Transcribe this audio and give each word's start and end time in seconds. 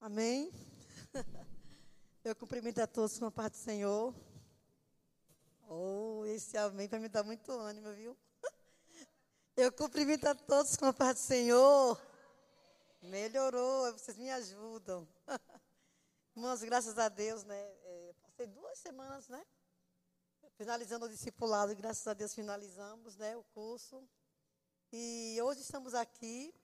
Amém? 0.00 0.52
Eu 2.22 2.36
cumprimento 2.36 2.78
a 2.78 2.86
todos 2.86 3.18
com 3.18 3.26
a 3.26 3.32
paz 3.32 3.50
do 3.50 3.56
Senhor. 3.56 4.14
Oh, 5.68 6.24
esse 6.24 6.56
amém 6.56 6.86
vai 6.86 7.00
me 7.00 7.08
dar 7.08 7.24
muito 7.24 7.50
ânimo, 7.50 7.92
viu? 7.94 8.16
Eu 9.56 9.72
cumprimento 9.72 10.24
a 10.26 10.36
todos 10.36 10.76
com 10.76 10.84
a 10.84 10.92
paz 10.92 11.16
do 11.16 11.20
Senhor. 11.20 12.00
Melhorou, 13.02 13.92
vocês 13.92 14.16
me 14.16 14.30
ajudam. 14.30 15.06
Irmãos, 16.36 16.62
graças 16.62 16.96
a 16.96 17.08
Deus, 17.08 17.42
né? 17.42 17.60
É, 17.60 18.14
passei 18.22 18.46
duas 18.46 18.78
semanas, 18.78 19.26
né? 19.28 19.44
Finalizando 20.56 21.06
o 21.06 21.08
discipulado, 21.08 21.74
graças 21.74 22.06
a 22.06 22.14
Deus 22.14 22.32
finalizamos, 22.32 23.16
né? 23.16 23.36
O 23.36 23.42
curso. 23.42 24.08
E 24.92 25.36
hoje 25.42 25.62
estamos 25.62 25.92
aqui 25.92 26.54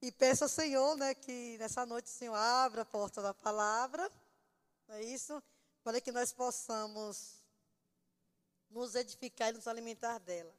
e 0.00 0.12
peço 0.12 0.44
ao 0.44 0.48
Senhor, 0.48 0.96
né, 0.96 1.14
que 1.14 1.56
nessa 1.58 1.86
noite 1.86 2.06
o 2.06 2.10
Senhor 2.10 2.34
abra 2.34 2.82
a 2.82 2.84
porta 2.84 3.22
da 3.22 3.32
palavra, 3.32 4.10
não 4.86 4.96
é 4.96 5.02
isso? 5.02 5.42
Para 5.82 6.00
que 6.00 6.12
nós 6.12 6.32
possamos 6.32 7.42
nos 8.70 8.94
edificar 8.94 9.50
e 9.50 9.52
nos 9.52 9.68
alimentar 9.68 10.18
dela. 10.18 10.54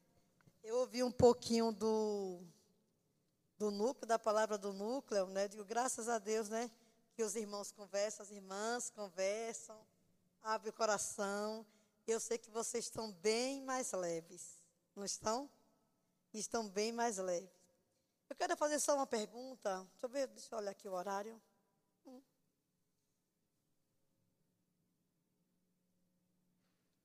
Eu 0.63 0.77
ouvi 0.77 1.03
um 1.03 1.11
pouquinho 1.11 1.71
do, 1.71 2.39
do 3.57 3.69
núcleo, 3.69 4.07
da 4.07 4.17
palavra 4.17 4.57
do 4.57 4.73
núcleo, 4.73 5.27
né? 5.27 5.47
Digo, 5.47 5.63
graças 5.63 6.09
a 6.09 6.17
Deus, 6.17 6.49
né? 6.49 6.71
Que 7.13 7.23
os 7.23 7.35
irmãos 7.35 7.71
conversam, 7.71 8.23
as 8.23 8.31
irmãs 8.31 8.89
conversam, 8.89 9.79
abre 10.41 10.69
o 10.69 10.73
coração. 10.73 11.65
Eu 12.07 12.19
sei 12.19 12.37
que 12.37 12.49
vocês 12.49 12.85
estão 12.85 13.11
bem 13.11 13.61
mais 13.61 13.91
leves, 13.91 14.59
não 14.95 15.05
estão? 15.05 15.49
Estão 16.33 16.67
bem 16.67 16.91
mais 16.91 17.17
leves. 17.17 17.54
Eu 18.29 18.35
quero 18.35 18.57
fazer 18.57 18.79
só 18.79 18.95
uma 18.95 19.07
pergunta. 19.07 19.83
Deixa 19.91 20.05
eu 20.05 20.09
ver, 20.09 20.27
deixa 20.27 20.53
eu 20.53 20.59
olhar 20.59 20.71
aqui 20.71 20.87
o 20.87 20.93
horário. 20.93 21.41
Hum. 22.05 22.21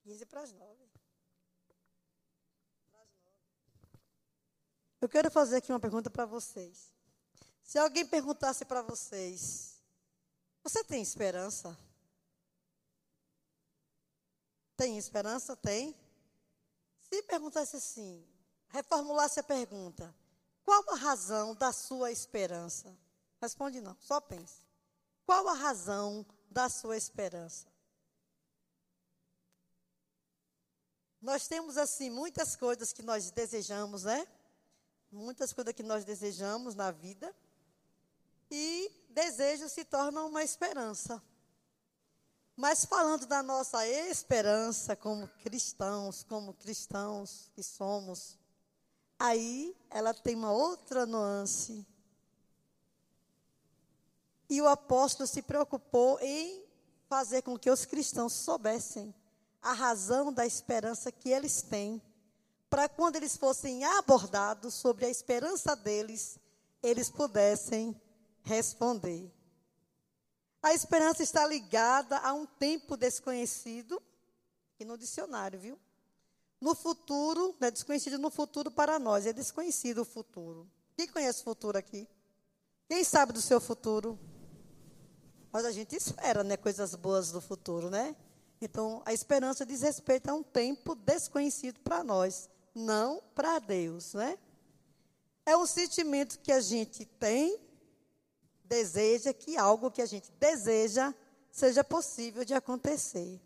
15 0.03 0.27
para 0.27 0.43
as 0.43 0.53
9. 0.53 0.91
Eu 5.01 5.09
quero 5.09 5.31
fazer 5.31 5.57
aqui 5.57 5.73
uma 5.73 5.81
pergunta 5.81 6.11
para 6.11 6.27
vocês. 6.27 6.93
Se 7.63 7.79
alguém 7.79 8.07
perguntasse 8.07 8.65
para 8.65 8.83
vocês, 8.83 9.81
você 10.63 10.85
tem 10.85 11.01
esperança? 11.01 11.79
Tem 14.77 14.99
esperança? 14.99 15.57
Tem? 15.57 15.97
Se 16.99 17.23
perguntasse 17.23 17.77
assim, 17.77 18.27
reformulasse 18.69 19.41
a 19.41 19.43
pergunta, 19.43 20.15
qual 20.71 20.95
a 20.95 20.97
razão 20.97 21.53
da 21.57 21.73
sua 21.73 22.13
esperança? 22.13 22.97
Responde 23.43 23.81
não, 23.81 23.97
só 23.99 24.21
pense. 24.21 24.61
Qual 25.27 25.49
a 25.49 25.53
razão 25.53 26.25
da 26.49 26.69
sua 26.69 26.97
esperança? 26.97 27.67
Nós 31.21 31.49
temos 31.49 31.77
assim 31.77 32.09
muitas 32.09 32.55
coisas 32.55 32.93
que 32.93 33.03
nós 33.03 33.33
desejamos, 33.33 34.05
né? 34.05 34.25
muitas 35.11 35.53
coisas 35.53 35.75
que 35.75 35.83
nós 35.83 36.05
desejamos 36.05 36.77
na 36.77 36.93
vida, 36.93 37.35
e 38.49 38.93
desejo 39.09 39.69
se 39.69 39.85
torna 39.85 40.23
uma 40.23 40.45
esperança. 40.45 41.21
Mas 42.55 42.85
falando 42.85 43.27
da 43.27 43.43
nossa 43.43 43.85
esperança 43.89 44.95
como 44.95 45.27
cristãos, 45.43 46.23
como 46.23 46.55
cristãos 46.55 47.51
que 47.57 47.63
somos, 47.63 48.39
aí 49.21 49.77
ela 49.91 50.15
tem 50.15 50.35
uma 50.35 50.51
outra 50.51 51.05
nuance. 51.05 51.87
E 54.49 54.61
o 54.61 54.67
apóstolo 54.67 55.27
se 55.27 55.43
preocupou 55.43 56.19
em 56.21 56.65
fazer 57.09 57.43
com 57.43 57.59
que 57.59 57.71
os 57.71 57.85
cristãos 57.85 58.33
soubessem 58.33 59.15
a 59.63 59.73
razão 59.73 60.33
da 60.33 60.47
esperança 60.47 61.13
que 61.13 61.29
eles 61.29 61.61
têm 61.61 62.03
para 62.71 62.89
quando 62.89 63.17
eles 63.17 63.37
fossem 63.37 63.85
abordados 63.85 64.75
sobre 64.75 65.05
a 65.05 65.11
esperança 65.11 65.75
deles, 65.75 66.39
eles 66.81 67.11
pudessem 67.11 68.01
responder. 68.45 69.29
A 70.63 70.73
esperança 70.73 71.21
está 71.23 71.45
ligada 71.45 72.19
a 72.19 72.33
um 72.33 72.47
tempo 72.47 72.97
desconhecido, 72.97 74.01
e 74.79 74.85
no 74.85 74.97
dicionário, 74.97 75.59
viu? 75.59 75.79
No 76.61 76.75
futuro, 76.75 77.57
não 77.59 77.69
é 77.69 77.71
desconhecido 77.71 78.19
no 78.19 78.31
futuro 78.31 78.71
para 78.71 78.99
nós, 78.99 79.27
é 79.27 79.33
desconhecido 79.33 80.03
o 80.03 80.05
futuro. 80.05 80.71
Quem 80.97 81.09
conhece 81.09 81.41
o 81.41 81.45
futuro 81.45 81.79
aqui? 81.79 82.07
Quem 82.89 83.03
sabe 83.03 83.33
do 83.33 83.41
seu 83.41 83.61
futuro? 83.61 84.19
Mas 85.53 85.65
a 85.65 85.73
gente 85.73 85.97
espera, 85.97 86.45
né, 86.45 86.57
coisas 86.57 86.95
boas 86.95 87.33
do 87.33 87.41
futuro, 87.41 87.89
né? 87.89 88.15
Então, 88.61 89.03
a 89.07 89.13
esperança 89.13 89.65
diz 89.65 89.81
respeito 89.81 90.29
a 90.29 90.35
um 90.35 90.43
tempo 90.43 90.95
desconhecido 90.95 91.81
para 91.81 92.05
nós 92.05 92.49
não 92.75 93.23
para 93.35 93.59
Deus, 93.59 94.15
né? 94.15 94.39
É 95.45 95.57
um 95.57 95.67
sentimento 95.67 96.39
que 96.39 96.53
a 96.53 96.61
gente 96.61 97.05
tem, 97.05 97.59
deseja 98.65 99.33
que 99.33 99.57
algo 99.57 99.91
que 99.91 100.03
a 100.03 100.07
gente 100.07 100.31
deseja 100.33 101.13
seja 101.51 101.83
possível 101.83 102.45
de 102.45 102.55
acontecer. 102.55 103.41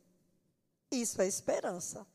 Isso 0.90 1.20
é 1.22 1.26
esperança. 1.26 2.06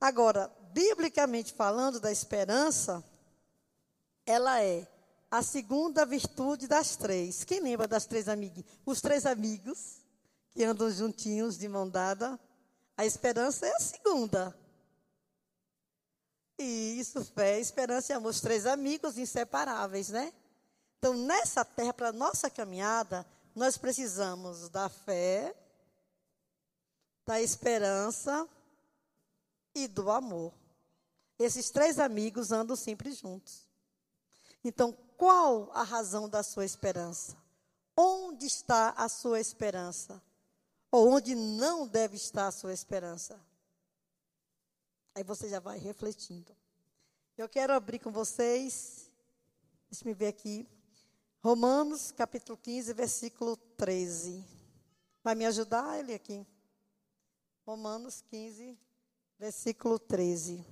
Agora, 0.00 0.50
biblicamente 0.72 1.52
falando 1.52 1.98
da 1.98 2.12
esperança, 2.12 3.02
ela 4.24 4.62
é 4.62 4.86
a 5.30 5.42
segunda 5.42 6.06
virtude 6.06 6.68
das 6.68 6.96
três. 6.96 7.44
Quem 7.44 7.60
lembra 7.60 7.88
das 7.88 8.06
três 8.06 8.28
amiguinhas? 8.28 8.70
Os 8.86 9.00
três 9.00 9.26
amigos 9.26 9.98
que 10.50 10.64
andam 10.64 10.90
juntinhos 10.90 11.58
de 11.58 11.68
mão 11.68 11.88
dada. 11.88 12.38
A 12.96 13.04
esperança 13.04 13.66
é 13.66 13.72
a 13.74 13.80
segunda. 13.80 14.56
Isso, 16.58 17.24
fé, 17.24 17.60
esperança 17.60 18.12
e 18.12 18.16
amor, 18.16 18.30
os 18.30 18.40
três 18.40 18.66
amigos 18.66 19.16
inseparáveis, 19.16 20.08
né? 20.08 20.32
Então, 20.98 21.14
nessa 21.14 21.64
terra, 21.64 21.94
para 21.94 22.12
nossa 22.12 22.50
caminhada, 22.50 23.24
nós 23.54 23.76
precisamos 23.76 24.68
da 24.68 24.88
fé, 24.88 25.54
da 27.24 27.40
esperança 27.40 28.48
e 29.74 29.86
do 29.86 30.10
amor. 30.10 30.52
Esses 31.38 31.70
três 31.70 31.98
amigos 31.98 32.50
andam 32.50 32.74
sempre 32.74 33.12
juntos. 33.12 33.68
Então, 34.64 34.92
qual 35.16 35.70
a 35.72 35.82
razão 35.82 36.28
da 36.28 36.42
sua 36.42 36.64
esperança? 36.64 37.36
Onde 37.96 38.46
está 38.46 38.90
a 38.90 39.08
sua 39.08 39.40
esperança? 39.40 40.22
Ou 40.90 41.08
onde 41.08 41.34
não 41.34 41.86
deve 41.86 42.16
estar 42.16 42.48
a 42.48 42.52
sua 42.52 42.72
esperança? 42.72 43.38
Aí 45.14 45.22
você 45.22 45.48
já 45.48 45.60
vai 45.60 45.78
refletindo. 45.78 46.56
Eu 47.36 47.48
quero 47.48 47.72
abrir 47.72 47.98
com 47.98 48.10
vocês, 48.10 49.10
deixa 49.90 50.08
eu 50.08 50.14
ver 50.14 50.28
aqui, 50.28 50.68
Romanos 51.40 52.10
capítulo 52.10 52.58
15, 52.58 52.92
versículo 52.92 53.56
13. 53.76 54.44
Vai 55.22 55.34
me 55.34 55.46
ajudar 55.46 55.98
ele 55.98 56.14
aqui? 56.14 56.44
Romanos 57.64 58.22
15, 58.22 58.76
versículo 59.38 59.98
13. 59.98 60.64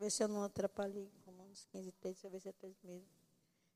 ver 0.00 0.10
se 0.10 0.22
eu 0.22 0.28
não 0.28 0.42
atrapalhei. 0.42 1.12
Romanos 1.26 1.66
15, 1.70 1.92
13, 1.92 2.14
deixa 2.14 2.26
eu 2.26 2.30
ver 2.30 2.40
se 2.40 2.48
é 2.48 2.52
13 2.52 2.76
mesmo. 2.84 3.08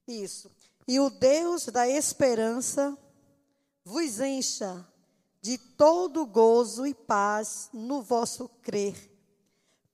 Isso. 0.08 0.50
E 0.88 0.98
o 0.98 1.10
Deus 1.10 1.66
da 1.66 1.86
esperança 1.86 2.96
vos 3.84 4.20
encha 4.20 4.86
de 5.42 5.58
todo 5.58 6.24
gozo 6.24 6.86
e 6.86 6.94
paz 6.94 7.68
no 7.74 8.00
vosso 8.00 8.48
crer, 8.62 8.96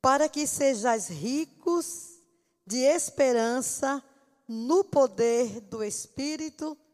para 0.00 0.28
que 0.28 0.46
sejais 0.46 1.08
ricos 1.08 2.20
de 2.64 2.78
esperança 2.78 4.00
no 4.46 4.84
poder 4.84 5.60
do 5.62 5.82
Espírito 5.82 6.68
Santo. 6.76 6.89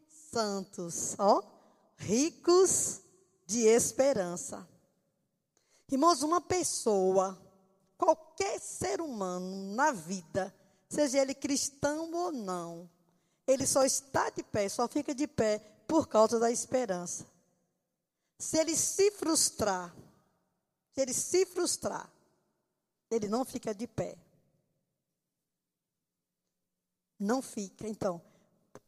Ó, 1.17 1.43
ricos 1.97 3.01
de 3.45 3.61
esperança. 3.61 4.67
Irmãos, 5.89 6.21
uma 6.21 6.41
pessoa, 6.41 7.41
qualquer 7.97 8.59
ser 8.59 8.99
humano 8.99 9.73
na 9.73 9.91
vida, 9.91 10.53
seja 10.89 11.19
ele 11.19 11.33
cristão 11.33 12.11
ou 12.13 12.31
não, 12.31 12.89
ele 13.45 13.65
só 13.65 13.85
está 13.85 14.29
de 14.29 14.43
pé, 14.43 14.67
só 14.67 14.87
fica 14.87 15.15
de 15.15 15.27
pé 15.27 15.59
por 15.87 16.07
causa 16.07 16.37
da 16.39 16.51
esperança. 16.51 17.25
Se 18.37 18.57
ele 18.57 18.75
se 18.75 19.09
frustrar, 19.11 19.95
se 20.93 21.01
ele 21.01 21.13
se 21.13 21.45
frustrar, 21.45 22.11
ele 23.09 23.27
não 23.27 23.45
fica 23.45 23.73
de 23.73 23.87
pé. 23.87 24.17
Não 27.17 27.41
fica. 27.41 27.87
Então, 27.87 28.21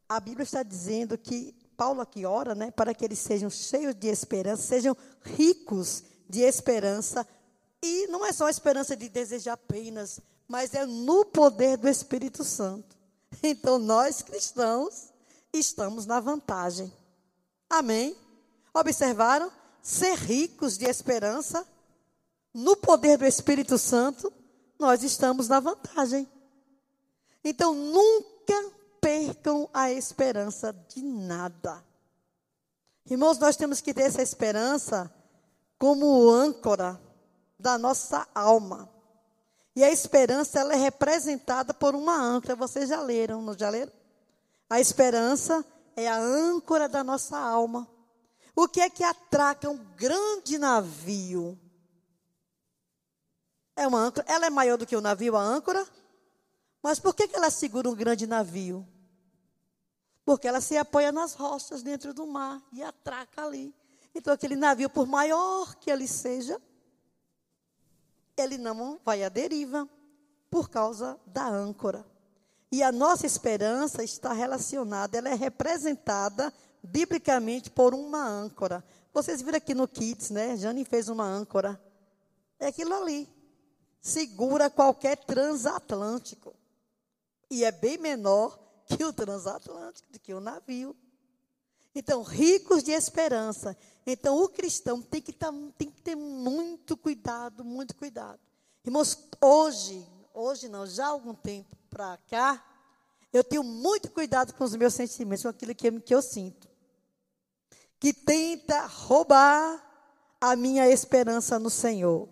a 0.09 0.19
Bíblia 0.19 0.43
está 0.43 0.63
dizendo 0.63 1.17
que 1.17 1.55
Paulo 1.77 2.01
aqui 2.01 2.25
ora, 2.25 2.53
né, 2.53 2.71
para 2.71 2.93
que 2.93 3.05
eles 3.05 3.19
sejam 3.19 3.49
cheios 3.49 3.95
de 3.95 4.07
esperança, 4.07 4.63
sejam 4.63 4.97
ricos 5.23 6.03
de 6.27 6.41
esperança. 6.41 7.25
E 7.81 8.07
não 8.07 8.25
é 8.25 8.33
só 8.33 8.47
a 8.47 8.49
esperança 8.49 8.97
de 8.97 9.07
desejar 9.07 9.53
apenas 9.53 10.19
mas 10.49 10.73
é 10.73 10.83
no 10.83 11.23
poder 11.23 11.77
do 11.77 11.87
Espírito 11.87 12.43
Santo. 12.43 12.97
Então, 13.43 13.77
nós 13.77 14.23
cristãos 14.23 15.13
estamos 15.53 16.07
na 16.07 16.19
vantagem. 16.19 16.91
Amém? 17.69 18.17
Observaram? 18.73 19.51
Ser 19.83 20.15
ricos 20.15 20.79
de 20.79 20.85
esperança, 20.85 21.65
no 22.51 22.75
poder 22.75 23.19
do 23.19 23.25
Espírito 23.25 23.77
Santo, 23.77 24.33
nós 24.79 25.03
estamos 25.03 25.47
na 25.47 25.59
vantagem. 25.59 26.27
Então, 27.43 27.73
nunca 27.75 28.71
percam 29.01 29.69
a 29.73 29.91
esperança 29.91 30.73
de 30.87 31.01
nada. 31.01 31.83
Irmãos, 33.05 33.37
nós 33.39 33.55
temos 33.55 33.81
que 33.81 33.93
ter 33.93 34.03
essa 34.03 34.21
esperança 34.21 35.11
como 35.77 36.29
âncora 36.29 37.01
da 37.57 37.77
nossa 37.77 38.27
alma. 38.35 38.89
E 39.75 39.83
a 39.83 39.89
esperança 39.89 40.59
ela 40.59 40.73
é 40.73 40.77
representada 40.77 41.73
por 41.73 41.95
uma 41.95 42.15
âncora. 42.15 42.55
Vocês 42.55 42.89
já 42.89 43.01
leram, 43.01 43.41
não 43.41 43.57
já 43.57 43.69
leram? 43.69 43.91
A 44.69 44.79
esperança 44.79 45.65
é 45.95 46.07
a 46.07 46.17
âncora 46.17 46.87
da 46.87 47.03
nossa 47.03 47.37
alma. 47.37 47.87
O 48.55 48.67
que 48.67 48.81
é 48.81 48.89
que 48.89 49.03
atraca 49.03 49.69
um 49.69 49.77
grande 49.95 50.57
navio? 50.57 51.57
É 53.75 53.87
uma 53.87 53.99
âncora. 53.99 54.25
Ela 54.27 54.47
é 54.47 54.49
maior 54.49 54.77
do 54.77 54.85
que 54.85 54.95
o 54.95 55.01
navio, 55.01 55.37
a 55.37 55.41
âncora? 55.41 55.87
Mas 56.81 56.99
por 56.99 57.13
que, 57.13 57.29
ela 57.33 57.49
segura 57.49 57.89
um 57.89 57.95
grande 57.95 58.25
navio? 58.25 58.87
Porque 60.23 60.47
ela 60.47 60.61
se 60.61 60.77
apoia 60.77 61.11
nas 61.11 61.33
rochas 61.33 61.83
dentro 61.83 62.13
do 62.13 62.25
mar 62.25 62.61
e 62.71 62.81
atraca 62.81 63.43
ali. 63.43 63.75
Então, 64.13 64.33
aquele 64.33 64.55
navio, 64.55 64.89
por 64.89 65.05
maior 65.05 65.75
que 65.75 65.91
ele 65.91 66.07
seja, 66.07 66.59
ele 68.37 68.57
não 68.57 68.99
vai 69.03 69.23
à 69.23 69.29
deriva 69.29 69.87
por 70.49 70.69
causa 70.69 71.19
da 71.25 71.47
âncora. 71.47 72.05
E 72.71 72.83
a 72.83 72.91
nossa 72.91 73.25
esperança 73.25 74.03
está 74.03 74.31
relacionada, 74.31 75.17
ela 75.17 75.29
é 75.29 75.33
representada 75.33 76.53
biblicamente 76.83 77.69
por 77.69 77.93
uma 77.93 78.23
âncora. 78.25 78.83
Vocês 79.13 79.41
viram 79.41 79.57
aqui 79.57 79.73
no 79.73 79.87
Kids, 79.87 80.29
né? 80.29 80.55
Jane 80.55 80.85
fez 80.85 81.09
uma 81.09 81.25
âncora. 81.25 81.81
É 82.59 82.67
aquilo 82.67 82.93
ali. 82.93 83.27
Segura 84.01 84.69
qualquer 84.69 85.17
transatlântico. 85.17 86.55
E 87.49 87.63
é 87.63 87.71
bem 87.71 87.97
menor 87.97 88.59
que 88.85 89.03
o 89.03 89.13
transatlântico, 89.13 90.07
que 90.19 90.33
o 90.33 90.39
navio. 90.39 90.95
Então, 91.93 92.21
ricos 92.21 92.83
de 92.83 92.91
esperança. 92.91 93.75
Então, 94.05 94.41
o 94.41 94.49
cristão 94.49 95.01
tem 95.01 95.21
que, 95.21 95.33
tá, 95.33 95.51
tem 95.77 95.89
que 95.89 96.01
ter 96.01 96.15
muito 96.15 96.95
cuidado, 96.95 97.63
muito 97.65 97.95
cuidado. 97.95 98.39
Irmãos, 98.85 99.17
hoje, 99.41 100.07
hoje 100.33 100.69
não, 100.69 100.85
já 100.85 101.05
há 101.05 101.09
algum 101.09 101.33
tempo 101.33 101.75
para 101.89 102.17
cá, 102.29 102.63
eu 103.31 103.43
tenho 103.43 103.63
muito 103.63 104.09
cuidado 104.11 104.53
com 104.53 104.63
os 104.63 104.75
meus 104.75 104.93
sentimentos, 104.93 105.43
com 105.43 105.49
aquilo 105.49 105.75
que, 105.75 105.99
que 106.01 106.13
eu 106.13 106.21
sinto. 106.21 106.67
Que 107.99 108.13
tenta 108.13 108.85
roubar 108.85 109.85
a 110.39 110.55
minha 110.55 110.87
esperança 110.89 111.59
no 111.59 111.69
Senhor. 111.69 112.29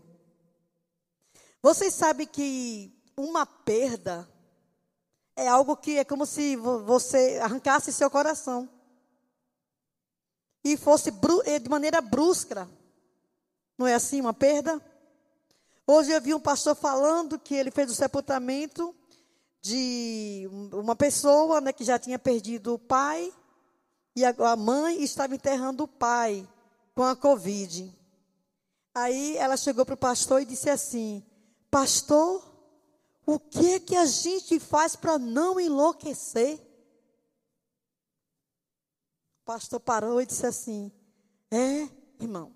Vocês 1.61 1.93
sabem 1.93 2.25
que 2.25 2.91
uma 3.15 3.45
perda 3.45 4.27
é 5.37 5.47
algo 5.47 5.77
que 5.77 5.99
é 5.99 6.03
como 6.03 6.25
se 6.25 6.55
você 6.55 7.39
arrancasse 7.41 7.93
seu 7.93 8.09
coração 8.09 8.67
e 10.63 10.75
fosse 10.75 11.13
eh, 11.45 11.59
de 11.59 11.69
maneira 11.69 12.01
brusca. 12.01 12.67
Não 13.77 13.85
é 13.85 13.93
assim 13.93 14.19
uma 14.19 14.33
perda? 14.33 14.81
Hoje 15.85 16.11
eu 16.11 16.19
vi 16.19 16.33
um 16.33 16.39
pastor 16.39 16.75
falando 16.75 17.37
que 17.37 17.53
ele 17.53 17.69
fez 17.69 17.91
o 17.91 17.95
sepultamento 17.95 18.93
de 19.61 20.49
uma 20.73 20.95
pessoa 20.95 21.61
né, 21.61 21.71
que 21.71 21.83
já 21.83 21.99
tinha 21.99 22.17
perdido 22.17 22.73
o 22.73 22.79
pai 22.79 23.31
e 24.15 24.25
a 24.25 24.55
mãe 24.55 25.03
estava 25.03 25.35
enterrando 25.35 25.83
o 25.83 25.87
pai 25.87 26.49
com 26.95 27.03
a 27.03 27.15
Covid. 27.15 27.95
Aí 28.95 29.37
ela 29.37 29.55
chegou 29.55 29.85
para 29.85 29.93
o 29.93 29.97
pastor 29.97 30.41
e 30.41 30.45
disse 30.45 30.67
assim: 30.67 31.23
Pastor, 31.69 32.43
o 33.27 33.37
que 33.37 33.73
é 33.73 33.79
que 33.79 33.95
a 33.95 34.05
gente 34.05 34.57
faz 34.57 34.95
para 34.95 35.19
não 35.19 35.59
enlouquecer? 35.59 36.65
pastor 39.43 39.81
parou 39.81 40.21
e 40.21 40.25
disse 40.25 40.45
assim: 40.45 40.91
É, 41.51 41.89
irmão, 42.21 42.55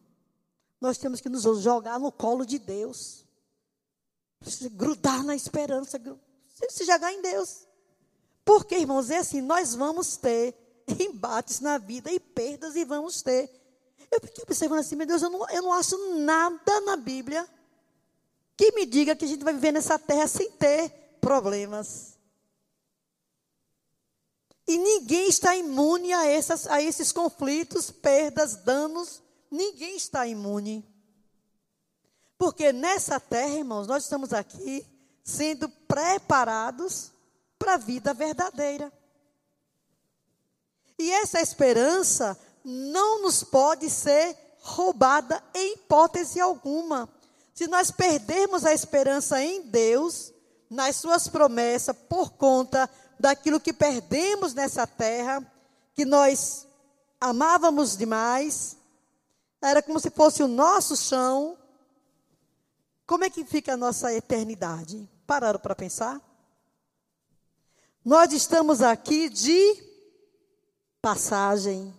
nós 0.79 0.97
temos 0.97 1.19
que 1.19 1.27
nos 1.27 1.43
jogar 1.61 1.99
no 1.99 2.11
colo 2.11 2.45
de 2.45 2.57
Deus, 2.57 3.25
grudar 4.71 5.23
na 5.23 5.35
esperança, 5.35 5.99
se 6.69 6.85
jogar 6.85 7.11
em 7.11 7.21
Deus. 7.21 7.67
Porque, 8.45 8.77
irmãos, 8.77 9.09
é 9.09 9.17
assim: 9.17 9.41
nós 9.41 9.75
vamos 9.75 10.15
ter 10.15 10.55
embates 10.99 11.59
na 11.59 11.77
vida 11.77 12.09
e 12.09 12.19
perdas, 12.19 12.77
e 12.77 12.85
vamos 12.85 13.21
ter. 13.21 13.49
Eu 14.09 14.19
fiquei 14.21 14.43
observando 14.43 14.79
assim, 14.79 14.95
meu 14.95 15.07
Deus, 15.07 15.21
eu 15.21 15.29
não, 15.29 15.49
eu 15.49 15.61
não 15.61 15.73
acho 15.73 15.97
nada 16.19 16.81
na 16.81 16.97
Bíblia 16.97 17.47
que 18.57 18.71
me 18.73 18.85
diga 18.85 19.15
que 19.15 19.25
a 19.25 19.27
gente 19.27 19.43
vai 19.43 19.53
viver 19.53 19.71
nessa 19.71 19.97
terra 19.97 20.27
sem 20.27 20.51
ter 20.51 20.89
problemas. 21.19 22.17
E 24.67 24.77
ninguém 24.77 25.27
está 25.27 25.55
imune 25.55 26.13
a, 26.13 26.25
essas, 26.25 26.67
a 26.67 26.81
esses 26.81 27.11
conflitos, 27.11 27.91
perdas, 27.91 28.55
danos. 28.55 29.21
Ninguém 29.49 29.97
está 29.97 30.25
imune. 30.25 30.85
Porque 32.37 32.71
nessa 32.71 33.19
terra, 33.19 33.55
irmãos, 33.55 33.85
nós 33.85 34.03
estamos 34.03 34.33
aqui 34.33 34.85
sendo 35.23 35.67
preparados 35.69 37.11
para 37.59 37.75
a 37.75 37.77
vida 37.77 38.13
verdadeira. 38.13 38.91
E 40.97 41.11
essa 41.11 41.41
esperança 41.41 42.39
não 42.63 43.21
nos 43.21 43.43
pode 43.43 43.89
ser 43.89 44.37
roubada 44.59 45.43
em 45.53 45.73
hipótese 45.73 46.39
alguma. 46.39 47.09
Se 47.53 47.67
nós 47.67 47.91
perdermos 47.91 48.65
a 48.65 48.73
esperança 48.73 49.41
em 49.41 49.63
Deus, 49.63 50.33
nas 50.69 50.95
suas 50.95 51.27
promessas, 51.27 51.95
por 52.07 52.31
conta 52.31 52.89
daquilo 53.19 53.59
que 53.59 53.73
perdemos 53.73 54.53
nessa 54.53 54.87
terra, 54.87 55.45
que 55.93 56.05
nós 56.05 56.67
amávamos 57.19 57.97
demais, 57.97 58.77
era 59.61 59.81
como 59.81 59.99
se 59.99 60.09
fosse 60.09 60.41
o 60.41 60.47
nosso 60.47 60.95
chão. 60.95 61.57
Como 63.05 63.23
é 63.23 63.29
que 63.29 63.43
fica 63.43 63.73
a 63.73 63.77
nossa 63.77 64.13
eternidade? 64.13 65.07
Pararam 65.27 65.59
para 65.59 65.75
pensar? 65.75 66.19
Nós 68.03 68.33
estamos 68.33 68.81
aqui 68.81 69.29
de 69.29 69.83
passagem. 71.01 71.93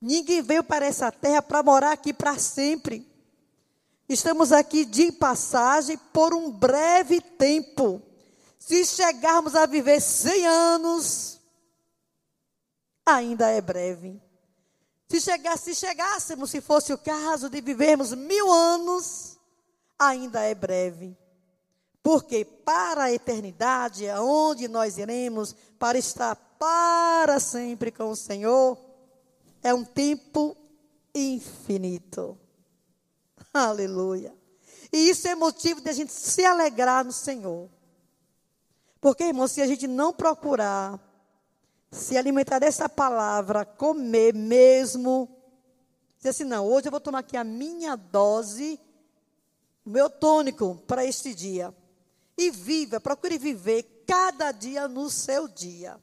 Ninguém 0.00 0.42
veio 0.42 0.64
para 0.64 0.86
essa 0.86 1.12
terra 1.12 1.40
para 1.40 1.62
morar 1.62 1.92
aqui 1.92 2.12
para 2.12 2.36
sempre. 2.38 3.11
Estamos 4.12 4.52
aqui 4.52 4.84
de 4.84 5.10
passagem 5.10 5.96
por 6.12 6.34
um 6.34 6.50
breve 6.50 7.18
tempo. 7.18 8.02
Se 8.58 8.84
chegarmos 8.84 9.54
a 9.54 9.64
viver 9.64 10.02
100 10.02 10.46
anos, 10.46 11.40
ainda 13.06 13.48
é 13.48 13.60
breve. 13.62 14.20
Se, 15.08 15.18
chegar, 15.18 15.56
se 15.56 15.74
chegássemos, 15.74 16.50
se 16.50 16.60
fosse 16.60 16.92
o 16.92 16.98
caso 16.98 17.48
de 17.48 17.62
vivermos 17.62 18.12
mil 18.12 18.52
anos, 18.52 19.38
ainda 19.98 20.42
é 20.42 20.54
breve. 20.54 21.16
Porque 22.02 22.44
para 22.44 23.04
a 23.04 23.12
eternidade, 23.12 24.06
aonde 24.10 24.68
nós 24.68 24.98
iremos, 24.98 25.56
para 25.78 25.96
estar 25.96 26.36
para 26.58 27.40
sempre 27.40 27.90
com 27.90 28.10
o 28.10 28.16
Senhor, 28.16 28.78
é 29.62 29.72
um 29.72 29.84
tempo 29.84 30.54
infinito. 31.14 32.41
Aleluia. 33.54 34.34
E 34.92 35.08
isso 35.08 35.26
é 35.28 35.34
motivo 35.34 35.80
de 35.80 35.90
a 35.90 35.92
gente 35.92 36.12
se 36.12 36.44
alegrar 36.44 37.04
no 37.04 37.12
Senhor. 37.12 37.68
Porque, 39.00 39.24
irmão, 39.24 39.48
se 39.48 39.60
a 39.60 39.66
gente 39.66 39.86
não 39.86 40.12
procurar 40.12 41.00
se 41.90 42.16
alimentar 42.16 42.58
dessa 42.58 42.88
palavra, 42.88 43.64
comer 43.64 44.34
mesmo, 44.34 45.28
dizer 46.16 46.30
assim, 46.30 46.44
não, 46.44 46.66
hoje 46.66 46.88
eu 46.88 46.90
vou 46.90 47.00
tomar 47.00 47.18
aqui 47.18 47.36
a 47.36 47.44
minha 47.44 47.96
dose, 47.96 48.80
o 49.84 49.90
meu 49.90 50.08
tônico 50.08 50.82
para 50.86 51.04
este 51.04 51.34
dia. 51.34 51.74
E 52.36 52.50
viva, 52.50 53.00
procure 53.00 53.36
viver 53.36 54.04
cada 54.06 54.52
dia 54.52 54.88
no 54.88 55.10
seu 55.10 55.46
dia. 55.46 56.00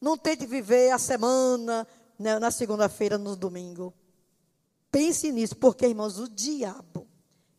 Não 0.00 0.16
tente 0.16 0.46
viver 0.46 0.90
a 0.92 0.98
semana, 0.98 1.86
né, 2.18 2.38
na 2.38 2.50
segunda-feira, 2.50 3.18
no 3.18 3.34
domingo. 3.34 3.92
Pense 4.90 5.30
nisso, 5.30 5.56
porque, 5.56 5.86
irmãos, 5.86 6.18
o 6.18 6.28
diabo, 6.28 7.06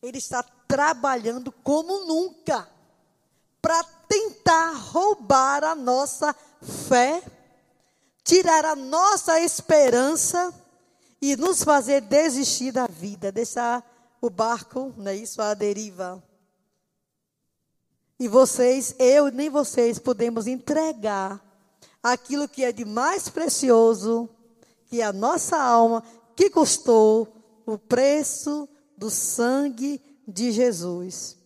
ele 0.01 0.17
está 0.17 0.43
trabalhando 0.67 1.51
como 1.51 2.05
nunca 2.05 2.67
para 3.62 3.83
tentar 4.07 4.71
roubar 4.74 5.63
a 5.63 5.75
nossa 5.75 6.36
fé, 6.62 7.21
tirar 8.24 8.65
a 8.65 8.75
nossa 8.75 9.39
esperança 9.39 10.53
e 11.21 11.36
nos 11.36 11.63
fazer 11.63 12.01
desistir 12.01 12.71
da 12.71 12.88
vida, 12.88 13.31
deixar 13.31 13.86
o 14.21 14.29
barco, 14.29 14.93
não 14.98 15.12
é 15.12 15.15
isso, 15.15 15.41
à 15.41 15.53
deriva. 15.53 16.24
E 18.19 18.27
vocês, 18.27 18.95
eu 19.00 19.31
nem 19.31 19.50
vocês, 19.50 19.98
podemos 19.98 20.48
entregar 20.48 21.41
aquilo 22.03 22.48
que 22.48 22.63
é 22.63 22.71
de 22.71 22.83
mais 22.83 23.29
precioso, 23.29 24.29
que 24.88 25.01
é 25.01 25.05
a 25.05 25.13
nossa 25.13 25.57
alma, 25.57 26.03
que 26.39 26.50
custou 26.50 27.27
o 27.65 27.77
preço 27.77 28.69
do 28.96 29.10
sangue 29.10 30.01
de 30.25 30.53
Jesus. 30.53 31.38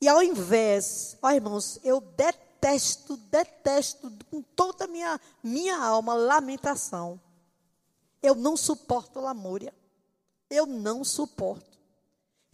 E 0.00 0.08
ao 0.08 0.22
invés, 0.22 1.18
ó 1.20 1.30
irmãos, 1.32 1.78
eu 1.84 2.00
detesto, 2.00 3.18
detesto 3.30 4.10
com 4.30 4.40
toda 4.40 4.86
a 4.86 4.88
minha, 4.88 5.20
minha 5.44 5.76
alma 5.76 6.14
lamentação. 6.14 7.20
Eu 8.22 8.34
não 8.34 8.56
suporto 8.56 9.20
lamúria. 9.20 9.74
Eu 10.48 10.64
não 10.64 11.04
suporto. 11.04 11.78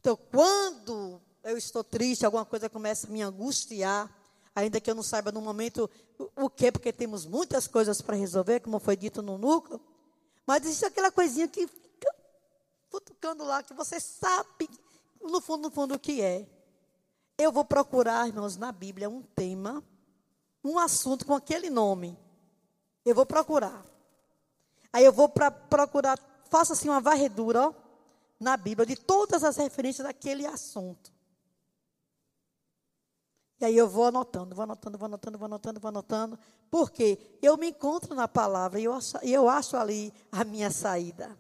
Então, 0.01 0.19
quando 0.33 1.23
eu 1.45 1.57
estou 1.57 1.85
triste, 1.85 2.27
alguma 2.27 2.45
coisa 2.45 2.69
começa 2.69 3.07
a 3.07 3.11
me 3.11 3.23
angustiar, 3.23 4.13
ainda 4.53 4.81
que 4.81 4.91
eu 4.91 4.97
não 4.97 5.05
saiba 5.05 5.31
no 5.31 5.41
momento 5.41 5.89
o 6.35 6.51
que, 6.51 6.73
porque 6.73 6.93
temos 6.93 7.25
muitas 7.25 7.69
coisas 7.69 8.03
para 8.03 8.17
resolver, 8.17 8.59
como 8.59 8.81
foi 8.81 8.97
dito 8.97 9.23
no 9.23 9.39
núcleo, 9.39 9.81
mas 10.49 10.65
existe 10.65 10.87
aquela 10.87 11.13
coisinha 11.13 11.47
que 11.47 11.67
fica 11.67 12.15
futucando 12.89 13.45
lá, 13.45 13.63
que 13.63 13.75
você 13.75 14.01
sabe, 14.01 14.67
no 15.21 15.43
fundo, 15.43 15.65
no 15.65 15.71
fundo, 15.71 15.95
o 15.95 15.99
que 15.99 16.23
é. 16.23 16.49
Eu 17.37 17.53
vou 17.53 17.67
procurar, 17.67 18.27
irmãos, 18.27 18.57
na 18.57 18.73
Bíblia 18.73 19.11
um 19.11 19.21
tema, 19.21 19.85
um 20.65 20.79
assunto 20.79 21.27
com 21.27 21.35
aquele 21.35 21.69
nome. 21.69 22.19
Eu 23.05 23.15
vou 23.15 23.27
procurar. 23.27 23.85
Aí 24.91 25.05
eu 25.05 25.13
vou 25.13 25.29
pra, 25.29 25.51
procurar, 25.51 26.19
faço 26.49 26.73
assim 26.73 26.89
uma 26.89 26.99
varredura, 26.99 27.69
ó, 27.69 27.75
na 28.41 28.57
Bíblia, 28.57 28.87
de 28.87 28.97
todas 28.97 29.45
as 29.45 29.59
referências 29.59 30.07
daquele 30.07 30.47
assunto. 30.47 31.13
E 33.61 33.65
aí 33.65 33.77
eu 33.77 33.89
vou 33.89 34.07
anotando, 34.07 34.55
vou 34.55 34.63
anotando, 34.63 34.97
vou 34.97 35.07
anotando, 35.07 35.39
vou 35.39 35.47
anotando, 35.47 35.81
vou 35.81 35.89
anotando. 35.89 36.39
Porque 36.71 37.19
eu 37.43 37.57
me 37.57 37.71
encontro 37.71 38.15
na 38.15 38.29
palavra 38.29 38.79
e 38.79 38.85
eu 38.85 38.93
acho, 38.93 39.17
eu 39.19 39.49
acho 39.49 39.77
ali 39.77 40.13
a 40.31 40.45
minha 40.45 40.71
saída. 40.71 41.37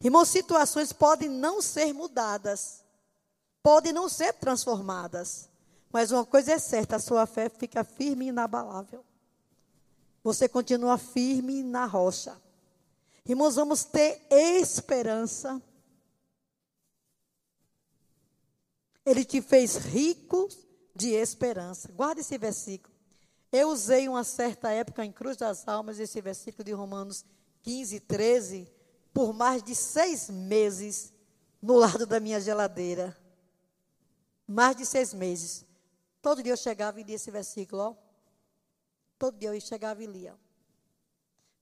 Irmãos, 0.00 0.28
situações 0.28 0.92
podem 0.92 1.28
não 1.28 1.60
ser 1.60 1.92
mudadas, 1.92 2.82
podem 3.62 3.92
não 3.92 4.08
ser 4.08 4.32
transformadas. 4.32 5.48
Mas 5.92 6.10
uma 6.10 6.24
coisa 6.24 6.52
é 6.52 6.58
certa, 6.58 6.96
a 6.96 7.00
sua 7.00 7.26
fé 7.26 7.50
fica 7.50 7.84
firme 7.84 8.24
e 8.24 8.28
inabalável. 8.28 9.04
Você 10.24 10.48
continua 10.48 10.96
firme 10.96 11.62
na 11.62 11.84
rocha. 11.84 12.40
Irmãos, 13.26 13.56
vamos 13.56 13.84
ter 13.84 14.22
esperança. 14.30 15.60
Ele 19.04 19.24
te 19.24 19.42
fez 19.42 19.76
ricos 19.76 20.71
de 20.94 21.10
esperança. 21.10 21.90
Guarde 21.92 22.20
esse 22.20 22.36
versículo. 22.38 22.94
Eu 23.50 23.68
usei 23.68 24.08
uma 24.08 24.24
certa 24.24 24.70
época 24.70 25.04
em 25.04 25.12
Cruz 25.12 25.36
das 25.36 25.68
Almas 25.68 25.98
esse 25.98 26.20
versículo 26.20 26.64
de 26.64 26.72
Romanos 26.72 27.24
15, 27.62 28.00
13, 28.00 28.72
por 29.12 29.32
mais 29.32 29.62
de 29.62 29.74
seis 29.74 30.30
meses 30.30 31.12
no 31.60 31.76
lado 31.76 32.06
da 32.06 32.18
minha 32.18 32.40
geladeira. 32.40 33.16
Mais 34.46 34.74
de 34.76 34.86
seis 34.86 35.12
meses. 35.12 35.64
Todo 36.20 36.42
dia 36.42 36.52
eu 36.52 36.56
chegava 36.56 37.00
e 37.00 37.04
lia 37.04 37.16
esse 37.16 37.30
versículo, 37.30 37.82
ó. 37.82 37.94
Todo 39.18 39.38
dia 39.38 39.54
eu 39.54 39.60
chegava 39.60 40.02
e 40.02 40.06
lia. 40.06 40.34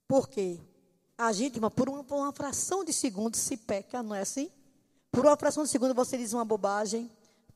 Por 0.07 0.29
quê? 0.29 0.61
A 1.17 1.33
gente, 1.33 1.57
irmã, 1.57 1.71
por 1.71 1.89
uma, 1.89 2.03
por 2.03 2.17
uma 2.17 2.33
fração 2.33 2.85
de 2.85 2.93
segundo 2.93 3.37
se 3.37 3.57
peca, 3.57 4.03
não 4.03 4.15
é 4.15 4.21
assim? 4.21 4.51
Por 5.11 5.27
uma 5.27 5.37
fração 5.37 5.65
de 5.65 5.69
segundo 5.69 5.95
você 5.95 6.17
diz 6.17 6.33
uma 6.33 6.45
bobagem, 6.45 7.11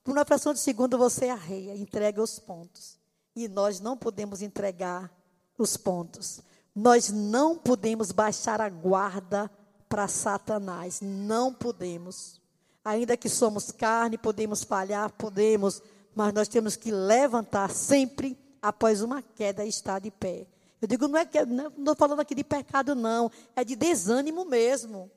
por 0.05 0.13
uma 0.13 0.25
fração 0.27 0.53
de 0.53 0.61
segundo 0.61 0.99
você 0.99 1.31
arreia, 1.31 1.75
entrega 1.75 2.23
os 2.23 2.39
pontos. 2.39 2.99
E 3.35 3.49
nós 3.49 3.81
não 3.81 3.97
podemos 3.97 4.43
entregar 4.43 5.11
os 5.57 5.79
pontos. 5.79 6.43
Nós 6.75 7.09
não 7.09 7.57
podemos 7.57 8.13
baixar 8.13 8.61
a 8.61 8.69
guarda 8.69 9.51
para 9.89 10.07
Satanás. 10.07 11.01
Não 11.01 11.55
podemos. 11.55 12.39
Ainda 12.85 13.17
que 13.17 13.31
somos 13.31 13.73
carne, 13.73 14.19
podemos 14.19 14.63
falhar, 14.63 15.11
podemos, 15.13 15.83
mas 16.15 16.35
nós 16.35 16.49
temos 16.49 16.77
que 16.77 16.93
levantar 16.93 17.71
sempre 17.71 18.39
após 18.61 19.01
uma 19.01 19.23
queda 19.23 19.65
e 19.65 19.71
estar 19.71 20.01
de 20.01 20.11
pé. 20.11 20.47
Eu 20.83 20.87
digo, 20.87 21.09
não 21.09 21.19
é 21.19 21.25
que 21.25 21.47
não 21.47 21.69
estou 21.69 21.97
falando 21.97 22.21
aqui 22.21 22.35
de 22.35 22.45
pecado, 22.45 22.95
não, 22.95 23.31
é 23.57 23.65
de 23.65 23.75
desânimo 23.75 24.45
mesmo. 24.45 25.11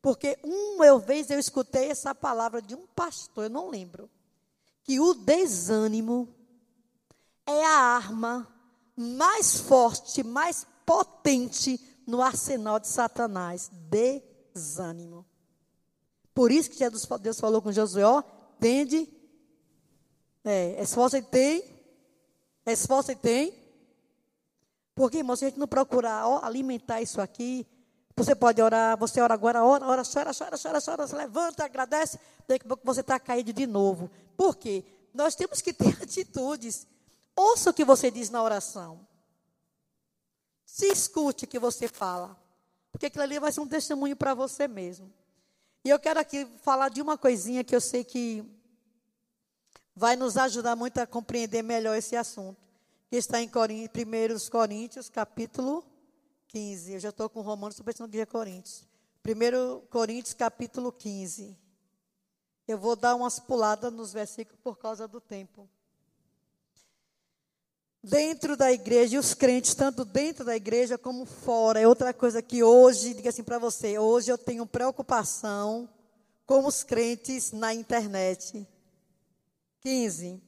Porque 0.00 0.38
uma 0.44 0.98
vez 1.00 1.30
eu 1.30 1.38
escutei 1.38 1.90
essa 1.90 2.14
palavra 2.14 2.62
de 2.62 2.76
um 2.76 2.86
pastor, 2.94 3.44
eu 3.44 3.50
não 3.50 3.68
lembro 3.68 4.08
que 4.82 5.00
o 5.00 5.14
desânimo 5.14 6.28
é 7.46 7.64
a 7.64 7.78
arma 7.96 8.48
mais 8.96 9.60
forte, 9.60 10.22
mais 10.22 10.66
potente 10.84 11.80
no 12.06 12.20
arsenal 12.20 12.78
de 12.78 12.88
Satanás. 12.88 13.70
Desânimo. 13.72 15.24
Por 16.34 16.50
isso 16.50 16.70
que 16.70 16.78
Jesus, 16.78 17.06
Deus 17.20 17.40
falou 17.40 17.60
com 17.60 17.72
Josué, 17.72 18.04
ó, 18.04 18.22
tende, 18.58 19.08
é, 20.44 20.82
esforça 20.82 21.18
e 21.18 21.22
tem, 21.22 21.64
esforça 22.66 23.12
e 23.12 23.16
tem. 23.16 23.54
Porque, 24.94 25.18
irmão, 25.18 25.36
se 25.36 25.44
a 25.44 25.48
gente 25.48 25.58
não 25.58 25.68
procurar 25.68 26.26
ó, 26.26 26.44
alimentar 26.44 27.00
isso 27.00 27.20
aqui, 27.20 27.66
você 28.24 28.34
pode 28.34 28.60
orar, 28.60 28.98
você 28.98 29.20
ora 29.20 29.32
agora, 29.32 29.64
ora, 29.64 29.86
ora, 29.86 30.02
chora, 30.04 30.32
chora, 30.36 30.58
chora, 30.58 30.80
chora, 30.80 31.06
se 31.06 31.16
levanta, 31.16 31.64
agradece, 31.64 32.18
daqui 32.46 32.66
a 32.66 32.68
pouco 32.68 32.84
você 32.84 33.00
está 33.00 33.18
caído 33.18 33.52
de 33.52 33.66
novo. 33.66 34.10
Por 34.36 34.56
quê? 34.56 34.84
Nós 35.14 35.34
temos 35.34 35.62
que 35.62 35.72
ter 35.72 35.96
atitudes. 36.02 36.86
Ouça 37.34 37.70
o 37.70 37.72
que 37.72 37.84
você 37.84 38.10
diz 38.10 38.28
na 38.28 38.42
oração. 38.42 39.06
Se 40.66 40.86
escute 40.86 41.46
o 41.46 41.48
que 41.48 41.58
você 41.58 41.88
fala. 41.88 42.36
Porque 42.92 43.06
aquilo 43.06 43.24
ali 43.24 43.38
vai 43.38 43.50
ser 43.52 43.60
um 43.60 43.66
testemunho 43.66 44.14
para 44.14 44.34
você 44.34 44.68
mesmo. 44.68 45.10
E 45.82 45.88
eu 45.88 45.98
quero 45.98 46.20
aqui 46.20 46.46
falar 46.62 46.90
de 46.90 47.00
uma 47.00 47.16
coisinha 47.16 47.64
que 47.64 47.74
eu 47.74 47.80
sei 47.80 48.04
que 48.04 48.44
vai 49.96 50.14
nos 50.14 50.36
ajudar 50.36 50.76
muito 50.76 50.98
a 50.98 51.06
compreender 51.06 51.62
melhor 51.62 51.96
esse 51.96 52.14
assunto. 52.14 52.60
Que 53.08 53.16
está 53.16 53.40
em 53.40 53.48
1 53.48 54.50
Coríntios, 54.50 55.08
capítulo 55.08 55.89
15. 56.50 56.92
Eu 56.92 57.00
já 57.00 57.10
estou 57.10 57.28
com 57.28 57.40
Romanos, 57.40 57.74
estou 57.74 57.84
pensando 57.84 58.10
que 58.10 58.20
é 58.20 58.26
Coríntios. 58.26 58.84
1 59.24 59.86
Coríntios, 59.86 60.34
capítulo 60.34 60.92
15. 60.92 61.56
Eu 62.66 62.76
vou 62.76 62.96
dar 62.96 63.14
umas 63.14 63.38
puladas 63.38 63.92
nos 63.92 64.12
versículos 64.12 64.60
por 64.62 64.76
causa 64.76 65.06
do 65.06 65.20
tempo. 65.20 65.68
Dentro 68.02 68.56
da 68.56 68.72
igreja, 68.72 69.16
e 69.16 69.18
os 69.18 69.34
crentes, 69.34 69.74
tanto 69.74 70.04
dentro 70.04 70.44
da 70.44 70.56
igreja 70.56 70.96
como 70.96 71.24
fora, 71.24 71.78
é 71.78 71.86
outra 71.86 72.14
coisa 72.14 72.40
que 72.40 72.62
hoje, 72.62 73.14
diga 73.14 73.28
assim 73.28 73.44
para 73.44 73.58
você, 73.58 73.98
hoje 73.98 74.32
eu 74.32 74.38
tenho 74.38 74.66
preocupação 74.66 75.88
com 76.46 76.66
os 76.66 76.82
crentes 76.82 77.52
na 77.52 77.74
internet. 77.74 78.66
15. 79.80 80.42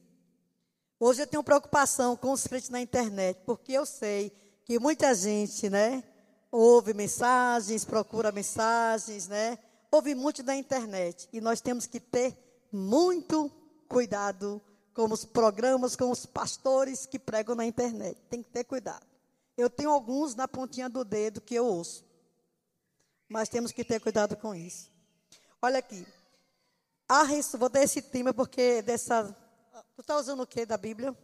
Hoje 0.99 1.21
eu 1.21 1.27
tenho 1.27 1.43
preocupação 1.43 2.17
com 2.17 2.31
os 2.31 2.45
crentes 2.45 2.69
na 2.69 2.81
internet, 2.81 3.39
porque 3.45 3.71
eu 3.71 3.85
sei 3.85 4.42
que 4.65 4.79
muita 4.79 5.13
gente, 5.13 5.69
né, 5.69 6.03
ouve 6.51 6.93
mensagens, 6.93 7.83
procura 7.83 8.31
mensagens, 8.31 9.27
né, 9.27 9.57
ouve 9.91 10.15
muito 10.15 10.43
na 10.43 10.55
internet. 10.55 11.27
E 11.33 11.41
nós 11.41 11.61
temos 11.61 11.85
que 11.85 11.99
ter 11.99 12.37
muito 12.71 13.51
cuidado 13.87 14.61
com 14.93 15.05
os 15.05 15.25
programas, 15.25 15.95
com 15.95 16.09
os 16.09 16.25
pastores 16.25 17.05
que 17.05 17.19
pregam 17.19 17.55
na 17.55 17.65
internet. 17.65 18.19
Tem 18.29 18.41
que 18.41 18.49
ter 18.49 18.63
cuidado. 18.63 19.05
Eu 19.57 19.69
tenho 19.69 19.91
alguns 19.91 20.35
na 20.35 20.47
pontinha 20.47 20.89
do 20.89 21.03
dedo 21.03 21.41
que 21.41 21.55
eu 21.55 21.65
ouço. 21.65 22.05
Mas 23.27 23.49
temos 23.49 23.71
que 23.71 23.83
ter 23.83 23.99
cuidado 23.99 24.35
com 24.35 24.53
isso. 24.53 24.91
Olha 25.61 25.79
aqui. 25.79 26.05
A, 27.07 27.23
vou 27.57 27.69
dar 27.69 27.83
esse 27.83 28.01
tema 28.01 28.33
porque 28.33 28.81
dessa. 28.81 29.35
Tu 29.95 30.01
está 30.01 30.17
usando 30.17 30.41
o 30.41 30.47
que 30.47 30.65
da 30.65 30.77
Bíblia? 30.77 31.15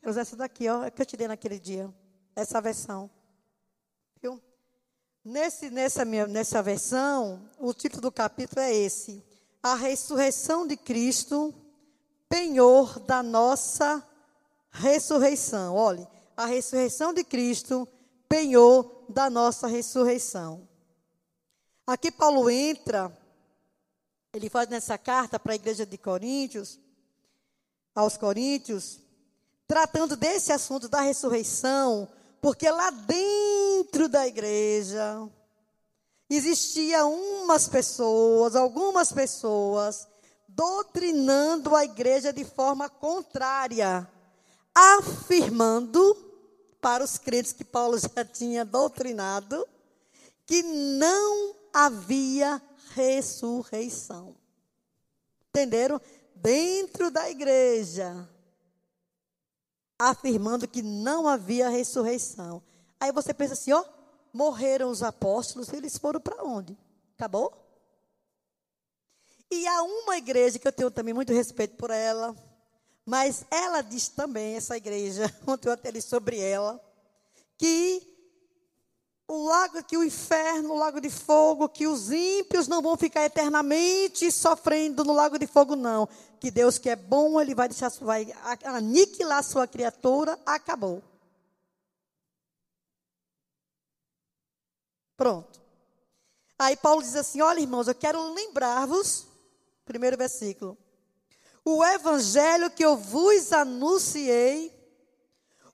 Quero 0.00 0.10
usar 0.10 0.22
essa 0.22 0.36
daqui, 0.36 0.68
ó, 0.68 0.84
é 0.84 0.90
que 0.90 1.02
eu 1.02 1.06
te 1.06 1.16
dei 1.16 1.28
naquele 1.28 1.58
dia 1.58 1.92
essa 2.36 2.60
versão. 2.60 3.10
Viu? 4.22 4.40
Nesse, 5.24 5.70
nessa, 5.70 6.04
minha, 6.04 6.26
nessa 6.26 6.62
versão, 6.62 7.50
o 7.58 7.72
título 7.72 8.02
do 8.02 8.12
capítulo 8.12 8.60
é 8.60 8.72
esse: 8.72 9.24
A 9.62 9.74
ressurreição 9.74 10.66
de 10.66 10.76
Cristo, 10.76 11.52
penhor 12.28 13.00
da 13.00 13.22
nossa 13.22 14.06
ressurreição. 14.70 15.74
Olhe, 15.74 16.06
a 16.36 16.46
ressurreição 16.46 17.12
de 17.12 17.24
Cristo, 17.24 17.88
penhor 18.28 19.06
da 19.08 19.30
nossa 19.30 19.66
ressurreição. 19.66 20.68
Aqui 21.86 22.10
Paulo 22.10 22.50
entra, 22.50 23.16
ele 24.32 24.50
faz 24.50 24.68
nessa 24.68 24.98
carta 24.98 25.38
para 25.38 25.52
a 25.52 25.56
igreja 25.56 25.86
de 25.86 25.96
Coríntios, 25.96 26.78
aos 27.94 28.16
Coríntios, 28.16 29.00
tratando 29.66 30.16
desse 30.16 30.52
assunto 30.52 30.88
da 30.88 31.00
ressurreição, 31.00 32.08
porque 32.40 32.70
lá 32.70 32.90
dentro 32.90 34.08
da 34.08 34.26
igreja 34.26 35.28
existia 36.28 37.04
umas 37.06 37.68
pessoas, 37.68 38.56
algumas 38.56 39.12
pessoas 39.12 40.08
doutrinando 40.48 41.74
a 41.76 41.84
igreja 41.84 42.32
de 42.32 42.44
forma 42.44 42.88
contrária, 42.88 44.08
afirmando 44.74 46.16
para 46.80 47.04
os 47.04 47.18
crentes 47.18 47.52
que 47.52 47.64
Paulo 47.64 47.98
já 48.00 48.24
tinha 48.24 48.64
doutrinado 48.64 49.66
que 50.46 50.62
não 50.62 51.54
havia 51.72 52.62
ressurreição. 52.94 54.34
Entenderam? 55.48 56.00
Dentro 56.34 57.10
da 57.10 57.28
igreja, 57.28 58.28
afirmando 59.98 60.68
que 60.68 60.82
não 60.82 61.26
havia 61.26 61.68
ressurreição. 61.68 62.62
Aí 63.00 63.12
você 63.12 63.32
pensa 63.32 63.54
assim, 63.54 63.72
ó, 63.72 63.84
morreram 64.32 64.90
os 64.90 65.02
apóstolos, 65.02 65.72
eles 65.72 65.96
foram 65.98 66.20
para 66.20 66.44
onde? 66.44 66.76
Acabou? 67.16 67.66
E 69.50 69.66
há 69.66 69.82
uma 69.82 70.16
igreja 70.16 70.58
que 70.58 70.66
eu 70.66 70.72
tenho 70.72 70.90
também 70.90 71.14
muito 71.14 71.32
respeito 71.32 71.76
por 71.76 71.90
ela, 71.90 72.34
mas 73.04 73.44
ela 73.50 73.80
diz 73.80 74.08
também, 74.08 74.56
essa 74.56 74.76
igreja, 74.76 75.32
ontem 75.46 75.68
eu 75.68 75.72
até 75.72 75.90
li 75.90 76.02
sobre 76.02 76.40
ela, 76.40 76.80
que 77.56 78.15
o 79.28 79.48
lago, 79.48 79.82
que 79.82 79.96
o 79.96 80.04
inferno, 80.04 80.72
o 80.72 80.78
lago 80.78 81.00
de 81.00 81.10
fogo, 81.10 81.68
que 81.68 81.86
os 81.86 82.12
ímpios 82.12 82.68
não 82.68 82.80
vão 82.80 82.96
ficar 82.96 83.24
eternamente 83.24 84.30
sofrendo 84.30 85.04
no 85.04 85.12
lago 85.12 85.38
de 85.38 85.46
fogo, 85.46 85.74
não. 85.74 86.08
Que 86.38 86.50
Deus 86.50 86.78
que 86.78 86.88
é 86.88 86.96
bom, 86.96 87.40
Ele 87.40 87.54
vai 87.54 87.68
deixar, 87.68 87.90
vai 88.00 88.32
aniquilar 88.64 89.42
sua 89.42 89.66
criatura, 89.66 90.38
acabou. 90.46 91.02
Pronto. 95.16 95.60
Aí 96.58 96.76
Paulo 96.76 97.02
diz 97.02 97.16
assim: 97.16 97.40
olha, 97.40 97.60
irmãos, 97.60 97.88
eu 97.88 97.94
quero 97.94 98.32
lembrar-vos, 98.32 99.26
primeiro 99.84 100.16
versículo, 100.16 100.78
o 101.64 101.84
evangelho 101.84 102.70
que 102.70 102.84
eu 102.84 102.96
vos 102.96 103.52
anunciei, 103.52 104.75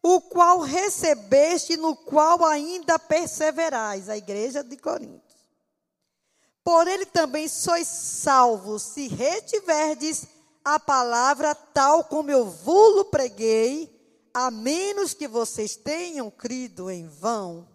o 0.02 0.20
qual 0.20 0.58
recebeste, 0.58 1.76
no 1.76 1.94
qual 1.94 2.44
ainda 2.44 2.98
perseverais, 2.98 4.08
a 4.08 4.16
igreja 4.16 4.64
de 4.64 4.76
Corinto. 4.76 5.22
Por 6.64 6.88
ele 6.88 7.06
também 7.06 7.48
sois 7.48 7.86
salvos, 7.86 8.82
se 8.82 9.06
retiverdes 9.08 10.26
a 10.64 10.78
palavra 10.78 11.54
tal 11.54 12.04
como 12.04 12.30
eu 12.30 12.44
vos 12.44 13.08
preguei, 13.08 13.90
a 14.34 14.50
menos 14.50 15.14
que 15.14 15.28
vocês 15.28 15.76
tenham 15.76 16.30
crido 16.30 16.90
em 16.90 17.06
vão. 17.06 17.68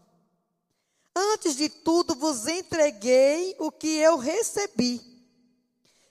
Antes 1.16 1.56
de 1.56 1.70
tudo 1.70 2.16
vos 2.16 2.48
entreguei 2.48 3.56
o 3.60 3.72
que 3.72 3.98
eu 3.98 4.18
recebi: 4.18 5.02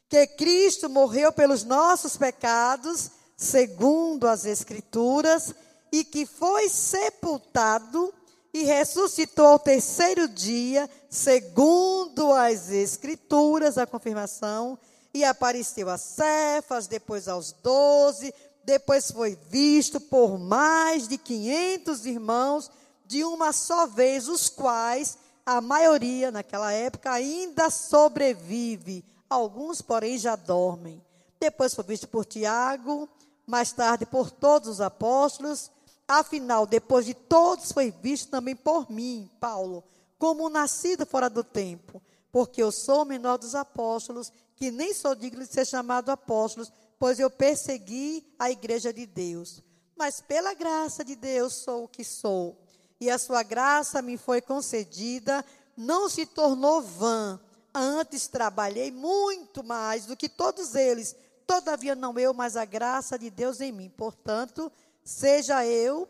que 0.09 0.27
Cristo 0.27 0.89
morreu 0.89 1.33
pelos 1.33 1.65
nossos 1.65 2.17
pecados, 2.17 3.11
segundo 3.37 4.27
as 4.27 4.45
Escrituras, 4.45 5.55
e 5.99 6.05
que 6.05 6.27
foi 6.27 6.69
sepultado 6.69 8.13
e 8.53 8.65
ressuscitou 8.65 9.47
ao 9.47 9.59
terceiro 9.59 10.29
dia, 10.29 10.91
segundo 11.09 12.35
as 12.35 12.71
Escrituras, 12.71 13.79
a 13.79 13.87
confirmação, 13.87 14.79
e 15.15 15.25
apareceu 15.25 15.89
a 15.89 15.97
Cefas, 15.97 16.87
depois 16.87 17.29
aos 17.29 17.53
doze, 17.53 18.35
depois 18.63 19.11
foi 19.11 19.39
visto 19.49 19.99
por 19.99 20.39
mais 20.39 21.09
de 21.09 21.17
quinhentos 21.17 22.05
irmãos 22.05 22.71
de 23.07 23.25
uma 23.25 23.51
só 23.53 23.87
vez, 23.87 24.29
os 24.29 24.51
quais 24.51 25.17
a 25.47 25.63
maioria 25.63 26.31
naquela 26.31 26.73
época 26.73 27.11
ainda 27.11 27.71
sobrevive, 27.71 29.03
alguns, 29.31 29.81
porém, 29.81 30.19
já 30.19 30.37
dormem. 30.37 31.03
Depois 31.41 31.73
foi 31.73 31.85
visto 31.85 32.07
por 32.07 32.27
Tiago, 32.27 33.09
mais 33.47 33.73
tarde 33.73 34.05
por 34.05 34.31
todos 34.31 34.69
os 34.69 34.81
apóstolos, 34.83 35.71
afinal, 36.07 36.67
depois 36.67 37.07
de 37.07 37.15
todos, 37.15 37.73
foi 37.73 37.91
visto 37.91 38.31
também 38.31 38.55
por 38.55 38.91
mim, 38.91 39.31
Paulo, 39.41 39.85
como 40.19 40.49
nascido 40.49 41.05
fora 41.07 41.29
do 41.29 41.45
tempo, 41.45 42.03
porque 42.31 42.63
eu 42.63 42.73
sou 42.73 43.03
o 43.03 43.07
menor 43.07 43.39
dos 43.39 43.55
apóstolos, 43.55 44.33
que 44.55 44.71
nem 44.71 44.95
sou 44.95 45.15
digno 45.15 45.45
de 45.45 45.53
ser 45.53 45.67
chamado 45.67 46.11
apóstolos, 46.11 46.73
pois 46.99 47.19
eu 47.19 47.31
persegui 47.31 48.27
a 48.39 48.51
igreja 48.51 48.93
de 48.93 49.07
Deus. 49.07 49.63
Mas 49.97 50.21
pela 50.21 50.55
graça 50.55 51.05
de 51.05 51.15
Deus 51.15 51.55
sou 51.55 51.85
o 51.85 51.89
que 51.89 52.05
sou 52.05 52.57
e 53.01 53.11
a 53.11 53.19
sua 53.19 53.43
graça 53.43 54.01
me 54.01 54.17
foi 54.17 54.41
concedida, 54.41 55.45
não 55.77 56.09
se 56.09 56.25
tornou 56.27 56.81
vã. 56.81 57.39
Antes 57.75 58.27
trabalhei 58.27 58.91
muito 58.91 59.63
mais 59.63 60.07
do 60.07 60.17
que 60.17 60.29
todos 60.29 60.75
eles, 60.75 61.15
todavia 61.47 61.95
não 61.95 62.19
eu, 62.19 62.33
mas 62.33 62.57
a 62.57 62.65
graça 62.65 63.19
de 63.19 63.29
Deus 63.29 63.61
em 63.61 63.71
mim. 63.71 63.91
Portanto, 63.91 64.73
seja 65.07 65.65
eu, 65.65 66.09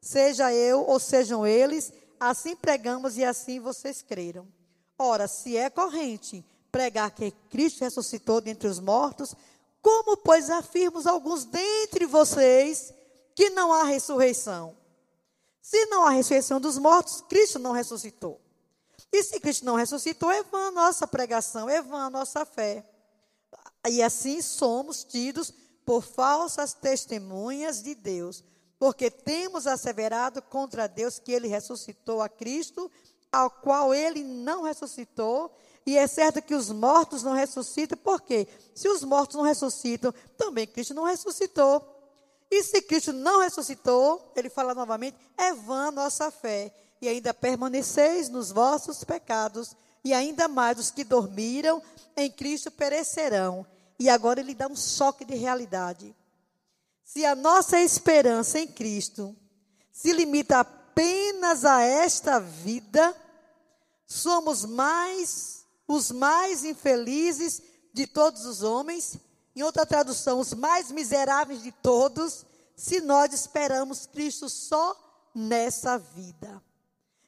seja 0.00 0.52
eu 0.52 0.80
ou 0.86 0.98
sejam 0.98 1.46
eles, 1.46 1.92
assim 2.18 2.56
pregamos 2.56 3.18
e 3.18 3.24
assim 3.24 3.60
vocês 3.60 4.00
creram. 4.00 4.48
Ora, 4.98 5.28
se 5.28 5.58
é 5.58 5.68
corrente 5.68 6.44
pregar 6.72 7.10
que 7.10 7.30
Cristo 7.50 7.80
ressuscitou 7.80 8.40
dentre 8.40 8.66
os 8.66 8.80
mortos, 8.80 9.34
como, 9.82 10.16
pois, 10.16 10.48
afirmos 10.48 11.06
alguns 11.06 11.44
dentre 11.44 12.06
vocês 12.06 12.94
que 13.34 13.50
não 13.50 13.72
há 13.72 13.84
ressurreição? 13.84 14.74
Se 15.60 15.86
não 15.86 16.04
há 16.04 16.10
ressurreição 16.10 16.58
dos 16.60 16.78
mortos, 16.78 17.22
Cristo 17.28 17.58
não 17.58 17.72
ressuscitou. 17.72 18.40
E 19.12 19.22
se 19.22 19.38
Cristo 19.38 19.66
não 19.66 19.74
ressuscitou, 19.74 20.30
é 20.30 20.42
vã 20.44 20.68
a 20.68 20.70
nossa 20.70 21.06
pregação, 21.06 21.68
é 21.68 21.82
vã 21.82 22.06
a 22.06 22.10
nossa 22.10 22.46
fé. 22.46 22.84
E 23.88 24.02
assim 24.02 24.40
somos 24.40 25.04
tidos 25.04 25.52
por 25.84 26.02
falsas 26.02 26.72
testemunhas 26.72 27.82
de 27.82 27.94
Deus, 27.94 28.44
porque 28.78 29.10
temos 29.10 29.66
asseverado 29.66 30.40
contra 30.40 30.86
Deus 30.88 31.18
que 31.18 31.32
ele 31.32 31.48
ressuscitou 31.48 32.22
a 32.22 32.28
Cristo, 32.28 32.90
ao 33.30 33.50
qual 33.50 33.94
ele 33.94 34.22
não 34.22 34.62
ressuscitou, 34.62 35.52
e 35.86 35.96
é 35.96 36.06
certo 36.06 36.42
que 36.42 36.54
os 36.54 36.70
mortos 36.70 37.22
não 37.22 37.32
ressuscitam, 37.32 37.98
por 37.98 38.20
quê? 38.20 38.46
Se 38.74 38.88
os 38.88 39.02
mortos 39.02 39.36
não 39.36 39.42
ressuscitam, 39.42 40.12
também 40.36 40.66
Cristo 40.66 40.94
não 40.94 41.04
ressuscitou. 41.04 41.84
E 42.50 42.62
se 42.62 42.82
Cristo 42.82 43.12
não 43.12 43.40
ressuscitou, 43.40 44.32
ele 44.36 44.50
fala 44.50 44.74
novamente, 44.74 45.16
é 45.36 45.54
vã 45.54 45.90
nossa 45.90 46.30
fé. 46.30 46.72
E 47.00 47.08
ainda 47.08 47.32
permaneceis 47.32 48.28
nos 48.28 48.50
vossos 48.50 49.04
pecados, 49.04 49.74
e 50.04 50.12
ainda 50.12 50.48
mais 50.48 50.78
os 50.78 50.90
que 50.90 51.04
dormiram 51.04 51.82
em 52.16 52.30
Cristo 52.30 52.70
perecerão. 52.70 53.66
E 54.00 54.08
agora 54.08 54.40
ele 54.40 54.54
dá 54.54 54.66
um 54.66 54.74
choque 54.74 55.26
de 55.26 55.34
realidade. 55.34 56.16
Se 57.04 57.22
a 57.26 57.34
nossa 57.34 57.78
esperança 57.78 58.58
em 58.58 58.66
Cristo 58.66 59.36
se 59.92 60.10
limita 60.14 60.60
apenas 60.60 61.66
a 61.66 61.82
esta 61.82 62.40
vida, 62.40 63.14
somos 64.06 64.64
mais 64.64 65.66
os 65.86 66.10
mais 66.10 66.64
infelizes 66.64 67.60
de 67.92 68.06
todos 68.06 68.46
os 68.46 68.62
homens 68.62 69.18
em 69.54 69.62
outra 69.62 69.84
tradução, 69.84 70.40
os 70.40 70.54
mais 70.54 70.90
miseráveis 70.90 71.62
de 71.62 71.70
todos, 71.70 72.46
se 72.74 73.00
nós 73.00 73.34
esperamos 73.34 74.06
Cristo 74.06 74.48
só 74.48 74.96
nessa 75.34 75.98
vida. 75.98 76.62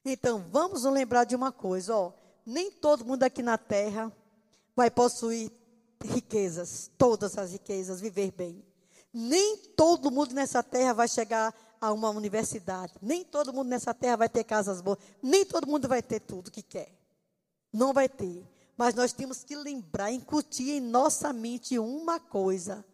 Então, 0.03 0.43
vamos 0.51 0.85
nos 0.85 0.93
lembrar 0.95 1.25
de 1.25 1.37
uma 1.37 1.53
coisa, 1.53 1.95
ó, 1.95 2.13
nem 2.47 2.71
todo 2.71 3.05
mundo 3.05 3.25
aqui 3.25 3.43
na 3.43 3.59
terra 3.59 4.11
vai 4.75 4.91
possuir 4.91 5.53
riquezas, 6.05 6.91
todas 6.99 7.37
as 7.39 7.53
riquezas, 7.53 8.01
viver 8.01 8.31
bem. 8.33 8.65
Nem 9.13 9.57
todo 9.77 10.11
mundo 10.11 10.35
nessa 10.35 10.63
terra 10.63 10.93
vai 10.95 11.09
chegar 11.09 11.55
a 11.81 11.93
uma 11.93 12.11
universidade. 12.11 12.95
Nem 13.03 13.25
todo 13.25 13.53
mundo 13.53 13.69
nessa 13.69 13.93
terra 13.93 14.17
vai 14.17 14.29
ter 14.29 14.45
casas 14.45 14.81
boas. 14.81 14.99
Nem 15.23 15.45
todo 15.45 15.67
mundo 15.67 15.89
vai 15.89 16.03
ter 16.03 16.21
tudo 16.21 16.51
que 16.51 16.63
quer. 16.63 16.93
Não 17.73 17.93
vai 17.93 18.09
ter. 18.09 18.47
Mas 18.77 18.95
nós 18.95 19.13
temos 19.13 19.45
que 19.45 19.55
lembrar, 19.55 20.11
incutir 20.11 20.71
em 20.71 20.81
nossa 20.81 21.33
mente 21.33 21.79
uma 21.79 22.19
coisa: 22.19 22.85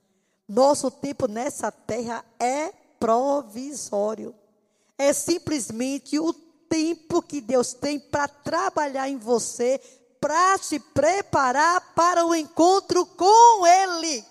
nosso 0.49 0.91
tempo 0.91 1.29
nessa 1.29 1.71
terra 1.71 2.25
é 2.39 2.73
provisório. 2.99 4.35
É 4.97 5.13
simplesmente 5.13 6.19
o 6.19 6.33
tempo 6.33 7.23
que 7.23 7.41
Deus 7.41 7.73
tem 7.73 7.99
para 7.99 8.27
trabalhar 8.27 9.09
em 9.09 9.17
você, 9.17 9.81
para 10.21 10.59
te 10.59 10.79
preparar 10.79 11.93
para 11.95 12.25
o 12.27 12.35
encontro 12.35 13.05
com 13.07 13.67
Ele. 13.67 14.25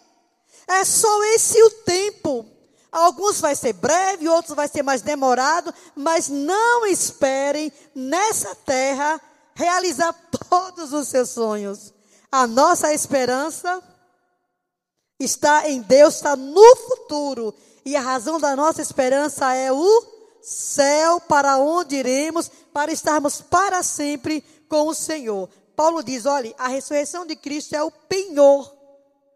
É 0.68 0.84
só 0.84 1.24
esse 1.36 1.62
o 1.64 1.70
tempo. 1.70 2.46
Alguns 2.92 3.40
vai 3.40 3.56
ser 3.56 3.74
breve, 3.74 4.28
outros 4.28 4.56
vai 4.56 4.68
ser 4.68 4.84
mais 4.84 5.02
demorado, 5.02 5.74
mas 5.96 6.30
não 6.30 6.86
esperem 6.86 7.72
nessa 7.94 8.56
terra 8.56 9.22
realizar 9.54 10.14
todos 10.50 10.94
os 10.94 11.08
seus 11.08 11.30
sonhos. 11.30 11.94
A 12.32 12.48
nossa 12.48 12.94
esperança 12.94 13.82
está 15.20 15.70
em 15.70 15.82
Deus, 15.82 16.16
está 16.16 16.36
no 16.36 16.76
futuro. 16.76 17.54
E 17.86 17.96
a 17.96 18.02
razão 18.02 18.40
da 18.40 18.56
nossa 18.56 18.82
esperança 18.82 19.54
é 19.54 19.72
o 19.72 20.06
céu 20.42 21.20
para 21.22 21.58
onde 21.58 21.96
iremos, 21.96 22.50
para 22.74 22.92
estarmos 22.92 23.42
para 23.42 23.82
sempre 23.84 24.42
com 24.70 24.88
o 24.88 24.94
Senhor. 24.94 25.50
Paulo 25.78 26.04
diz: 26.04 26.26
olha, 26.26 26.56
a 26.58 26.68
ressurreição 26.68 27.24
de 27.24 27.36
Cristo 27.36 27.76
é 27.76 27.84
o 27.84 27.92
penhor 27.92 28.76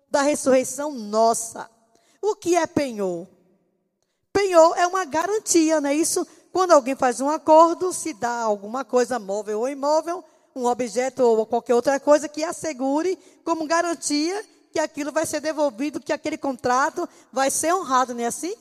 da 0.09 0.23
ressurreição 0.23 0.91
nossa. 0.91 1.69
O 2.19 2.35
que 2.35 2.55
é 2.55 2.65
penhor? 2.65 3.27
Penhor 4.33 4.75
é 4.75 4.87
uma 4.87 5.05
garantia, 5.05 5.79
não 5.79 5.91
é 5.91 5.93
isso? 5.93 6.27
Quando 6.51 6.71
alguém 6.71 6.95
faz 6.95 7.21
um 7.21 7.29
acordo, 7.29 7.93
se 7.93 8.11
dá 8.13 8.41
alguma 8.41 8.83
coisa 8.83 9.19
móvel 9.19 9.59
ou 9.59 9.69
imóvel, 9.69 10.23
um 10.55 10.65
objeto 10.65 11.21
ou 11.23 11.45
qualquer 11.45 11.75
outra 11.75 11.99
coisa 11.99 12.27
que 12.27 12.43
assegure 12.43 13.17
como 13.45 13.67
garantia 13.67 14.43
que 14.71 14.79
aquilo 14.79 15.11
vai 15.11 15.27
ser 15.27 15.41
devolvido, 15.41 15.99
que 15.99 16.11
aquele 16.11 16.37
contrato 16.37 17.07
vai 17.31 17.51
ser 17.51 17.71
honrado, 17.73 18.15
não 18.15 18.23
é 18.23 18.27
assim? 18.27 18.55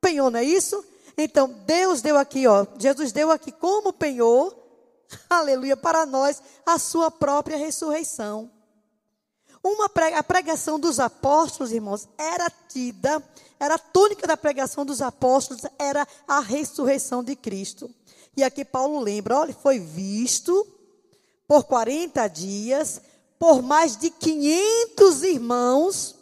Penhor, 0.00 0.30
não 0.30 0.40
é 0.40 0.44
isso? 0.44 0.84
Então, 1.16 1.48
Deus 1.66 2.02
deu 2.02 2.18
aqui, 2.18 2.48
ó, 2.48 2.66
Jesus 2.78 3.12
deu 3.12 3.30
aqui 3.30 3.52
como 3.52 3.92
penhor, 3.92 4.65
aleluia, 5.28 5.76
para 5.76 6.06
nós, 6.06 6.42
a 6.64 6.78
sua 6.78 7.10
própria 7.10 7.56
ressurreição. 7.56 8.50
Uma 9.62 9.88
prega, 9.88 10.18
a 10.18 10.22
pregação 10.22 10.78
dos 10.78 11.00
apóstolos, 11.00 11.72
irmãos, 11.72 12.08
era 12.16 12.48
tida, 12.68 13.22
era 13.58 13.74
a 13.74 13.78
túnica 13.78 14.26
da 14.26 14.36
pregação 14.36 14.84
dos 14.84 15.02
apóstolos, 15.02 15.62
era 15.78 16.06
a 16.26 16.40
ressurreição 16.40 17.22
de 17.22 17.34
Cristo. 17.34 17.90
E 18.36 18.44
aqui 18.44 18.64
Paulo 18.64 19.00
lembra, 19.00 19.38
olha, 19.38 19.54
foi 19.54 19.78
visto 19.78 20.66
por 21.48 21.64
40 21.64 22.28
dias, 22.28 23.00
por 23.38 23.62
mais 23.62 23.96
de 23.96 24.10
500 24.10 25.22
irmãos, 25.22 26.14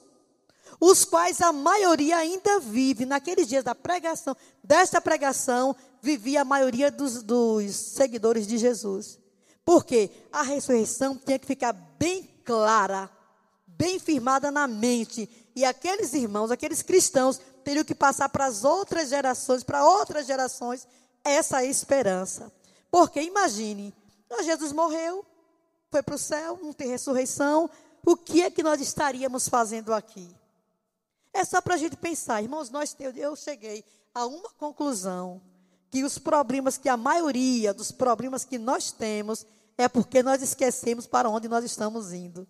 os 0.81 1.05
quais 1.05 1.41
a 1.41 1.53
maioria 1.53 2.17
ainda 2.17 2.61
vive. 2.61 3.05
Naqueles 3.05 3.49
dias 3.49 3.65
da 3.65 3.75
pregação, 3.75 4.37
desta 4.63 5.01
pregação, 5.01 5.75
vivia 6.05 6.43
a 6.43 6.45
maioria 6.45 6.91
dos, 6.91 7.23
dos 7.23 7.75
seguidores 7.75 8.47
de 8.47 8.59
Jesus. 8.59 9.19
Porque 9.65 10.11
a 10.31 10.43
ressurreição 10.43 11.17
tinha 11.17 11.39
que 11.39 11.47
ficar 11.47 11.73
bem 11.73 12.31
clara, 12.45 13.11
bem 13.67 13.99
firmada 13.99 14.51
na 14.51 14.69
mente. 14.69 15.29
E 15.57 15.65
aqueles 15.65 16.13
irmãos, 16.13 16.51
aqueles 16.51 16.83
cristãos, 16.83 17.41
teriam 17.65 17.85
que 17.85 17.95
passar 17.95 18.29
para 18.29 18.45
as 18.45 18.63
outras 18.65 19.09
gerações, 19.09 19.65
para 19.65 19.87
outras 19.87 20.27
gerações, 20.27 20.87
essa 21.25 21.65
esperança. 21.65 22.53
Porque 22.91 23.23
imagine, 23.23 23.95
Jesus 24.43 24.73
morreu, 24.73 25.25
foi 25.91 26.03
para 26.03 26.15
o 26.15 26.19
céu, 26.19 26.59
não 26.63 26.75
tem 26.75 26.89
ressurreição. 26.89 27.71
O 28.05 28.15
que 28.15 28.43
é 28.43 28.51
que 28.51 28.63
nós 28.63 28.81
estaríamos 28.81 29.49
fazendo 29.49 29.95
aqui? 29.95 30.29
É 31.33 31.43
só 31.45 31.63
para 31.63 31.75
a 31.75 31.79
gente 31.79 31.97
pensar, 31.97 32.43
irmãos, 32.43 32.69
nós, 32.69 32.95
eu, 33.01 33.11
eu 33.13 33.35
cheguei 33.35 33.83
a 34.15 34.27
uma 34.27 34.51
conclusão 34.51 35.41
que 35.95 36.03
os 36.03 36.19
problemas, 36.19 36.77
que 36.77 36.89
a 36.89 36.97
maioria 36.97 37.73
dos 37.73 37.93
problemas 37.93 38.45
que 38.45 38.59
nós 38.59 38.91
temos 38.91 39.47
é 39.79 39.89
porque 39.89 40.25
nós 40.25 40.43
esquecemos 40.43 41.07
para 41.07 41.31
onde 41.31 41.47
nós 41.47 41.65
estamos 41.65 42.13
indo. 42.13 42.49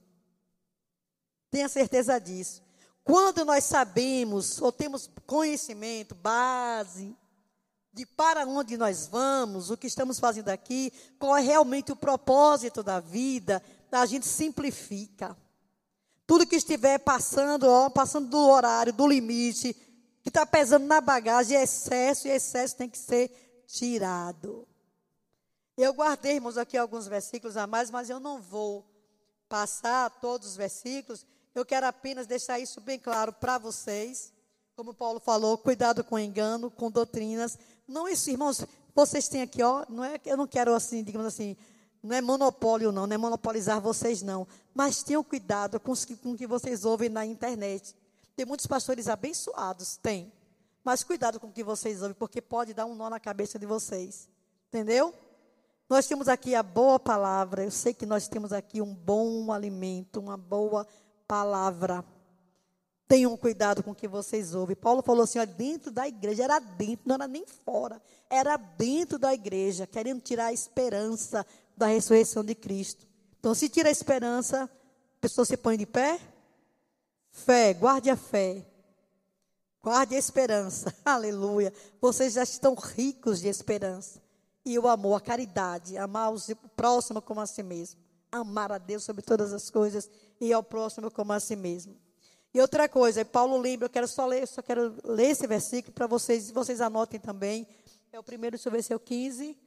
Tenha 1.50 1.68
certeza 1.68 2.18
disso. 2.18 2.62
Quando 3.04 3.44
nós 3.44 3.64
sabemos 3.64 4.62
ou 4.62 4.72
temos 4.72 5.10
conhecimento, 5.26 6.14
base, 6.14 7.14
de 7.92 8.06
para 8.06 8.46
onde 8.46 8.78
nós 8.78 9.06
vamos, 9.08 9.68
o 9.68 9.76
que 9.76 9.88
estamos 9.88 10.18
fazendo 10.18 10.48
aqui, 10.48 10.90
qual 11.18 11.36
é 11.36 11.42
realmente 11.42 11.92
o 11.92 11.96
propósito 11.96 12.82
da 12.82 12.98
vida, 12.98 13.62
a 13.92 14.06
gente 14.06 14.26
simplifica. 14.26 15.36
Tudo 16.26 16.46
que 16.46 16.56
estiver 16.56 16.98
passando, 16.98 17.64
ó, 17.64 17.90
passando 17.90 18.26
do 18.26 18.38
horário, 18.38 18.90
do 18.90 19.06
limite, 19.06 19.76
que 20.24 20.30
está 20.30 20.44
pesando 20.44 20.86
na 20.86 21.00
bagagem, 21.00 21.56
é 21.56 21.62
excesso, 21.62 22.26
e 22.26 22.32
excesso 22.32 22.74
tem 22.74 22.88
que 22.88 22.98
ser 22.98 23.30
tirado. 23.68 24.66
Eu 25.76 25.94
guardei, 25.94 26.34
irmãos, 26.34 26.58
aqui 26.58 26.76
alguns 26.76 27.06
versículos 27.06 27.56
a 27.56 27.64
mais, 27.64 27.92
mas 27.92 28.10
eu 28.10 28.18
não 28.18 28.40
vou 28.40 28.84
passar 29.48 30.10
todos 30.20 30.48
os 30.48 30.56
versículos. 30.56 31.24
Eu 31.54 31.64
quero 31.64 31.86
apenas 31.86 32.26
deixar 32.26 32.58
isso 32.58 32.80
bem 32.80 32.98
claro 32.98 33.32
para 33.32 33.58
vocês. 33.58 34.32
Como 34.74 34.92
Paulo 34.92 35.20
falou, 35.20 35.56
cuidado 35.56 36.02
com 36.02 36.18
engano, 36.18 36.68
com 36.68 36.90
doutrinas 36.90 37.56
não, 37.86 38.08
isso, 38.08 38.30
irmãos, 38.30 38.64
vocês 38.94 39.28
têm 39.28 39.42
aqui, 39.42 39.62
ó, 39.62 39.84
não 39.88 40.04
é, 40.04 40.18
eu 40.24 40.36
não 40.36 40.46
quero 40.46 40.74
assim, 40.74 41.02
digamos 41.02 41.26
assim, 41.26 41.56
não 42.02 42.16
é 42.16 42.20
monopólio 42.20 42.90
não, 42.90 43.06
não 43.06 43.14
é 43.14 43.18
monopolizar 43.18 43.80
vocês 43.80 44.22
não, 44.22 44.46
mas 44.74 45.02
tenham 45.02 45.22
cuidado 45.22 45.78
com, 45.78 45.92
com 46.22 46.32
o 46.32 46.36
que 46.36 46.46
vocês 46.46 46.84
ouvem 46.84 47.08
na 47.08 47.26
internet. 47.26 47.94
Tem 48.36 48.44
muitos 48.44 48.66
pastores 48.66 49.08
abençoados, 49.08 49.96
tem, 49.96 50.32
mas 50.82 51.04
cuidado 51.04 51.38
com 51.38 51.46
o 51.46 51.52
que 51.52 51.62
vocês 51.62 52.02
ouvem, 52.02 52.14
porque 52.14 52.42
pode 52.42 52.74
dar 52.74 52.84
um 52.84 52.94
nó 52.94 53.08
na 53.08 53.20
cabeça 53.20 53.58
de 53.58 53.66
vocês, 53.66 54.28
entendeu? 54.68 55.14
Nós 55.88 56.06
temos 56.06 56.28
aqui 56.28 56.54
a 56.54 56.62
boa 56.62 56.98
palavra, 56.98 57.64
eu 57.64 57.70
sei 57.70 57.94
que 57.94 58.06
nós 58.06 58.26
temos 58.26 58.52
aqui 58.52 58.80
um 58.80 58.94
bom 58.94 59.52
alimento, 59.52 60.18
uma 60.18 60.36
boa 60.36 60.86
palavra. 61.28 62.04
Tenham 63.06 63.36
cuidado 63.36 63.82
com 63.82 63.90
o 63.90 63.94
que 63.94 64.08
vocês 64.08 64.54
ouvem. 64.54 64.74
Paulo 64.74 65.02
falou 65.02 65.24
assim: 65.24 65.38
ó, 65.38 65.44
dentro 65.44 65.90
da 65.90 66.08
igreja, 66.08 66.44
era 66.44 66.58
dentro, 66.58 67.06
não 67.06 67.14
era 67.16 67.28
nem 67.28 67.46
fora, 67.46 68.00
era 68.30 68.56
dentro 68.56 69.18
da 69.18 69.32
igreja, 69.34 69.86
querendo 69.86 70.22
tirar 70.22 70.46
a 70.46 70.52
esperança 70.52 71.46
da 71.76 71.86
ressurreição 71.86 72.42
de 72.42 72.54
Cristo. 72.54 73.06
Então, 73.38 73.54
se 73.54 73.68
tira 73.68 73.90
a 73.90 73.92
esperança, 73.92 74.64
a 74.64 75.20
pessoa 75.20 75.44
se 75.44 75.56
põe 75.56 75.76
de 75.76 75.84
pé. 75.84 76.18
Fé, 77.34 77.74
guarde 77.74 78.08
a 78.08 78.16
fé. 78.16 78.64
Guarde 79.82 80.14
a 80.14 80.18
esperança. 80.18 80.94
Aleluia. 81.04 81.74
Vocês 82.00 82.32
já 82.32 82.44
estão 82.44 82.74
ricos 82.74 83.40
de 83.40 83.48
esperança. 83.48 84.22
E 84.64 84.78
o 84.78 84.86
amor, 84.86 85.16
a 85.16 85.20
caridade, 85.20 85.98
amar 85.98 86.32
o 86.32 86.38
próximo 86.76 87.20
como 87.20 87.40
a 87.40 87.46
si 87.46 87.62
mesmo. 87.62 88.00
Amar 88.30 88.70
a 88.70 88.78
Deus 88.78 89.02
sobre 89.02 89.20
todas 89.20 89.52
as 89.52 89.68
coisas 89.68 90.08
e 90.40 90.52
ao 90.52 90.62
próximo 90.62 91.10
como 91.10 91.32
a 91.32 91.40
si 91.40 91.56
mesmo. 91.56 91.96
E 92.54 92.60
outra 92.60 92.88
coisa, 92.88 93.24
Paulo 93.24 93.58
lembra, 93.58 93.86
eu 93.86 93.90
quero 93.90 94.06
só 94.06 94.24
ler, 94.26 94.46
só 94.46 94.62
quero 94.62 94.94
ler 95.04 95.30
esse 95.30 95.46
versículo 95.46 95.92
para 95.92 96.06
vocês, 96.06 96.52
vocês 96.52 96.80
anotem 96.80 97.18
também. 97.18 97.66
É 98.12 98.18
o 98.18 98.22
primeiro, 98.22 98.56
deixa 98.56 98.68
eu 98.68 98.72
ver 98.72 98.82
se 98.82 98.92
é 98.92 98.96
o 98.96 99.00
15, 99.00 99.58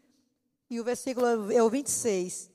e 0.70 0.80
o 0.80 0.84
versículo 0.86 1.52
é 1.52 1.62
o 1.62 1.70
26. 1.70 2.50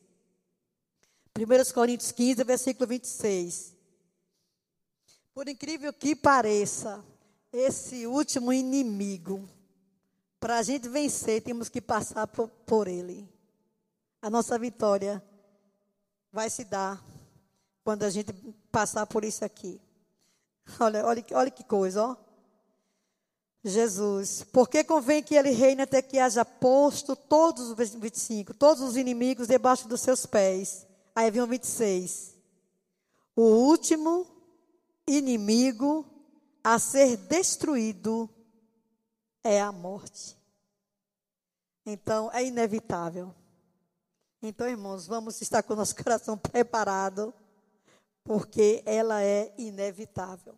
1 1.38 1.72
Coríntios 1.75 2.11
15, 2.12 2.42
versículo 2.44 2.87
26. 2.88 3.71
Por 5.34 5.48
incrível 5.48 5.92
que 5.92 6.14
pareça, 6.14 7.04
esse 7.52 8.06
último 8.06 8.52
inimigo, 8.52 9.48
para 10.38 10.58
a 10.58 10.62
gente 10.62 10.88
vencer, 10.88 11.42
temos 11.42 11.68
que 11.68 11.80
passar 11.80 12.26
por, 12.26 12.48
por 12.66 12.88
ele. 12.88 13.28
A 14.20 14.28
nossa 14.28 14.58
vitória 14.58 15.22
vai 16.32 16.50
se 16.50 16.64
dar 16.64 17.02
quando 17.84 18.02
a 18.02 18.10
gente 18.10 18.32
passar 18.70 19.06
por 19.06 19.24
isso 19.24 19.44
aqui. 19.44 19.80
Olha, 20.78 21.04
olha, 21.04 21.24
olha 21.32 21.50
que 21.50 21.64
coisa, 21.64 22.04
ó. 22.04 22.16
Jesus, 23.64 24.44
porque 24.52 24.82
convém 24.82 25.22
que 25.22 25.36
ele 25.36 25.50
reine 25.50 25.82
até 25.82 26.02
que 26.02 26.18
haja 26.18 26.44
posto 26.44 27.14
todos 27.14 27.70
os 27.70 27.76
25, 27.94 28.54
todos 28.54 28.82
os 28.82 28.96
inimigos 28.96 29.46
debaixo 29.46 29.86
dos 29.86 30.00
seus 30.00 30.26
pés. 30.26 30.84
Aí 31.14 31.30
vem 31.30 31.42
o 31.42 31.46
26. 31.46 32.34
O 33.36 33.42
último 33.42 34.26
inimigo 35.06 36.06
a 36.62 36.78
ser 36.78 37.16
destruído 37.16 38.28
é 39.42 39.60
a 39.60 39.72
morte. 39.72 40.36
Então, 41.84 42.30
é 42.32 42.44
inevitável. 42.44 43.34
Então, 44.40 44.68
irmãos, 44.68 45.06
vamos 45.06 45.40
estar 45.40 45.62
com 45.62 45.72
o 45.72 45.76
nosso 45.76 45.94
coração 46.02 46.38
preparado 46.38 47.34
porque 48.24 48.82
ela 48.86 49.22
é 49.22 49.52
inevitável. 49.58 50.56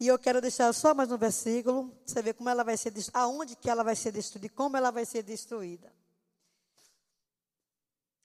E 0.00 0.08
eu 0.08 0.18
quero 0.18 0.40
deixar 0.40 0.72
só 0.72 0.92
mais 0.94 1.10
um 1.12 1.16
versículo, 1.16 1.92
você 2.04 2.20
ver 2.20 2.34
como 2.34 2.48
ela 2.48 2.64
vai 2.64 2.76
ser 2.76 2.90
destruída, 2.90 3.18
aonde 3.20 3.56
que 3.56 3.70
ela 3.70 3.84
vai 3.84 3.94
ser 3.94 4.12
destruída, 4.12 4.52
como 4.54 4.76
ela 4.76 4.90
vai 4.90 5.04
ser 5.04 5.22
destruída. 5.22 5.92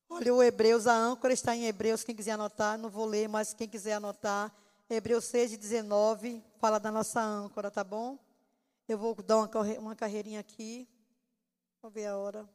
Olha, 0.09 0.33
o 0.33 0.41
Hebreus, 0.41 0.87
a 0.87 0.95
âncora 0.95 1.31
está 1.31 1.55
em 1.55 1.65
Hebreus, 1.65 2.03
quem 2.03 2.15
quiser 2.15 2.31
anotar, 2.31 2.77
não 2.77 2.89
vou 2.89 3.05
ler, 3.05 3.29
mas 3.29 3.53
quem 3.53 3.67
quiser 3.67 3.93
anotar, 3.93 4.53
Hebreus 4.89 5.25
6, 5.25 5.55
19, 5.57 6.43
fala 6.57 6.79
da 6.79 6.91
nossa 6.91 7.21
âncora, 7.21 7.69
tá 7.69 7.83
bom? 7.83 8.17
Eu 8.87 8.97
vou 8.97 9.13
dar 9.21 9.37
uma, 9.37 9.49
uma 9.77 9.95
carreirinha 9.95 10.39
aqui, 10.39 10.89
vou 11.81 11.91
ver 11.91 12.07
a 12.07 12.17
hora. 12.17 12.49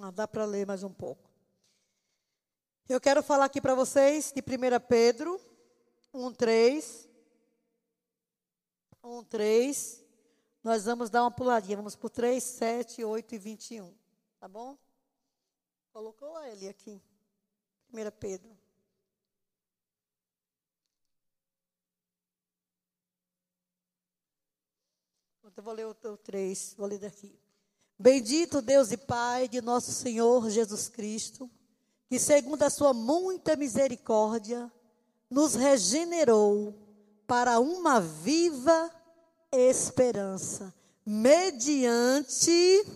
Ah, 0.00 0.12
dá 0.12 0.28
para 0.28 0.44
ler 0.44 0.66
mais 0.66 0.84
um 0.84 0.92
pouco. 0.92 1.28
Eu 2.88 3.00
quero 3.00 3.22
falar 3.22 3.46
aqui 3.46 3.60
para 3.60 3.74
vocês 3.74 4.32
de 4.32 4.40
1 4.40 4.80
Pedro 4.88 5.40
1, 6.12 6.32
3. 6.32 7.08
1, 9.02 9.24
3. 9.24 10.04
Nós 10.64 10.84
vamos 10.84 11.10
dar 11.10 11.22
uma 11.22 11.30
puladinha. 11.30 11.76
Vamos 11.76 11.94
por 11.94 12.10
3, 12.10 12.42
7, 12.42 13.04
8 13.04 13.34
e 13.34 13.38
21. 13.38 13.94
Tá 14.38 14.48
bom? 14.48 14.76
Colocou 15.92 16.42
ele 16.44 16.68
aqui. 16.68 17.02
1 17.92 18.10
Pedro. 18.18 18.57
Eu 25.58 25.64
vou 25.64 25.74
ler 25.74 25.88
o 25.88 25.92
3, 25.92 26.74
vou 26.78 26.86
ler 26.86 27.00
daqui. 27.00 27.36
Bendito 27.98 28.62
Deus 28.62 28.92
e 28.92 28.96
Pai 28.96 29.48
de 29.48 29.60
nosso 29.60 29.90
Senhor 29.90 30.48
Jesus 30.48 30.88
Cristo 30.88 31.50
que, 32.08 32.16
segundo 32.16 32.62
a 32.62 32.70
sua 32.70 32.94
muita 32.94 33.56
misericórdia, 33.56 34.70
nos 35.28 35.56
regenerou 35.56 36.72
para 37.26 37.58
uma 37.58 38.00
viva 38.00 38.88
esperança, 39.50 40.72
mediante 41.04 42.86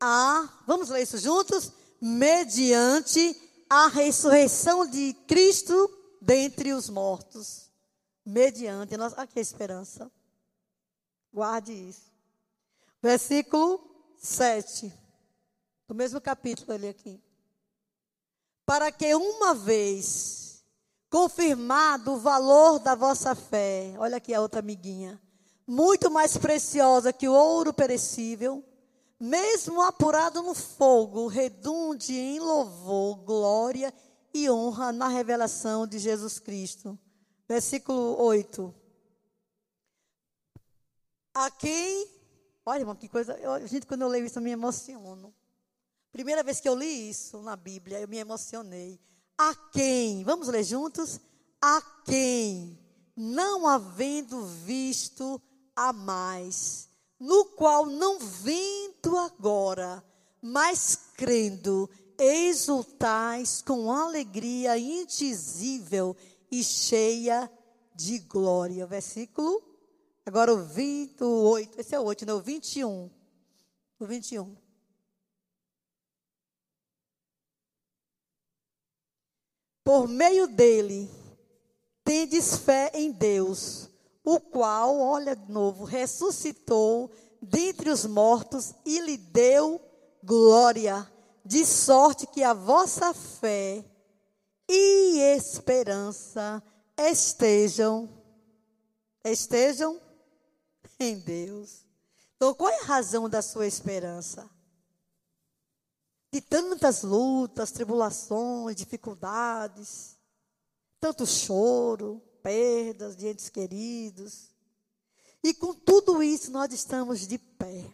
a, 0.00 0.62
vamos 0.66 0.88
ler 0.88 1.02
isso 1.02 1.18
juntos? 1.18 1.70
Mediante 2.00 3.38
a 3.68 3.88
ressurreição 3.88 4.86
de 4.86 5.12
Cristo 5.28 5.90
dentre 6.18 6.72
os 6.72 6.88
mortos. 6.88 7.70
Mediante, 8.24 8.96
nossa, 8.96 9.20
aqui 9.20 9.38
a 9.38 9.42
esperança. 9.42 10.10
Guarde 11.34 11.72
isso. 11.72 12.12
Versículo 13.02 13.80
7, 14.16 14.94
do 15.88 15.92
mesmo 15.92 16.20
capítulo 16.20 16.72
ali 16.72 16.86
aqui. 16.86 17.20
Para 18.64 18.92
que 18.92 19.12
uma 19.16 19.52
vez 19.52 20.64
confirmado 21.10 22.12
o 22.12 22.18
valor 22.18 22.78
da 22.78 22.94
vossa 22.94 23.34
fé, 23.34 23.94
olha 23.98 24.18
aqui 24.18 24.32
a 24.32 24.40
outra 24.40 24.60
amiguinha, 24.60 25.20
muito 25.66 26.08
mais 26.08 26.36
preciosa 26.36 27.12
que 27.12 27.28
o 27.28 27.32
ouro 27.32 27.74
perecível, 27.74 28.64
mesmo 29.18 29.82
apurado 29.82 30.40
no 30.40 30.54
fogo, 30.54 31.26
redunde 31.26 32.14
em 32.14 32.38
louvor, 32.38 33.16
glória 33.24 33.92
e 34.32 34.48
honra 34.48 34.92
na 34.92 35.08
revelação 35.08 35.84
de 35.84 35.98
Jesus 35.98 36.38
Cristo. 36.38 36.96
Versículo 37.48 38.22
8. 38.22 38.83
A 41.34 41.50
quem, 41.50 42.08
olha, 42.64 42.80
irmão, 42.80 42.94
que 42.94 43.08
coisa, 43.08 43.34
eu, 43.38 43.66
gente, 43.66 43.86
quando 43.86 44.02
eu 44.02 44.08
leio 44.08 44.24
isso 44.24 44.38
eu 44.38 44.42
me 44.42 44.50
emociono. 44.50 45.34
Primeira 46.12 46.44
vez 46.44 46.60
que 46.60 46.68
eu 46.68 46.76
li 46.76 47.10
isso 47.10 47.42
na 47.42 47.56
Bíblia, 47.56 47.98
eu 47.98 48.06
me 48.06 48.18
emocionei. 48.18 49.00
A 49.36 49.52
quem, 49.72 50.22
vamos 50.22 50.46
ler 50.46 50.62
juntos? 50.62 51.20
A 51.60 51.82
quem, 52.04 52.78
não 53.16 53.66
havendo 53.66 54.44
visto 54.46 55.42
a 55.74 55.92
mais, 55.92 56.88
no 57.18 57.46
qual 57.46 57.86
não 57.86 58.20
vendo 58.20 59.18
agora, 59.18 60.04
mas 60.40 60.96
crendo, 61.16 61.90
exultais 62.16 63.60
com 63.60 63.90
alegria 63.90 64.78
indizível 64.78 66.16
e 66.48 66.62
cheia 66.62 67.50
de 67.92 68.20
glória. 68.20 68.86
Versículo, 68.86 69.73
agora 70.26 70.52
o 70.52 70.64
28, 70.64 71.80
esse 71.80 71.94
é 71.94 72.00
o 72.00 72.04
8, 72.04 72.26
não, 72.26 72.38
o 72.38 72.42
21. 72.42 73.10
O 73.98 74.06
21. 74.06 74.56
Por 79.84 80.08
meio 80.08 80.46
dele, 80.46 81.10
tendes 82.02 82.56
fé 82.56 82.90
em 82.94 83.12
Deus 83.12 83.90
o 84.24 84.40
qual, 84.40 84.98
olha 84.98 85.36
de 85.36 85.52
novo, 85.52 85.84
ressuscitou 85.84 87.10
dentre 87.40 87.90
os 87.90 88.06
mortos 88.06 88.74
e 88.86 88.98
lhe 89.00 89.18
deu 89.18 89.80
glória, 90.22 91.06
de 91.44 91.66
sorte 91.66 92.26
que 92.26 92.42
a 92.42 92.54
vossa 92.54 93.12
fé 93.12 93.84
e 94.66 95.18
esperança 95.36 96.62
estejam 96.96 98.08
estejam 99.22 100.00
em 101.04 101.18
Deus. 101.18 101.84
Então, 102.36 102.54
qual 102.54 102.70
é 102.70 102.80
a 102.80 102.84
razão 102.84 103.28
da 103.28 103.40
sua 103.40 103.66
esperança? 103.66 104.48
De 106.32 106.40
tantas 106.40 107.02
lutas, 107.02 107.70
tribulações, 107.70 108.74
dificuldades, 108.74 110.16
tanto 111.00 111.26
choro, 111.26 112.20
perdas 112.42 113.16
de 113.16 113.28
entes 113.28 113.48
queridos. 113.48 114.50
E 115.42 115.54
com 115.54 115.74
tudo 115.74 116.22
isso 116.22 116.50
nós 116.50 116.72
estamos 116.72 117.26
de 117.26 117.38
pé. 117.38 117.84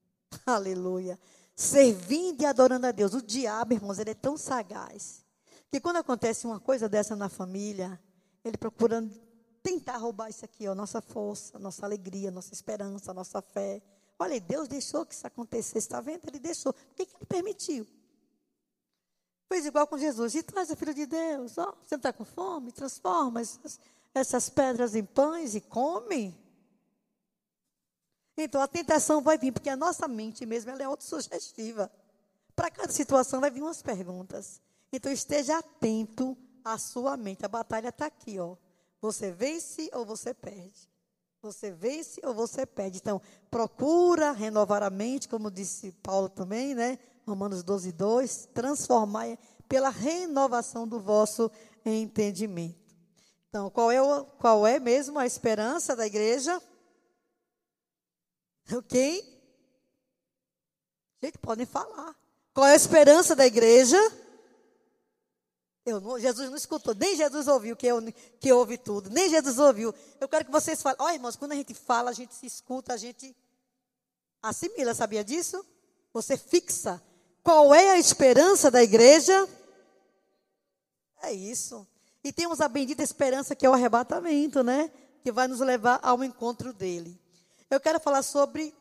Aleluia. 0.46 1.18
Servindo 1.54 2.40
e 2.40 2.46
adorando 2.46 2.86
a 2.86 2.92
Deus. 2.92 3.12
O 3.12 3.20
diabo, 3.20 3.74
irmãos, 3.74 3.98
ele 3.98 4.10
é 4.10 4.14
tão 4.14 4.36
sagaz. 4.36 5.22
Que 5.70 5.80
quando 5.80 5.96
acontece 5.96 6.46
uma 6.46 6.58
coisa 6.58 6.88
dessa 6.88 7.14
na 7.14 7.28
família, 7.28 8.00
ele 8.44 8.56
procura 8.56 9.06
tentar 9.62 9.96
roubar 9.96 10.28
isso 10.28 10.44
aqui, 10.44 10.66
ó, 10.68 10.74
nossa 10.74 11.00
força, 11.00 11.58
nossa 11.58 11.84
alegria, 11.84 12.30
nossa 12.30 12.52
esperança, 12.52 13.12
nossa 13.12 13.40
fé. 13.42 13.82
Olha, 14.18 14.40
Deus 14.40 14.68
deixou 14.68 15.06
que 15.06 15.14
isso 15.14 15.26
acontecesse, 15.26 15.78
está 15.78 16.00
vendo? 16.00 16.26
Ele 16.26 16.38
deixou. 16.38 16.72
Por 16.72 16.94
que, 16.94 17.06
que 17.06 17.16
ele 17.16 17.26
permitiu? 17.26 17.86
Fez 19.48 19.66
igual 19.66 19.86
com 19.86 19.98
Jesus. 19.98 20.34
E 20.34 20.42
traz 20.42 20.70
a 20.70 20.76
filha 20.76 20.94
de 20.94 21.06
Deus. 21.06 21.58
Ó, 21.58 21.74
você 21.82 21.96
não 21.96 21.98
está 21.98 22.12
com 22.12 22.24
fome? 22.24 22.70
Transforma 22.70 23.40
essas, 23.40 23.80
essas 24.14 24.48
pedras 24.48 24.94
em 24.94 25.04
pães 25.04 25.54
e 25.54 25.60
come. 25.60 26.38
Então 28.36 28.62
a 28.62 28.68
tentação 28.68 29.20
vai 29.20 29.36
vir, 29.36 29.52
porque 29.52 29.68
a 29.68 29.76
nossa 29.76 30.06
mente 30.06 30.46
mesmo 30.46 30.70
ela 30.70 30.82
é 30.82 30.84
autossugestiva. 30.84 31.90
Para 32.54 32.70
cada 32.70 32.92
situação 32.92 33.40
vai 33.40 33.50
vir 33.50 33.62
umas 33.62 33.82
perguntas. 33.82 34.60
Então 34.92 35.10
esteja 35.10 35.58
atento 35.58 36.36
à 36.64 36.78
sua 36.78 37.16
mente. 37.16 37.44
A 37.44 37.48
batalha 37.48 37.88
está 37.88 38.06
aqui, 38.06 38.38
ó. 38.38 38.56
Você 39.00 39.30
vence 39.30 39.90
ou 39.92 40.04
você 40.04 40.34
perde. 40.34 40.90
Você 41.42 41.70
vence 41.70 42.20
ou 42.24 42.34
você 42.34 42.66
perde. 42.66 42.98
Então, 42.98 43.20
procura 43.50 44.32
renovar 44.32 44.82
a 44.82 44.90
mente, 44.90 45.28
como 45.28 45.50
disse 45.50 45.92
Paulo 46.02 46.28
também, 46.28 46.74
né? 46.74 46.98
Romanos 47.26 47.62
12, 47.62 47.92
2. 47.92 48.48
Transformar 48.52 49.38
pela 49.68 49.88
renovação 49.88 50.86
do 50.86 51.00
vosso 51.00 51.50
entendimento. 51.84 52.78
Então, 53.48 53.70
qual 53.70 53.90
é, 53.90 54.00
o, 54.00 54.24
qual 54.24 54.66
é 54.66 54.78
mesmo 54.78 55.18
a 55.18 55.26
esperança 55.26 55.96
da 55.96 56.06
igreja? 56.06 56.60
Quem? 58.88 59.22
Gente, 61.22 61.38
podem 61.38 61.66
falar. 61.66 62.14
Qual 62.52 62.66
é 62.66 62.72
a 62.72 62.76
esperança 62.76 63.34
da 63.34 63.46
igreja? 63.46 63.96
Eu 65.90 66.00
não, 66.00 66.18
Jesus 66.18 66.48
não 66.48 66.56
escutou, 66.56 66.94
nem 66.94 67.16
Jesus 67.16 67.48
ouviu 67.48 67.76
que, 67.76 67.86
eu, 67.86 68.00
que 68.38 68.52
ouve 68.52 68.78
tudo, 68.78 69.10
nem 69.10 69.28
Jesus 69.28 69.58
ouviu. 69.58 69.94
Eu 70.20 70.28
quero 70.28 70.44
que 70.44 70.50
vocês 70.50 70.80
falem. 70.80 70.96
Olha, 71.00 71.14
irmãos, 71.14 71.36
quando 71.36 71.52
a 71.52 71.56
gente 71.56 71.74
fala, 71.74 72.10
a 72.10 72.12
gente 72.14 72.34
se 72.34 72.46
escuta, 72.46 72.94
a 72.94 72.96
gente 72.96 73.36
assimila, 74.42 74.94
sabia 74.94 75.24
disso? 75.24 75.64
Você 76.12 76.36
fixa. 76.36 77.02
Qual 77.42 77.74
é 77.74 77.90
a 77.90 77.98
esperança 77.98 78.70
da 78.70 78.82
igreja? 78.82 79.48
É 81.22 81.32
isso. 81.32 81.86
E 82.22 82.32
temos 82.32 82.60
a 82.60 82.68
bendita 82.68 83.02
esperança 83.02 83.56
que 83.56 83.64
é 83.64 83.70
o 83.70 83.74
arrebatamento, 83.74 84.62
né? 84.62 84.90
Que 85.22 85.32
vai 85.32 85.48
nos 85.48 85.60
levar 85.60 85.98
ao 86.02 86.22
encontro 86.22 86.72
dele. 86.72 87.18
Eu 87.70 87.80
quero 87.80 87.98
falar 87.98 88.22
sobre 88.22 88.74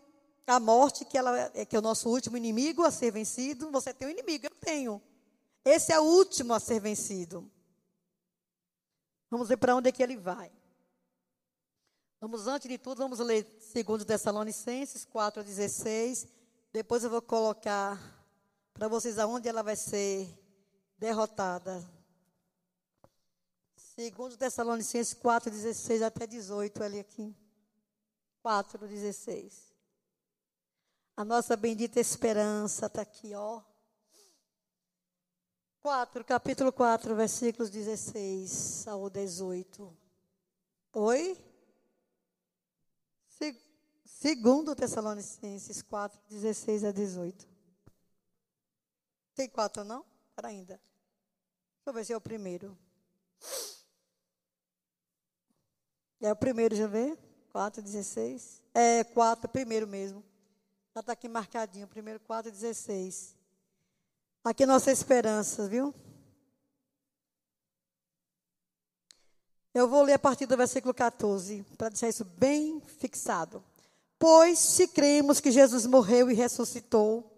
a 0.46 0.60
morte, 0.60 1.06
que, 1.06 1.18
ela, 1.18 1.52
é, 1.54 1.66
que 1.66 1.76
é 1.76 1.80
o 1.80 1.82
nosso 1.82 2.10
último 2.10 2.36
inimigo 2.38 2.84
a 2.84 2.92
ser 2.92 3.12
vencido. 3.12 3.72
Você 3.72 3.94
tem 3.94 4.08
um 4.08 4.12
inimigo, 4.12 4.46
eu 4.46 4.56
tenho. 4.60 5.02
Esse 5.64 5.92
é 5.92 6.00
o 6.00 6.04
último 6.04 6.54
a 6.54 6.60
ser 6.60 6.80
vencido. 6.80 7.50
Vamos 9.30 9.48
ver 9.50 9.58
para 9.58 9.76
onde 9.76 9.90
é 9.90 9.92
que 9.92 10.02
ele 10.02 10.18
vai. 10.18 10.52
Vamos, 12.20 12.48
antes 12.48 12.68
de 12.68 12.78
tudo, 12.78 12.98
vamos 12.98 13.20
ler 13.20 13.44
2 13.74 14.04
Tessalonicenses 14.04 15.06
4,16. 15.06 16.28
Depois 16.72 17.04
eu 17.04 17.10
vou 17.10 17.22
colocar 17.22 17.98
para 18.74 18.88
vocês 18.88 19.18
aonde 19.18 19.48
ela 19.48 19.64
vai 19.64 19.76
ser 19.76 20.28
derrotada. 20.98 21.88
Segundo 23.76 24.38
Tessalonicenses 24.38 25.14
4, 25.14 25.52
16 25.52 26.02
até 26.02 26.26
18, 26.26 26.84
ali 26.84 27.00
aqui. 27.00 27.36
4, 28.42 28.88
16. 28.88 29.74
A 31.16 31.26
nossa 31.26 31.56
bendita 31.56 32.00
esperança 32.00 32.86
está 32.86 33.02
aqui, 33.02 33.34
ó. 33.36 33.62
4, 35.82 36.26
capítulo 36.26 36.74
4, 36.74 37.16
versículos 37.16 37.70
16 37.70 38.88
ao 38.88 39.10
18. 39.10 39.98
Oi? 40.94 41.46
segundo 44.04 44.76
Tessalonicenses 44.76 45.82
4, 45.82 46.20
16 46.28 46.84
a 46.84 46.92
18. 46.92 47.48
Tem 49.34 49.48
quatro, 49.48 49.86
não? 49.86 50.06
Para 50.36 50.50
ainda. 50.50 50.74
Deixa 50.74 51.88
eu 51.88 51.94
ver 51.94 52.04
se 52.04 52.12
é 52.12 52.18
o 52.18 52.22
primeiro. 52.22 52.78
É 56.20 56.30
o 56.30 56.36
primeiro, 56.36 56.76
já 56.76 56.88
vê? 56.88 57.18
4, 57.54 57.82
16. 57.82 58.62
É, 58.74 59.06
4, 59.06 59.48
primeiro 59.48 59.88
mesmo. 59.88 60.22
Já 60.94 61.00
está 61.00 61.14
aqui 61.14 61.30
marcadinho, 61.30 61.88
primeiro 61.88 62.20
4, 62.20 62.52
16. 62.52 63.39
Aqui 64.44 64.66
nossa 64.66 64.92
esperança, 64.92 65.68
viu? 65.68 65.94
Eu 69.74 69.88
vou 69.88 70.02
ler 70.02 70.14
a 70.14 70.20
partir 70.20 70.46
do 70.46 70.58
versículo 70.58 70.94
14, 70.94 71.64
para 71.78 71.90
deixar 71.90 72.10
isso 72.10 72.26
bem 72.26 72.82
fixado. 73.00 73.64
Pois 74.18 74.58
se 74.58 74.88
cremos 74.88 75.40
que 75.40 75.52
Jesus 75.52 75.86
morreu 75.86 76.32
e 76.32 76.34
ressuscitou, 76.34 77.32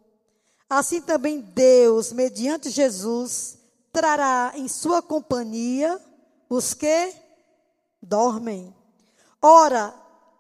assim 0.70 1.02
também 1.02 1.42
Deus, 1.42 2.12
mediante 2.12 2.70
Jesus, 2.70 3.58
trará 3.92 4.54
em 4.56 4.68
sua 4.68 5.02
companhia 5.02 6.00
os 6.50 6.74
que 6.74 7.14
dormem. 8.02 8.74
Ora, 9.42 9.94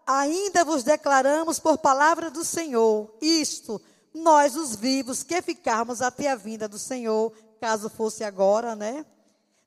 ainda 0.06 0.64
vos 0.64 0.84
declaramos 0.84 1.60
por 1.60 1.78
palavra 1.78 2.32
do 2.32 2.46
Senhor, 2.46 3.14
isto, 3.22 3.82
nós 4.14 4.56
os 4.56 4.76
vivos 4.76 5.24
que 5.24 5.42
ficarmos 5.42 6.02
até 6.02 6.30
a 6.30 6.36
vinda 6.36 6.68
do 6.68 6.78
Senhor, 6.78 7.32
caso 7.60 7.90
fosse 7.90 8.24
agora, 8.24 8.76
né? 8.76 9.06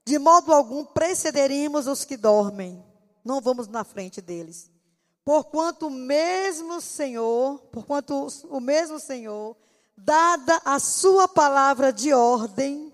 De 0.04 0.18
modo 0.18 0.52
algum 0.52 0.84
precederemos 0.84 1.86
os 1.86 2.04
que 2.04 2.16
dormem. 2.16 2.84
Não 3.24 3.40
vamos 3.40 3.68
na 3.68 3.84
frente 3.84 4.20
deles. 4.20 4.70
Porquanto 5.24 5.86
o 5.86 5.90
mesmo 5.90 6.80
Senhor, 6.82 7.58
porquanto 7.72 8.26
o 8.50 8.60
mesmo 8.60 9.00
Senhor, 9.00 9.56
dada 9.96 10.60
a 10.64 10.78
sua 10.78 11.26
palavra 11.26 11.90
de 11.90 12.12
ordem, 12.12 12.92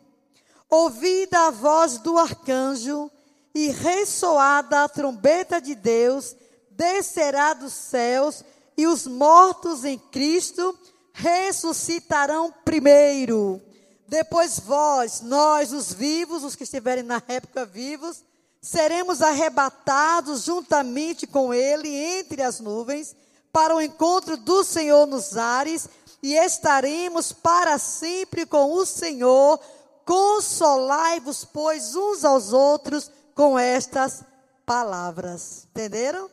ouvida 0.69 1.49
a 1.49 1.51
voz 1.51 1.99
do 1.99 2.17
arcanjo 2.17 3.11
e 3.53 3.69
ressoada 3.69 4.85
a 4.85 4.89
trombeta 4.89 5.61
de 5.61 5.75
Deus, 5.75 6.37
descerá 6.71 7.53
dos 7.53 7.73
céus 7.73 8.45
e 8.77 8.87
os 8.87 9.09
mortos 9.09 9.85
em 9.85 9.99
Cristo 9.99 10.79
ressuscitarão 11.13 12.53
primeiro. 12.65 13.61
Depois 14.07 14.59
vós, 14.59 15.21
nós, 15.21 15.73
os 15.73 15.93
vivos, 15.93 16.43
os 16.43 16.57
que 16.57 16.65
estiverem 16.65 17.05
na 17.05 17.23
época 17.29 17.65
vivos, 17.65 18.25
seremos 18.61 19.23
arrebatados 19.23 20.45
juntamente 20.45 21.27
com 21.27 21.55
Ele 21.55 21.89
entre 21.89 22.43
as 22.43 22.61
nuvens 22.61 23.15
para 23.53 23.75
o 23.75 23.81
encontro 23.81 24.37
do 24.37 24.65
Senhor 24.65 25.07
nos 25.07 25.37
ares 25.37 25.89
e 26.23 26.35
estaremos 26.35 27.33
para 27.33 27.79
sempre 27.79 28.45
com 28.45 28.73
o 28.73 28.85
Senhor. 28.85 29.59
Consolai-vos, 30.05 31.45
pois, 31.45 31.95
uns 31.95 32.25
aos 32.25 32.53
outros 32.53 33.11
com 33.35 33.59
estas 33.59 34.23
palavras. 34.67 35.67
Entenderam? 35.71 36.29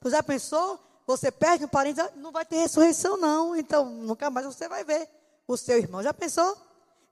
Tu 0.00 0.10
já 0.10 0.22
pensou? 0.22 0.78
Você 1.16 1.30
perde 1.30 1.66
um 1.66 1.68
parente, 1.68 2.00
não 2.16 2.32
vai 2.32 2.44
ter 2.44 2.56
ressurreição, 2.56 3.18
não. 3.18 3.54
Então, 3.54 3.84
nunca 3.84 4.30
mais 4.30 4.46
você 4.46 4.66
vai 4.66 4.82
ver 4.82 5.08
o 5.46 5.56
seu 5.56 5.76
irmão. 5.76 6.02
Já 6.02 6.14
pensou? 6.14 6.56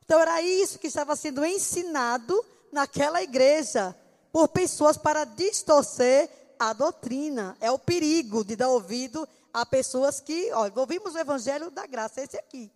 Então, 0.02 0.18
era 0.18 0.40
isso 0.40 0.78
que 0.78 0.86
estava 0.86 1.14
sendo 1.14 1.44
ensinado 1.44 2.42
naquela 2.72 3.22
igreja 3.22 3.94
por 4.32 4.48
pessoas 4.48 4.96
para 4.96 5.24
distorcer 5.24 6.30
a 6.58 6.72
doutrina. 6.72 7.56
É 7.60 7.70
o 7.70 7.78
perigo 7.78 8.42
de 8.42 8.56
dar 8.56 8.68
ouvido 8.68 9.28
a 9.52 9.66
pessoas 9.66 10.18
que, 10.18 10.50
olha, 10.52 10.72
ouvimos 10.76 11.14
o 11.14 11.18
evangelho 11.18 11.70
da 11.70 11.86
graça, 11.86 12.22
esse 12.22 12.38
aqui. 12.38 12.72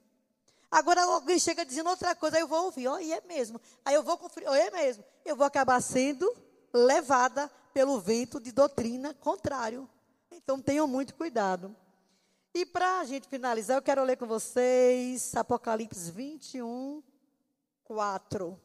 Agora 0.70 1.04
alguém 1.04 1.38
chega 1.38 1.64
dizendo 1.64 1.88
outra 1.88 2.14
coisa, 2.14 2.36
aí 2.36 2.42
eu 2.42 2.48
vou 2.48 2.64
ouvir, 2.64 2.88
ó, 2.88 2.98
e 2.98 3.12
é 3.12 3.22
mesmo. 3.22 3.60
Aí 3.84 3.94
eu 3.94 4.02
vou 4.02 4.18
conferir, 4.18 4.50
ó, 4.50 4.54
é 4.54 4.70
mesmo. 4.70 5.02
Eu 5.24 5.36
vou 5.36 5.46
acabar 5.46 5.80
sendo 5.80 6.30
levada 6.72 7.50
pelo 7.72 7.98
vento 7.98 8.38
de 8.38 8.52
doutrina 8.52 9.14
contrário. 9.14 9.88
Então 10.44 10.60
tenham 10.60 10.86
muito 10.86 11.14
cuidado. 11.14 11.74
E 12.54 12.66
para 12.66 13.00
a 13.00 13.04
gente 13.04 13.26
finalizar, 13.28 13.78
eu 13.78 13.82
quero 13.82 14.04
ler 14.04 14.16
com 14.16 14.26
vocês 14.26 15.34
Apocalipse 15.34 16.12
21, 16.12 17.02
4. 17.82 18.60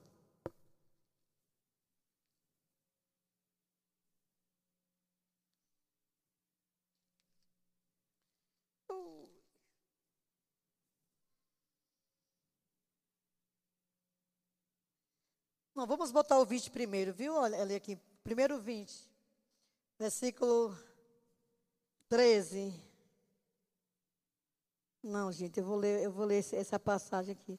Não, 15.73 15.87
vamos 15.87 16.11
botar 16.11 16.37
o 16.37 16.45
20 16.45 16.71
primeiro, 16.71 17.13
viu? 17.13 17.33
Olha 17.35 17.61
ali 17.61 17.73
aqui. 17.73 17.97
Primeiro 18.21 18.59
20. 18.59 19.09
Versículo 19.97 20.77
13. 22.09 22.73
Não, 25.01 25.31
gente, 25.31 25.59
eu 25.59 25.65
vou 25.65 25.77
ler, 25.77 26.03
eu 26.03 26.11
vou 26.11 26.25
ler 26.25 26.43
essa 26.53 26.77
passagem 26.77 27.31
aqui. 27.31 27.57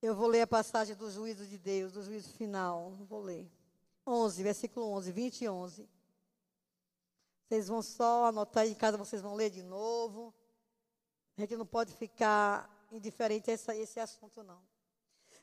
Eu 0.00 0.14
vou 0.14 0.28
ler 0.28 0.42
a 0.42 0.46
passagem 0.46 0.94
do 0.94 1.10
juízo 1.10 1.44
de 1.46 1.58
Deus, 1.58 1.92
do 1.92 2.02
juízo 2.02 2.28
final. 2.34 2.92
Vou 3.08 3.20
ler. 3.20 3.50
11, 4.06 4.42
versículo 4.42 4.86
11, 4.92 5.10
20 5.10 5.40
e 5.42 5.48
11. 5.48 5.88
Vocês 7.48 7.66
vão 7.66 7.82
só 7.82 8.26
anotar 8.26 8.62
aí 8.62 8.70
em 8.70 8.74
casa, 8.74 8.96
vocês 8.96 9.20
vão 9.20 9.34
ler 9.34 9.50
de 9.50 9.62
novo. 9.62 10.32
A 11.36 11.40
gente 11.40 11.56
não 11.56 11.66
pode 11.66 11.92
ficar 11.94 12.88
indiferente 12.92 13.50
a 13.50 13.54
esse, 13.54 13.72
esse 13.72 13.98
assunto, 13.98 14.44
não. 14.44 14.60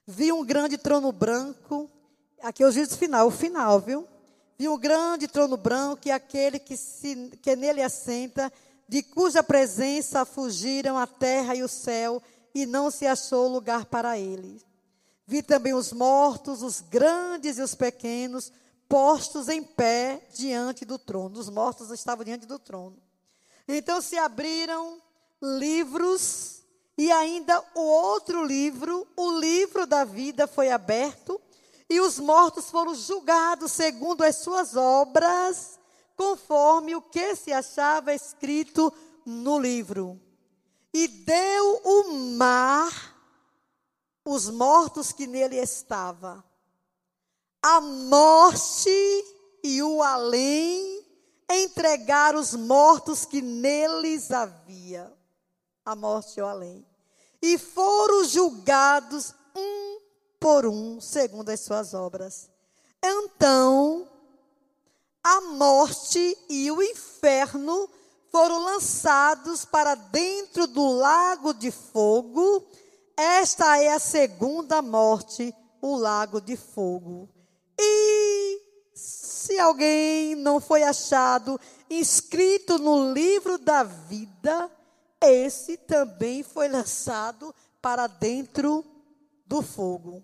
Vi 0.06 0.32
um 0.32 0.46
grande 0.46 0.78
trono 0.78 1.12
branco 1.12 1.92
Aqui 2.42 2.62
é 2.64 2.68
o 2.68 2.72
juízo 2.72 2.98
final, 2.98 3.28
o 3.28 3.32
final, 3.32 3.80
viu? 3.80 4.08
Vi 4.58 4.68
um 4.68 4.78
grande 4.78 5.28
trono 5.28 5.56
branco 5.56 6.08
e 6.08 6.12
aquele 6.12 6.58
que, 6.58 6.76
se, 6.76 7.32
que 7.42 7.56
nele 7.56 7.82
assenta, 7.82 8.52
de 8.90 9.04
cuja 9.04 9.44
presença 9.44 10.26
fugiram 10.26 10.98
a 10.98 11.06
terra 11.06 11.56
e 11.56 11.62
o 11.62 11.68
céu, 11.68 12.22
e 12.56 12.66
não 12.66 12.90
se 12.90 13.06
achou 13.06 13.48
lugar 13.48 13.86
para 13.86 14.18
ele. 14.18 14.60
Vi 15.28 15.44
também 15.44 15.74
os 15.74 15.94
mortos, 15.94 16.64
os 16.64 16.80
grandes 16.80 17.58
e 17.58 17.62
os 17.62 17.76
pequenos, 17.76 18.52
postos 18.90 19.50
em 19.50 19.62
pé 19.62 20.26
diante 20.34 20.86
do 20.86 20.98
trono. 20.98 21.38
Os 21.38 21.50
mortos 21.50 21.92
estavam 21.92 22.24
diante 22.24 22.48
do 22.48 22.58
trono. 22.58 22.98
Então 23.68 24.02
se 24.02 24.18
abriram 24.18 25.02
livros, 25.42 26.64
e 26.98 27.12
ainda 27.12 27.64
o 27.76 27.82
outro 27.82 28.44
livro, 28.44 29.06
o 29.16 29.38
livro 29.40 29.86
da 29.86 30.04
vida, 30.04 30.48
foi 30.48 30.72
aberto 30.72 31.40
e 31.90 32.00
os 32.02 32.20
mortos 32.20 32.70
foram 32.70 32.94
julgados 32.94 33.72
segundo 33.72 34.24
as 34.24 34.38
suas 34.38 34.76
obras, 34.76 35.80
conforme 36.16 36.96
o 36.96 37.02
que 37.02 37.36
se 37.36 37.54
achava 37.54 38.14
escrito 38.14 38.92
no 39.26 39.60
livro. 39.60 40.20
E 40.94 41.08
deu 41.08 41.82
o 41.84 42.14
mar 42.38 43.16
os 44.26 44.50
mortos 44.50 45.14
que 45.14 45.26
nele 45.26 45.58
estava. 45.58 46.44
A 47.62 47.80
morte 47.80 48.90
e 49.64 49.82
o 49.82 50.02
além 50.02 51.06
entregaram 51.50 52.40
os 52.40 52.54
mortos 52.54 53.26
que 53.26 53.42
neles 53.42 54.32
havia. 54.32 55.14
A 55.86 55.96
morte 55.96 56.40
e 56.40 56.42
o 56.42 56.46
além. 56.46 56.86
E 57.42 57.58
foram 57.58 58.26
julgados 58.26 59.34
por 60.48 60.66
um, 60.66 61.02
segundo 61.02 61.50
as 61.50 61.60
suas 61.60 61.94
obras. 61.94 62.50
Então, 63.04 64.08
a 65.22 65.42
morte 65.42 66.38
e 66.48 66.72
o 66.72 66.82
inferno 66.82 67.90
foram 68.32 68.64
lançados 68.64 69.66
para 69.66 69.94
dentro 69.94 70.66
do 70.66 70.88
lago 70.88 71.54
de 71.54 71.70
fogo. 71.70 72.66
Esta 73.18 73.78
é 73.84 73.90
a 73.90 74.00
segunda 74.00 74.82
morte, 74.82 75.54
o 75.82 75.98
lago 75.98 76.40
de 76.40 76.56
fogo. 76.56 77.28
E 77.78 78.62
se 78.94 79.60
alguém 79.60 80.34
não 80.34 80.62
foi 80.62 80.82
achado 80.82 81.60
inscrito 81.90 82.80
no 82.80 83.12
livro 83.12 83.58
da 83.58 83.84
vida, 83.84 84.72
esse 85.20 85.76
também 85.76 86.42
foi 86.42 86.70
lançado 86.70 87.54
para 87.82 88.08
dentro 88.08 88.86
do 89.46 89.62
fogo. 89.62 90.24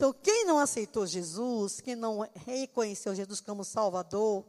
Então, 0.00 0.14
quem 0.14 0.46
não 0.46 0.58
aceitou 0.58 1.06
Jesus, 1.06 1.78
quem 1.82 1.94
não 1.94 2.26
reconheceu 2.46 3.14
Jesus 3.14 3.38
como 3.38 3.62
Salvador, 3.62 4.46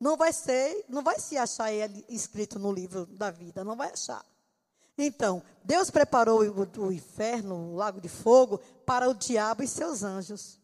não 0.00 0.16
vai 0.16 0.32
ser, 0.32 0.84
não 0.88 1.00
vai 1.00 1.20
se 1.20 1.38
achar 1.38 1.72
ele 1.72 2.04
escrito 2.08 2.58
no 2.58 2.72
livro 2.72 3.06
da 3.06 3.30
vida, 3.30 3.62
não 3.62 3.76
vai 3.76 3.92
achar. 3.92 4.26
Então, 4.98 5.44
Deus 5.62 5.92
preparou 5.92 6.42
o, 6.42 6.86
o 6.86 6.92
inferno, 6.92 7.54
o 7.54 7.76
lago 7.76 8.00
de 8.00 8.08
fogo, 8.08 8.58
para 8.84 9.08
o 9.08 9.14
diabo 9.14 9.62
e 9.62 9.68
seus 9.68 10.02
anjos, 10.02 10.58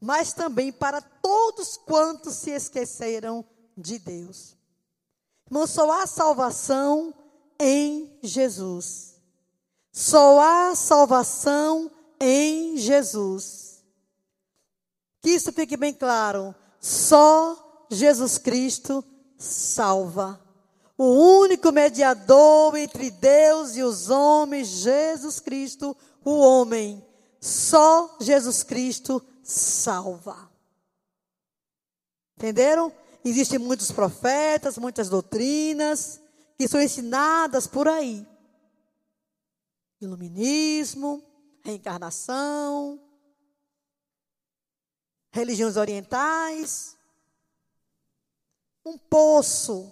mas 0.00 0.32
também 0.32 0.72
para 0.72 1.00
todos 1.00 1.76
quantos 1.76 2.34
se 2.34 2.50
esqueceram 2.50 3.44
de 3.76 4.00
Deus. 4.00 4.56
Irmão, 5.46 5.68
só 5.68 5.88
há 5.92 6.04
salvação 6.04 7.14
em 7.60 8.18
Jesus. 8.24 9.20
Só 9.92 10.40
há 10.40 10.74
salvação 10.74 11.88
em 12.20 12.76
Jesus. 12.76 13.67
Que 15.20 15.30
isso 15.30 15.52
fique 15.52 15.76
bem 15.76 15.92
claro. 15.92 16.54
Só 16.80 17.86
Jesus 17.90 18.38
Cristo 18.38 19.04
salva. 19.36 20.40
O 20.96 21.04
único 21.40 21.70
mediador 21.70 22.76
entre 22.76 23.10
Deus 23.10 23.76
e 23.76 23.82
os 23.82 24.10
homens, 24.10 24.68
Jesus 24.68 25.38
Cristo, 25.38 25.96
o 26.24 26.38
homem. 26.38 27.04
Só 27.40 28.16
Jesus 28.20 28.62
Cristo 28.62 29.22
salva. 29.42 30.50
Entenderam? 32.36 32.92
Existem 33.24 33.58
muitos 33.58 33.90
profetas, 33.90 34.78
muitas 34.78 35.08
doutrinas 35.08 36.20
que 36.56 36.66
são 36.66 36.80
ensinadas 36.80 37.66
por 37.66 37.86
aí. 37.86 38.26
Iluminismo, 40.00 41.22
reencarnação. 41.62 43.00
Religiões 45.38 45.76
orientais, 45.76 46.96
um 48.84 48.98
poço 48.98 49.90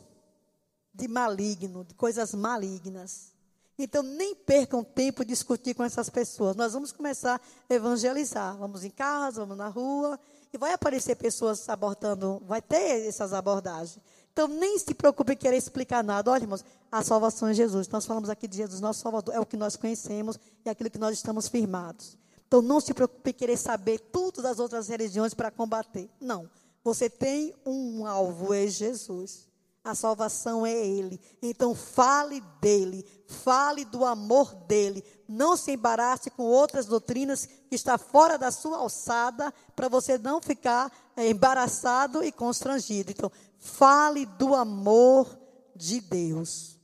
de 0.92 1.06
maligno, 1.06 1.84
de 1.84 1.94
coisas 1.94 2.34
malignas. 2.34 3.32
Então, 3.78 4.02
nem 4.02 4.34
percam 4.34 4.82
tempo 4.82 5.24
de 5.24 5.28
discutir 5.28 5.74
com 5.74 5.84
essas 5.84 6.08
pessoas. 6.08 6.56
Nós 6.56 6.72
vamos 6.72 6.90
começar 6.90 7.40
a 7.68 7.74
evangelizar. 7.74 8.56
Vamos 8.56 8.84
em 8.84 8.90
casa, 8.90 9.40
vamos 9.40 9.56
na 9.56 9.68
rua, 9.68 10.18
e 10.52 10.58
vai 10.58 10.72
aparecer 10.72 11.14
pessoas 11.14 11.68
abordando, 11.68 12.42
vai 12.46 12.62
ter 12.62 13.06
essas 13.06 13.34
abordagens. 13.34 14.00
Então, 14.32 14.48
nem 14.48 14.78
se 14.78 14.94
preocupe 14.94 15.32
em 15.32 15.36
querer 15.36 15.56
explicar 15.56 16.02
nada. 16.02 16.30
Olha, 16.30 16.42
irmãos, 16.42 16.64
a 16.90 17.02
salvação 17.02 17.48
é 17.48 17.54
Jesus. 17.54 17.86
Nós 17.88 18.04
falamos 18.04 18.28
aqui 18.30 18.48
de 18.48 18.56
Jesus, 18.56 18.80
nosso 18.80 19.00
Salvador. 19.00 19.34
É 19.34 19.40
o 19.40 19.46
que 19.46 19.56
nós 19.56 19.76
conhecemos 19.76 20.38
e 20.64 20.68
é 20.68 20.72
aquilo 20.72 20.90
que 20.90 20.98
nós 20.98 21.14
estamos 21.14 21.46
firmados. 21.46 22.18
Então, 22.46 22.62
não 22.62 22.80
se 22.80 22.94
preocupe 22.94 23.30
em 23.30 23.34
querer 23.34 23.56
saber 23.56 23.98
tudo 23.98 24.40
das 24.40 24.58
outras 24.58 24.88
religiões 24.88 25.34
para 25.34 25.50
combater. 25.50 26.08
Não. 26.20 26.48
Você 26.84 27.10
tem 27.10 27.52
um 27.66 28.06
alvo, 28.06 28.54
é 28.54 28.66
Jesus. 28.68 29.48
A 29.86 29.94
salvação 29.94 30.66
é 30.66 30.72
Ele. 30.72 31.20
Então 31.40 31.72
fale 31.72 32.40
dele, 32.60 33.06
fale 33.24 33.84
do 33.84 34.04
amor 34.04 34.52
dele. 34.66 35.04
Não 35.28 35.56
se 35.56 35.70
embarace 35.70 36.28
com 36.28 36.42
outras 36.42 36.86
doutrinas 36.86 37.46
que 37.46 37.74
está 37.76 37.96
fora 37.96 38.36
da 38.36 38.50
sua 38.50 38.78
alçada, 38.78 39.54
para 39.76 39.88
você 39.88 40.18
não 40.18 40.42
ficar 40.42 40.92
é, 41.16 41.30
embaraçado 41.30 42.24
e 42.24 42.32
constrangido. 42.32 43.12
Então, 43.12 43.30
fale 43.58 44.26
do 44.26 44.56
amor 44.56 45.38
de 45.74 46.00
Deus. 46.00 46.76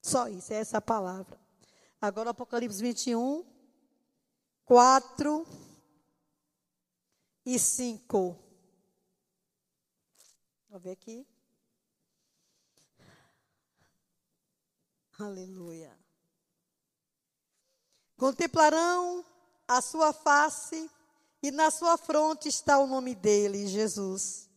Só 0.00 0.26
isso, 0.26 0.54
é 0.54 0.56
essa 0.56 0.80
palavra. 0.80 1.38
Agora, 2.00 2.30
Apocalipse 2.30 2.80
21, 2.80 3.44
4 4.68 5.46
e 7.46 7.58
5. 7.58 8.38
Vou 10.68 10.78
ver 10.78 10.90
aqui. 10.90 11.26
Aleluia. 15.18 15.98
Contemplarão 18.18 19.24
a 19.66 19.80
sua 19.80 20.12
face 20.12 20.90
e 21.42 21.50
na 21.50 21.70
sua 21.70 21.96
fronte 21.96 22.48
está 22.48 22.78
o 22.78 22.86
nome 22.86 23.14
dele, 23.14 23.66
Jesus. 23.68 24.50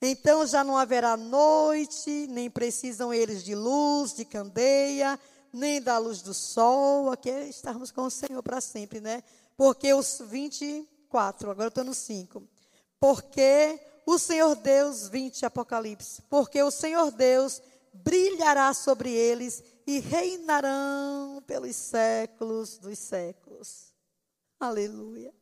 Então 0.00 0.46
já 0.46 0.64
não 0.64 0.78
haverá 0.78 1.18
noite, 1.18 2.26
nem 2.28 2.48
precisam 2.50 3.12
eles 3.12 3.44
de 3.44 3.54
luz, 3.54 4.14
de 4.14 4.24
candeia, 4.24 5.20
nem 5.52 5.82
da 5.82 5.98
luz 5.98 6.22
do 6.22 6.32
sol. 6.32 7.12
Aqui 7.12 7.28
é 7.28 7.46
estarmos 7.46 7.90
com 7.90 8.04
o 8.04 8.10
Senhor 8.10 8.42
para 8.42 8.62
sempre, 8.62 9.02
né? 9.02 9.22
Porque 9.56 9.92
os 9.92 10.20
24, 10.24 11.50
agora 11.50 11.66
eu 11.66 11.68
estou 11.68 11.84
no 11.84 11.94
5. 11.94 12.42
Porque 12.98 13.80
o 14.06 14.18
Senhor 14.18 14.56
Deus, 14.56 15.08
20 15.08 15.46
Apocalipse, 15.46 16.22
porque 16.22 16.62
o 16.62 16.70
Senhor 16.70 17.10
Deus 17.10 17.62
brilhará 17.92 18.72
sobre 18.74 19.10
eles 19.10 19.62
e 19.86 19.98
reinarão 19.98 21.42
pelos 21.46 21.76
séculos 21.76 22.78
dos 22.78 22.98
séculos. 22.98 23.92
Aleluia. 24.58 25.32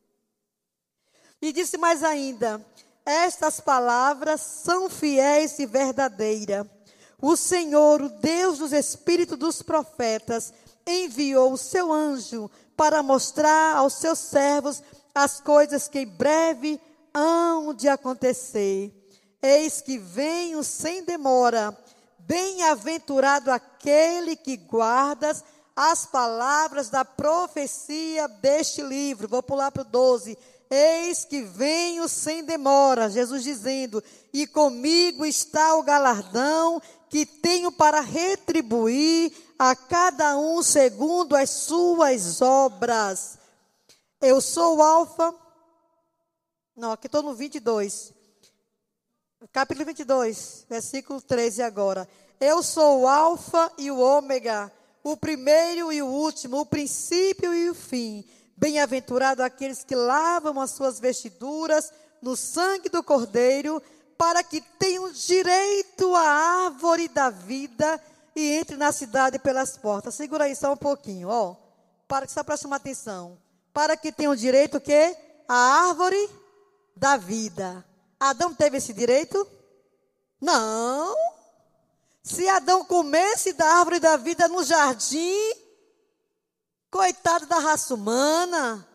E 1.41 1.53
disse 1.53 1.77
mais 1.77 2.03
ainda: 2.03 2.65
Estas 3.05 3.61
palavras 3.61 4.41
são 4.41 4.89
fiéis 4.89 5.59
e 5.59 5.67
verdadeiras. 5.67 6.67
O 7.21 7.37
Senhor, 7.37 8.01
o 8.01 8.09
Deus 8.09 8.59
dos 8.59 8.73
espíritos 8.73 9.37
dos 9.37 9.61
profetas, 9.61 10.53
enviou 10.87 11.53
o 11.53 11.59
seu 11.59 11.93
anjo 11.93 12.51
para 12.79 13.03
mostrar 13.03 13.77
aos 13.77 13.95
seus 13.95 14.21
servos 14.21 14.81
as 15.13 15.41
coisas 15.41 15.89
que 15.89 15.99
em 15.99 16.07
breve 16.07 16.81
hão 17.13 17.75
de 17.75 17.89
acontecer. 17.89 18.95
Eis 19.43 19.81
que 19.81 19.99
venho 19.99 20.63
sem 20.63 21.03
demora. 21.03 21.77
Bem-aventurado 22.21 23.51
aquele 23.51 24.37
que 24.37 24.57
guarda 24.57 25.37
as 25.75 26.07
palavras 26.07 26.89
da 26.89 27.05
profecia 27.05 28.29
deste 28.29 28.81
livro. 28.81 29.27
Vou 29.27 29.43
pular 29.43 29.73
para 29.73 29.83
o 29.83 29.85
12. 29.85 30.39
Eis 30.71 31.25
que 31.25 31.43
venho 31.43 32.07
sem 32.07 32.45
demora, 32.45 33.11
Jesus 33.11 33.43
dizendo, 33.43 34.05
e 34.33 34.47
comigo 34.47 35.27
está 35.27 35.75
o 35.75 35.83
galardão 35.83 36.81
que 37.09 37.27
tenho 37.27 37.73
para 37.73 38.01
retribuir 38.01 39.33
a 39.59 39.75
cada 39.75 40.37
um 40.37 40.63
segundo 40.63 41.35
as 41.35 41.51
suas 41.51 42.41
obras. 42.41 43.39
Eu 44.21 44.41
sou 44.41 44.79
o 44.79 44.83
Alfa. 44.83 45.35
Não, 46.77 46.93
aqui 46.93 47.07
estou 47.07 47.23
no 47.23 47.35
22 47.35 48.19
capítulo 49.53 49.87
22, 49.87 50.67
versículo 50.69 51.23
13 51.23 51.63
agora. 51.63 52.09
Eu 52.41 52.63
sou 52.63 53.03
o 53.03 53.09
Alfa 53.09 53.71
e 53.79 53.91
o 53.91 53.99
Ômega, 53.99 54.73
o 55.03 55.17
primeiro 55.17 55.93
e 55.93 56.03
o 56.03 56.07
último, 56.07 56.61
o 56.61 56.67
princípio 56.67 57.55
e 57.55 57.71
o 57.71 57.75
fim. 57.75 58.25
Bem-aventurado 58.57 59.43
aqueles 59.43 59.85
que 59.85 59.95
lavam 59.95 60.61
as 60.61 60.73
suas 60.73 60.99
vestiduras 60.99 61.93
no 62.21 62.37
sangue 62.37 62.89
do 62.89 63.03
Cordeiro, 63.03 63.81
para 64.17 64.43
que 64.43 64.61
tenham 64.61 65.13
direito 65.13 66.13
à 66.17 66.65
árvore 66.67 67.07
da 67.07 67.31
vida 67.31 68.01
e 68.39 68.53
entre 68.53 68.77
na 68.77 68.93
cidade 68.93 69.39
pelas 69.39 69.77
portas. 69.77 70.15
Segura 70.15 70.45
aí 70.45 70.55
só 70.55 70.73
um 70.73 70.77
pouquinho, 70.77 71.29
ó. 71.29 71.57
Para 72.07 72.25
que 72.25 72.33
só 72.33 72.45
para 72.45 72.57
chamar 72.57 72.77
atenção. 72.77 73.37
Para 73.73 73.97
que 73.97 74.13
tenham 74.13 74.37
direito 74.37 74.77
o 74.77 74.81
quê? 74.81 75.17
A 75.49 75.89
árvore 75.89 76.31
da 76.97 77.17
vida. 77.17 77.85
Adão 78.19 78.55
teve 78.55 78.77
esse 78.77 78.93
direito? 78.93 79.45
Não. 80.41 81.17
Se 82.23 82.49
Adão 82.49 82.85
comesse 82.85 83.53
da 83.53 83.67
árvore 83.67 83.99
da 83.99 84.17
vida 84.17 84.47
no 84.47 84.63
jardim, 84.63 85.35
coitado 86.91 87.47
da 87.47 87.59
raça 87.59 87.95
humana, 87.95 88.87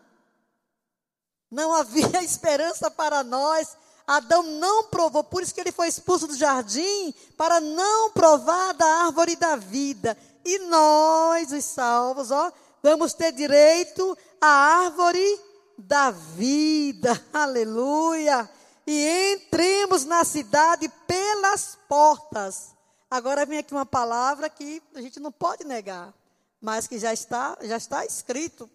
não 1.50 1.74
havia 1.74 2.22
esperança 2.24 2.90
para 2.90 3.22
nós. 3.22 3.76
Adão 4.06 4.42
não 4.42 4.84
provou, 4.84 5.24
por 5.24 5.42
isso 5.42 5.54
que 5.54 5.60
ele 5.60 5.72
foi 5.72 5.88
expulso 5.88 6.26
do 6.26 6.36
jardim, 6.36 7.14
para 7.36 7.60
não 7.60 8.10
provar 8.10 8.74
da 8.74 8.86
árvore 9.06 9.36
da 9.36 9.56
vida. 9.56 10.16
E 10.44 10.58
nós, 10.60 11.52
os 11.52 11.64
salvos, 11.64 12.30
ó, 12.30 12.52
vamos 12.82 13.14
ter 13.14 13.32
direito 13.32 14.16
à 14.40 14.46
árvore 14.46 15.40
da 15.78 16.10
vida. 16.10 17.22
Aleluia 17.32 18.48
e 18.86 19.32
entremos 19.34 20.04
na 20.04 20.24
cidade 20.24 20.88
pelas 21.06 21.78
portas. 21.88 22.74
Agora 23.10 23.46
vem 23.46 23.58
aqui 23.58 23.72
uma 23.72 23.86
palavra 23.86 24.50
que 24.50 24.82
a 24.94 25.00
gente 25.00 25.20
não 25.20 25.32
pode 25.32 25.64
negar, 25.64 26.12
mas 26.60 26.86
que 26.86 26.98
já 26.98 27.12
está, 27.12 27.56
já 27.62 27.76
está 27.76 28.04
escrito. 28.04 28.68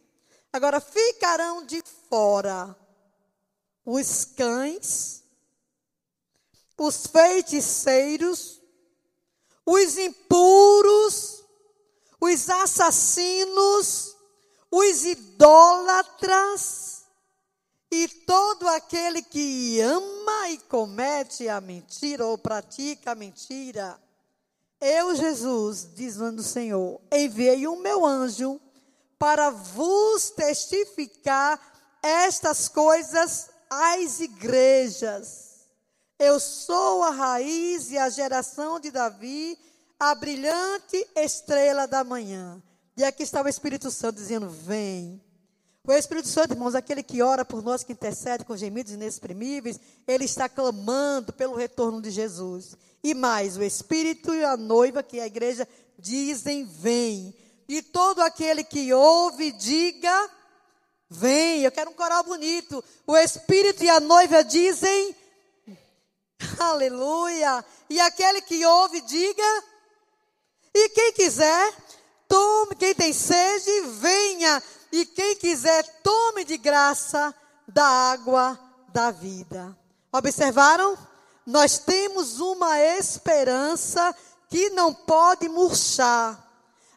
Agora 0.52 0.80
ficarão 0.80 1.64
de 1.64 1.84
fora 2.10 2.76
os 3.92 4.24
cães, 4.24 5.24
os 6.78 7.08
feiticeiros, 7.08 8.62
os 9.66 9.98
impuros, 9.98 11.44
os 12.22 12.50
assassinos, 12.52 14.16
os 14.70 15.06
idólatras, 15.06 17.00
e 17.92 18.08
todo 18.08 18.68
aquele 18.68 19.24
que 19.24 19.82
ama 19.82 20.50
e 20.50 20.60
comete 20.60 21.50
a 21.50 21.60
mentira 21.60 22.24
ou 22.28 22.38
pratica 22.38 23.14
a 23.14 23.16
mentira, 23.16 24.00
eu, 24.80 25.16
Jesus, 25.16 25.90
diz 25.96 26.18
o 26.18 26.44
Senhor, 26.44 27.02
enviei 27.12 27.66
o 27.66 27.76
meu 27.78 28.06
anjo 28.06 28.62
para 29.18 29.50
vos 29.50 30.30
testificar 30.30 31.60
estas 32.04 32.70
coisas 32.70 33.49
às 33.70 34.20
igrejas. 34.20 35.68
Eu 36.18 36.40
sou 36.40 37.04
a 37.04 37.12
raiz 37.12 37.92
e 37.92 37.98
a 37.98 38.10
geração 38.10 38.80
de 38.80 38.92
Davi, 38.92 39.58
a 40.00 40.14
brilhante 40.16 41.08
estrela 41.16 41.88
da 41.88 42.04
manhã. 42.04 42.62
E 42.98 43.04
aqui 43.04 43.24
está 43.24 43.42
o 43.42 43.48
Espírito 43.48 43.90
Santo 43.90 44.18
dizendo: 44.18 44.50
Vem. 44.50 45.22
O 45.88 45.94
Espírito 45.94 46.28
Santo, 46.28 46.54
irmãos, 46.54 46.76
aquele 46.76 47.02
que 47.02 47.22
ora 47.22 47.46
por 47.46 47.64
nós, 47.64 47.84
que 47.84 47.94
intercede 47.94 48.44
com 48.44 48.56
gemidos 48.58 48.92
inexprimíveis, 48.92 49.80
ele 50.06 50.26
está 50.26 50.50
clamando 50.50 51.32
pelo 51.32 51.56
retorno 51.56 52.02
de 52.02 52.12
Jesus. 52.12 52.76
E 53.02 53.14
mais, 53.14 53.56
o 53.56 53.64
Espírito 53.64 54.34
e 54.34 54.44
a 54.44 54.58
noiva, 54.58 55.02
que 55.02 55.20
é 55.20 55.24
a 55.24 55.28
igreja, 55.28 55.68
dizem: 55.98 56.66
Vem. 56.66 57.34
E 57.68 57.82
todo 57.82 58.22
aquele 58.22 58.64
que 58.64 58.94
ouve, 58.94 59.52
diga: 59.54 60.30
Vem. 61.10 61.64
Eu 61.64 61.72
quero 61.72 61.90
um 61.92 61.94
coral 61.94 62.24
bonito. 62.24 62.84
O 63.08 63.18
Espírito 63.18 63.84
e 63.84 63.90
a 63.90 64.00
noiva 64.00 64.44
dizem: 64.44 65.16
Aleluia. 66.60 67.66
E 67.90 68.00
aquele 68.00 68.42
que 68.42 68.66
ouve, 68.66 69.02
diga: 69.02 69.64
E 70.74 70.90
quem 70.90 71.14
quiser, 71.14 71.74
tome, 72.28 72.76
quem 72.76 72.94
tem 72.94 73.12
sede, 73.12 73.82
venha. 74.00 74.62
E 74.92 75.06
quem 75.06 75.36
quiser, 75.36 75.84
tome 76.02 76.44
de 76.44 76.58
graça 76.58 77.34
da 77.68 77.86
água 77.86 78.60
da 78.90 79.12
vida. 79.12 79.78
Observaram? 80.12 80.98
Nós 81.46 81.80
temos 81.80 82.40
uma 82.40 82.80
esperança 82.80 84.16
que 84.50 84.70
não 84.72 84.94
pode 84.94 85.48
murchar. 85.48 86.48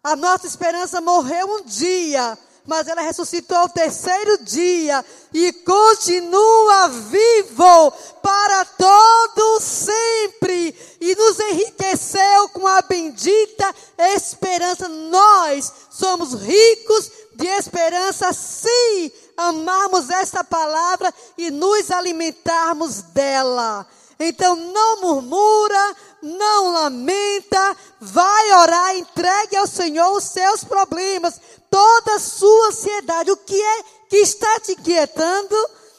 A 0.03 0.17
nossa 0.17 0.47
esperança 0.47 1.01
morreu 1.01 1.47
um 1.57 1.63
dia, 1.63 2.37
mas 2.67 2.87
ela 2.87 3.03
ressuscitou 3.03 3.57
ao 3.57 3.69
terceiro 3.69 4.45
dia 4.45 5.05
e 5.33 5.53
continua 5.53 6.89
vivo 6.89 7.91
para 8.23 8.65
todo 8.65 9.61
sempre 9.61 10.75
e 11.01 11.15
nos 11.17 11.41
enriqueceu 11.41 12.49
com 12.51 12.67
a 12.67 12.81
bendita 12.83 13.75
esperança. 13.99 14.89
Nós 14.89 15.73
somos 15.91 16.35
ricos 16.35 17.11
de 17.35 17.47
esperança 17.49 18.33
se 18.33 19.13
amarmos 19.37 20.09
esta 20.11 20.45
palavra 20.45 21.13
e 21.37 21.51
nos 21.51 21.91
alimentarmos 21.91 23.03
dela. 23.03 23.87
Então 24.25 24.55
não 24.55 25.01
murmura, 25.01 25.97
não 26.23 26.73
lamenta, 26.73 27.77
vai 28.01 28.53
orar, 28.53 28.97
entregue 28.97 29.57
ao 29.57 29.67
Senhor 29.67 30.17
os 30.17 30.25
seus 30.25 30.63
problemas, 30.63 31.41
toda 31.71 32.15
a 32.15 32.21
sua 32.21 32.69
ansiedade. 32.69 33.31
O 33.31 33.37
que 33.37 33.61
é 33.61 33.83
que 34.09 34.17
está 34.19 34.61
te 34.61 34.73
inquietando? 34.73 35.57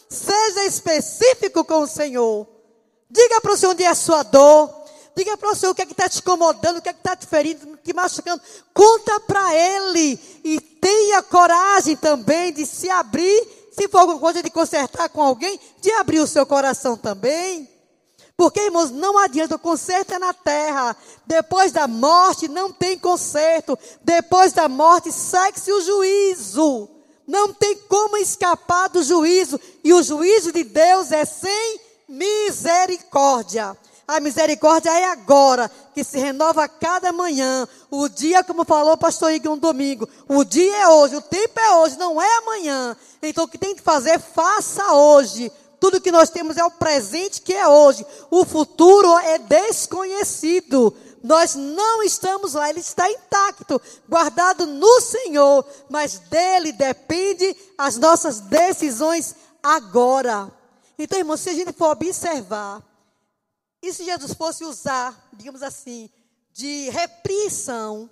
Seja 0.09 0.65
específico 0.65 1.63
com 1.65 1.81
o 1.81 1.87
Senhor. 1.87 2.47
Diga 3.09 3.41
para 3.41 3.53
o 3.53 3.57
Senhor 3.57 3.71
onde 3.71 3.83
é 3.83 3.87
a 3.87 3.95
sua 3.95 4.23
dor. 4.23 4.83
Diga 5.15 5.37
para 5.37 5.51
o 5.51 5.55
Senhor 5.55 5.71
o 5.71 5.75
que 5.75 5.81
é 5.81 5.85
que 5.85 5.91
está 5.91 6.09
te 6.09 6.19
incomodando, 6.19 6.77
o 6.77 6.81
que 6.81 6.89
é 6.89 6.93
que 6.93 6.99
está 6.99 7.15
te 7.15 7.27
ferindo, 7.27 7.77
te 7.83 7.93
machucando. 7.93 8.41
Conta 8.73 9.19
para 9.19 9.53
Ele. 9.53 10.19
E 10.43 10.59
tenha 10.59 11.21
coragem 11.21 11.95
também 11.95 12.51
de 12.51 12.65
se 12.65 12.89
abrir. 12.89 13.69
Se 13.71 13.87
for 13.87 13.99
alguma 13.99 14.19
coisa 14.19 14.41
de 14.41 14.49
consertar 14.49 15.09
com 15.09 15.21
alguém, 15.21 15.59
de 15.81 15.91
abrir 15.93 16.19
o 16.19 16.27
seu 16.27 16.45
coração 16.45 16.95
também. 16.95 17.72
Porque, 18.35 18.61
irmãos, 18.61 18.89
não 18.89 19.17
adianta, 19.17 19.55
o 19.55 19.59
conserto 19.59 20.13
é 20.13 20.19
na 20.19 20.33
terra. 20.33 20.95
Depois 21.25 21.71
da 21.71 21.87
morte 21.87 22.47
não 22.47 22.71
tem 22.71 22.97
conserto. 22.97 23.77
Depois 24.01 24.53
da 24.53 24.67
morte 24.67 25.11
segue-se 25.11 25.71
o 25.71 25.81
juízo. 25.81 26.89
Não 27.27 27.53
tem 27.53 27.77
como 27.87 28.17
escapar 28.17 28.89
do 28.89 29.03
juízo. 29.03 29.59
E 29.83 29.93
o 29.93 30.01
juízo 30.01 30.51
de 30.51 30.63
Deus 30.63 31.11
é 31.11 31.25
sem 31.25 31.79
misericórdia. 32.07 33.77
A 34.05 34.19
misericórdia 34.19 34.89
é 34.89 35.05
agora, 35.05 35.71
que 35.93 36.03
se 36.03 36.17
renova 36.19 36.65
a 36.65 36.67
cada 36.67 37.13
manhã. 37.13 37.65
O 37.89 38.09
dia, 38.09 38.43
como 38.43 38.65
falou 38.65 38.93
o 38.93 38.97
pastor 38.97 39.31
Igor 39.31 39.53
um 39.53 39.57
domingo, 39.57 40.09
o 40.27 40.43
dia 40.43 40.75
é 40.75 40.87
hoje, 40.89 41.15
o 41.15 41.21
tempo 41.21 41.57
é 41.57 41.75
hoje, 41.77 41.97
não 41.97 42.21
é 42.21 42.37
amanhã. 42.39 42.97
Então 43.21 43.45
o 43.45 43.47
que 43.47 43.57
tem 43.57 43.73
que 43.73 43.81
fazer, 43.81 44.19
faça 44.19 44.91
hoje. 44.93 45.49
Tudo 45.83 45.99
que 45.99 46.13
nós 46.13 46.29
temos 46.29 46.55
é 46.55 46.63
o 46.63 46.71
presente 46.71 47.41
que 47.41 47.51
é 47.51 47.67
hoje. 47.67 48.05
O 48.31 48.45
futuro 48.45 49.19
é 49.19 49.37
desconhecido. 49.37 50.95
Nós 51.21 51.55
não 51.55 52.01
estamos 52.01 52.53
lá, 52.53 52.69
ele 52.69 52.79
está 52.79 53.11
intacto, 53.11 53.81
guardado 54.07 54.65
no 54.65 55.01
Senhor, 55.01 55.65
mas 55.89 56.19
dele 56.19 56.71
depende 56.71 57.53
as 57.77 57.97
nossas 57.97 58.39
decisões 58.39 59.35
agora. 59.61 60.49
Então, 60.97 61.19
irmãos, 61.19 61.41
se 61.41 61.49
a 61.49 61.53
gente 61.53 61.73
for 61.73 61.91
observar, 61.91 62.81
e 63.81 63.91
se 63.91 64.05
Jesus 64.05 64.33
fosse 64.33 64.63
usar, 64.63 65.31
digamos 65.33 65.61
assim, 65.61 66.09
de 66.53 66.91
repressão 66.91 68.09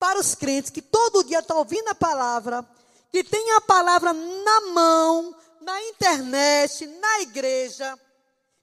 para 0.00 0.18
os 0.18 0.34
crentes 0.34 0.72
que 0.72 0.82
todo 0.82 1.22
dia 1.22 1.38
estão 1.38 1.58
ouvindo 1.58 1.90
a 1.90 1.94
palavra, 1.94 2.68
que 3.12 3.22
tem 3.22 3.52
a 3.52 3.60
palavra 3.60 4.12
na 4.12 4.60
mão, 4.72 5.36
na 5.60 5.82
internet, 5.84 6.86
na 6.86 7.20
igreja. 7.20 7.98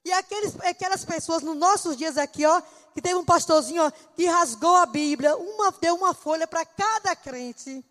E 0.04 0.12
aqueles, 0.12 0.58
aquelas 0.60 1.04
pessoas 1.04 1.42
nos 1.42 1.56
nossos 1.56 1.96
dias 1.96 2.16
aqui, 2.16 2.44
ó, 2.44 2.62
que 2.94 3.02
teve 3.02 3.14
um 3.14 3.24
pastorzinho 3.24 3.84
ó, 3.84 3.90
que 4.16 4.26
rasgou 4.26 4.76
a 4.76 4.86
Bíblia, 4.86 5.36
uma, 5.36 5.70
deu 5.72 5.94
uma 5.94 6.14
folha 6.14 6.46
para 6.46 6.64
cada 6.64 7.14
crente 7.14 7.84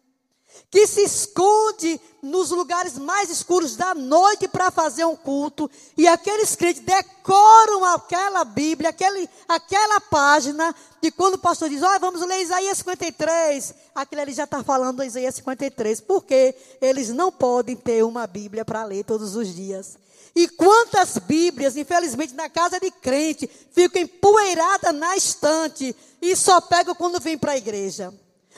que 0.70 0.86
se 0.86 1.02
esconde 1.02 2.00
nos 2.22 2.52
lugares 2.52 2.98
mais 2.98 3.30
escuros 3.30 3.76
da 3.76 3.94
noite 3.96 4.48
para 4.48 4.70
fazer 4.70 5.06
um 5.06 5.16
culto, 5.16 5.70
e 5.96 6.08
aqueles 6.08 6.56
crentes 6.56 6.84
decoram 6.84 7.86
aquela 7.86 8.44
Bíblia, 8.44 8.90
aquele, 8.90 9.30
aquela 9.48 10.02
página, 10.02 10.76
e 11.02 11.12
quando 11.12 11.36
o 11.36 11.40
pastor 11.40 11.70
diz, 11.70 11.82
olha, 11.82 12.00
vamos 12.00 12.22
ler 12.22 12.42
Isaías 12.42 12.80
53, 12.80 13.74
aquele 13.96 14.22
ali 14.22 14.34
já 14.34 14.44
está 14.44 14.64
falando 14.64 15.04
Isaías 15.04 15.36
53, 15.36 16.02
porque 16.02 16.54
eles 16.82 17.10
não 17.10 17.32
podem 17.32 17.76
ter 17.76 18.04
uma 18.04 18.28
Bíblia 18.28 18.66
para 18.66 18.84
ler 18.84 19.04
todos 19.06 19.36
os 19.36 19.54
dias. 19.56 19.98
E 20.36 20.48
quantas 20.48 21.18
Bíblias, 21.18 21.76
infelizmente, 21.76 22.36
na 22.36 22.48
casa 22.48 22.80
de 22.80 22.92
crente, 22.92 23.50
ficam 23.72 24.02
empoeiradas 24.02 24.94
na 24.94 25.18
estante 25.18 25.96
e 26.22 26.36
só 26.36 26.62
pegam 26.62 26.94
quando 26.94 27.20
vem 27.20 27.38
para 27.38 27.54
a 27.54 27.58
igreja. 27.58 28.14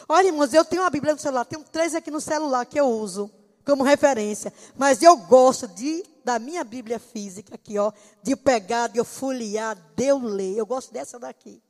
Olha, 0.08 0.28
irmãos, 0.28 0.54
eu 0.54 0.64
tenho 0.64 0.84
uma 0.84 0.90
Bíblia 0.90 1.14
no 1.14 1.20
celular, 1.20 1.46
tenho 1.46 1.64
três 1.64 1.94
aqui 1.96 2.10
no 2.12 2.22
celular 2.22 2.66
que 2.66 2.80
eu 2.80 2.88
uso 2.88 3.32
como 3.66 3.84
referência. 3.84 4.54
Mas 4.78 5.02
eu 5.02 5.16
gosto 5.16 5.68
de 5.68 6.04
da 6.24 6.38
minha 6.38 6.64
Bíblia 6.64 7.00
física 7.00 7.56
aqui, 7.56 7.78
ó, 7.80 7.92
de 8.22 8.36
pegar, 8.36 8.88
de 8.88 9.00
eu 9.00 9.06
folhear, 9.06 9.78
de 9.96 10.06
eu 10.06 10.20
ler. 10.20 10.58
Eu 10.58 10.66
gosto 10.66 10.94
dessa 10.94 11.18
daqui. 11.18 11.62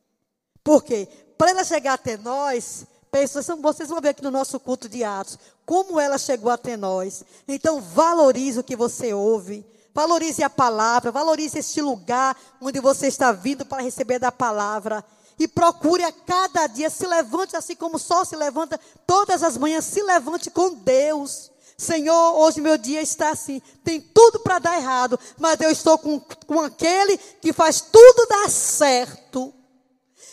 Por 0.64 0.84
quê? 0.84 1.08
Para 1.38 1.52
ela 1.52 1.64
chegar 1.64 1.94
até 1.94 2.18
nós, 2.18 2.86
pessoas, 3.12 3.48
vocês 3.62 3.90
vão 3.90 4.02
ver 4.02 4.10
aqui 4.10 4.24
no 4.24 4.32
nosso 4.32 4.60
culto 4.60 4.90
de 4.90 5.04
Atos, 5.04 5.38
como 5.66 6.00
ela 6.00 6.18
chegou 6.18 6.52
até 6.52 6.76
nós. 6.76 7.24
Então, 7.48 7.80
valorize 7.80 8.60
o 8.60 8.64
que 8.64 8.76
você 8.76 9.14
ouve. 9.14 9.66
Valorize 9.94 10.44
a 10.44 10.50
palavra, 10.50 11.12
valorize 11.12 11.58
este 11.58 11.82
lugar 11.82 12.38
onde 12.62 12.80
você 12.80 13.08
está 13.08 13.32
vindo 13.32 13.66
para 13.66 13.82
receber 13.82 14.20
da 14.20 14.32
palavra 14.32 15.04
e 15.40 15.48
procure 15.48 16.04
a 16.04 16.12
cada 16.12 16.68
dia, 16.68 16.90
se 16.90 17.08
levante 17.08 17.56
assim 17.56 17.76
como 17.76 17.96
o 17.96 18.00
sol 18.00 18.26
se 18.26 18.36
levanta 18.36 18.78
todas 19.08 19.42
as 19.42 19.58
manhãs, 19.58 19.86
se 19.86 20.04
levante 20.04 20.52
com 20.52 20.74
Deus. 20.74 21.50
Senhor, 21.78 22.36
hoje 22.36 22.60
meu 22.60 22.78
dia 22.78 23.02
está 23.02 23.30
assim, 23.30 23.62
tem 23.86 24.02
tudo 24.02 24.42
para 24.42 24.60
dar 24.60 24.78
errado, 24.78 25.18
mas 25.38 25.62
eu 25.62 25.72
estou 25.72 25.98
com, 25.98 26.20
com 26.46 26.60
aquele 26.60 27.18
que 27.18 27.54
faz 27.54 27.80
tudo 27.80 28.28
dar 28.28 28.50
certo. 28.50 29.54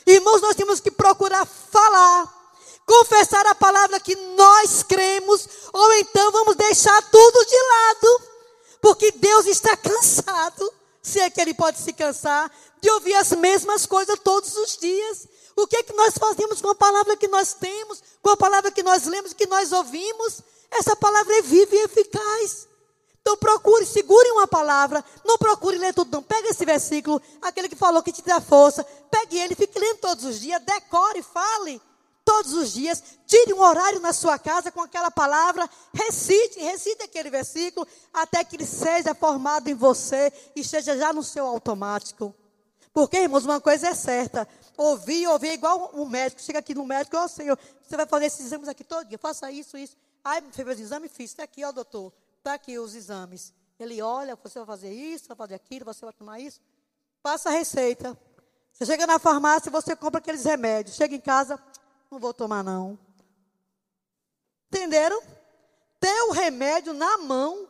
Irmãos, 0.05 0.43
nós 0.43 0.57
temos 0.57 0.81
que 0.81 0.91
procurar 0.91 1.47
falar, 1.47 2.53
confessar 2.85 3.47
a 3.47 3.55
palavra 3.55 4.01
que 4.01 4.17
nós 4.17 4.83
cremos, 4.83 5.49
ou 5.73 5.93
então 5.95 6.33
vamos 6.33 6.57
deixar 6.57 7.01
tudo 7.11 7.47
de 7.47 7.57
lado, 7.57 8.23
porque 8.81 9.13
Deus 9.13 9.47
está 9.47 9.77
cansado, 9.79 10.73
se 11.07 11.21
é 11.21 11.31
que 11.31 11.41
Ele 11.41 11.55
pode 11.55 11.79
se 11.79 11.93
cansar, 11.93 12.51
de 12.81 12.91
ouvir 12.91 13.15
as 13.15 13.31
mesmas 13.33 13.87
coisas 13.87 14.19
todos 14.19 14.57
os 14.57 14.77
dias. 14.77 15.29
O 15.55 15.67
que 15.67 15.77
é 15.77 15.83
que 15.83 15.95
nós 15.95 16.15
fazemos 16.19 16.61
com 16.61 16.71
a 16.71 16.75
palavra 16.75 17.17
que 17.17 17.29
nós 17.29 17.55
temos, 17.55 18.03
com 18.21 18.31
a 18.31 18.37
palavra 18.37 18.71
que 18.71 18.83
nós 18.83 19.07
lemos, 19.07 19.33
que 19.33 19.47
nós 19.47 19.71
ouvimos? 19.71 20.43
Essa 20.71 20.97
palavra 20.97 21.33
é 21.39 21.43
viva 21.43 21.75
e 21.77 21.85
eficaz. 21.85 22.69
Então 23.23 23.37
procure, 23.37 23.87
segure 23.87 24.31
uma 24.33 24.47
palavra, 24.47 25.05
não 25.25 25.39
procure 25.39 25.79
ler 25.79 25.95
tudo 25.95 26.11
não. 26.13 26.23
Pega 26.23 26.49
esse 26.49 26.65
versículo, 26.65 27.23
aquele 27.41 27.69
que 27.69 27.77
falou 27.77 28.03
que 28.03 28.13
te 28.13 28.23
dá 28.23 28.41
força, 28.41 28.85
pegue 29.11 29.39
ele, 29.39 29.55
fique 29.55 29.79
lendo 29.79 29.99
todos 29.99 30.25
os 30.25 30.41
dias, 30.41 30.61
decore, 30.63 31.23
fale 31.23 31.81
todos 32.37 32.53
os 32.53 32.73
dias, 32.73 33.03
tire 33.27 33.55
um 33.55 33.61
horário 33.61 33.99
na 33.99 34.13
sua 34.13 34.39
casa 34.39 34.71
com 34.71 34.83
aquela 34.83 35.11
palavra, 35.11 35.69
recite, 35.95 36.61
recite 36.61 37.03
aquele 37.03 37.31
versículo, 37.31 37.87
até 38.13 38.45
que 38.45 38.57
ele 38.57 38.67
seja 38.67 39.15
formado 39.15 39.69
em 39.69 39.75
você 39.75 40.31
e 40.55 40.61
esteja 40.61 40.99
já 40.99 41.15
no 41.15 41.23
seu 41.23 41.47
automático. 41.47 42.35
Porque, 42.93 43.17
irmãos, 43.19 43.45
uma 43.45 43.61
coisa 43.61 43.89
é 43.89 43.95
certa. 43.95 44.47
Ouvir, 44.77 45.27
ouvir 45.29 45.49
é 45.49 45.55
igual 45.55 45.91
um 45.95 46.07
médico. 46.07 46.43
Chega 46.43 46.59
aqui 46.59 46.75
no 46.75 46.85
médico, 46.85 47.17
ó 47.17 47.25
oh, 47.25 47.29
Senhor, 47.29 47.59
você 47.83 47.97
vai 47.97 48.07
fazer 48.07 48.27
esses 48.27 48.47
exames 48.47 48.69
aqui 48.69 48.85
todo 48.85 49.07
dia, 49.07 49.19
faça 49.19 49.51
isso, 49.51 49.79
isso. 49.79 49.97
Aí, 50.23 50.43
fez 50.53 50.69
os 50.69 50.81
exames, 50.81 51.13
fiz. 51.13 51.31
Está 51.31 51.45
aqui, 51.45 51.65
ó, 51.65 51.73
doutor. 51.73 52.13
Está 52.39 52.55
aqui 52.55 52.79
os 52.79 52.95
exames. 52.95 53.53
Ele 53.79 54.03
olha, 54.03 54.37
você 54.37 54.59
vai 54.59 54.67
fazer 54.67 54.93
isso, 54.93 55.29
vai 55.29 55.37
fazer 55.37 55.55
aquilo, 55.55 55.87
você 55.87 56.05
vai 56.05 56.13
tomar 56.13 56.41
isso. 56.41 56.61
Passa 57.23 57.49
a 57.49 57.53
receita. 57.53 58.19
Você 58.73 58.85
chega 58.85 59.07
na 59.07 59.19
farmácia, 59.19 59.71
você 59.71 59.97
compra 59.97 60.19
aqueles 60.19 60.45
remédios. 60.45 60.97
Chega 60.97 61.15
em 61.15 61.21
casa, 61.21 61.59
não 62.17 62.21
vou 62.21 62.33
tomar 62.33 62.65
não. 62.65 62.99
Entenderam? 64.69 65.23
Ter 66.01 66.23
o 66.23 66.33
remédio 66.33 66.95
na 66.95 67.19
mão. 67.19 67.69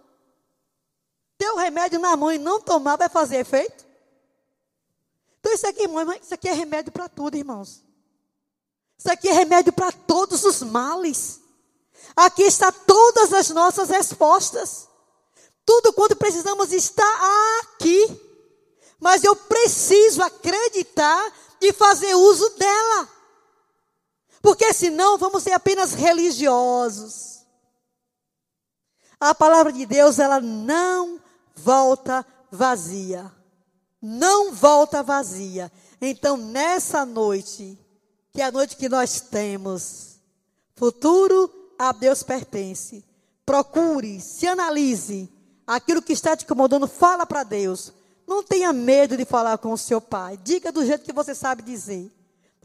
Ter 1.37 1.51
o 1.51 1.57
remédio 1.57 1.99
na 1.99 2.17
mão 2.17 2.31
e 2.31 2.39
não 2.39 2.61
tomar 2.61 2.97
vai 2.97 3.09
fazer 3.09 3.39
efeito? 3.39 3.85
Então 5.41 5.53
isso 5.53 5.67
aqui, 5.67 5.83
irmão, 5.83 6.13
isso 6.13 6.33
aqui 6.33 6.49
é 6.49 6.53
remédio 6.53 6.93
para 6.93 7.09
tudo, 7.09 7.37
irmãos. 7.37 7.85
Isso 8.97 9.11
aqui 9.11 9.29
é 9.29 9.33
remédio 9.33 9.73
para 9.73 9.91
todos 9.91 10.45
os 10.45 10.63
males. 10.63 11.41
Aqui 12.15 12.43
está 12.43 12.71
todas 12.71 13.33
as 13.33 13.51
nossas 13.51 13.89
respostas. 13.89 14.89
Tudo 15.65 15.93
quanto 15.93 16.15
precisamos 16.15 16.73
está 16.73 17.61
aqui. 17.63 18.21
Mas 19.01 19.25
eu 19.25 19.35
preciso 19.35 20.23
acreditar 20.23 21.33
e 21.61 21.73
fazer 21.73 22.15
uso 22.15 22.49
dela. 22.51 23.16
Porque 24.47 24.73
senão 24.73 25.19
vamos 25.19 25.43
ser 25.43 25.51
apenas 25.51 25.93
religiosos. 25.93 27.45
A 29.19 29.35
palavra 29.35 29.73
de 29.73 29.85
Deus, 29.85 30.21
ela 30.21 30.41
não 30.41 31.21
volta 31.53 32.25
vazia. 32.49 33.29
Não 34.01 34.53
volta 34.53 35.03
vazia. 35.03 35.73
Então, 36.01 36.37
nessa 36.37 37.05
noite, 37.05 37.77
que 38.33 38.41
é 38.41 38.45
a 38.45 38.53
noite 38.53 38.77
que 38.77 38.89
nós 38.89 39.21
temos, 39.21 40.21
futuro 40.77 41.51
a 41.77 41.91
Deus 41.91 42.23
pertence. 42.23 43.05
Procure, 43.45 44.21
se 44.21 44.47
analise. 44.47 45.29
Aquilo 45.67 46.01
que 46.01 46.13
está 46.13 46.37
te 46.37 46.45
incomodando, 46.45 46.87
fala 46.87 47.27
para 47.27 47.43
Deus. 47.43 47.93
Não 48.29 48.45
tenha 48.45 48.73
medo 48.73 49.17
de 49.17 49.25
falar 49.25 49.59
com 49.59 49.73
o 49.73 49.79
seu 49.79 50.01
pai. 50.01 50.39
Diga 50.41 50.71
do 50.71 50.87
jeito 50.87 51.05
que 51.05 51.13
você 51.13 51.35
sabe 51.35 51.63
dizer. 51.63 52.16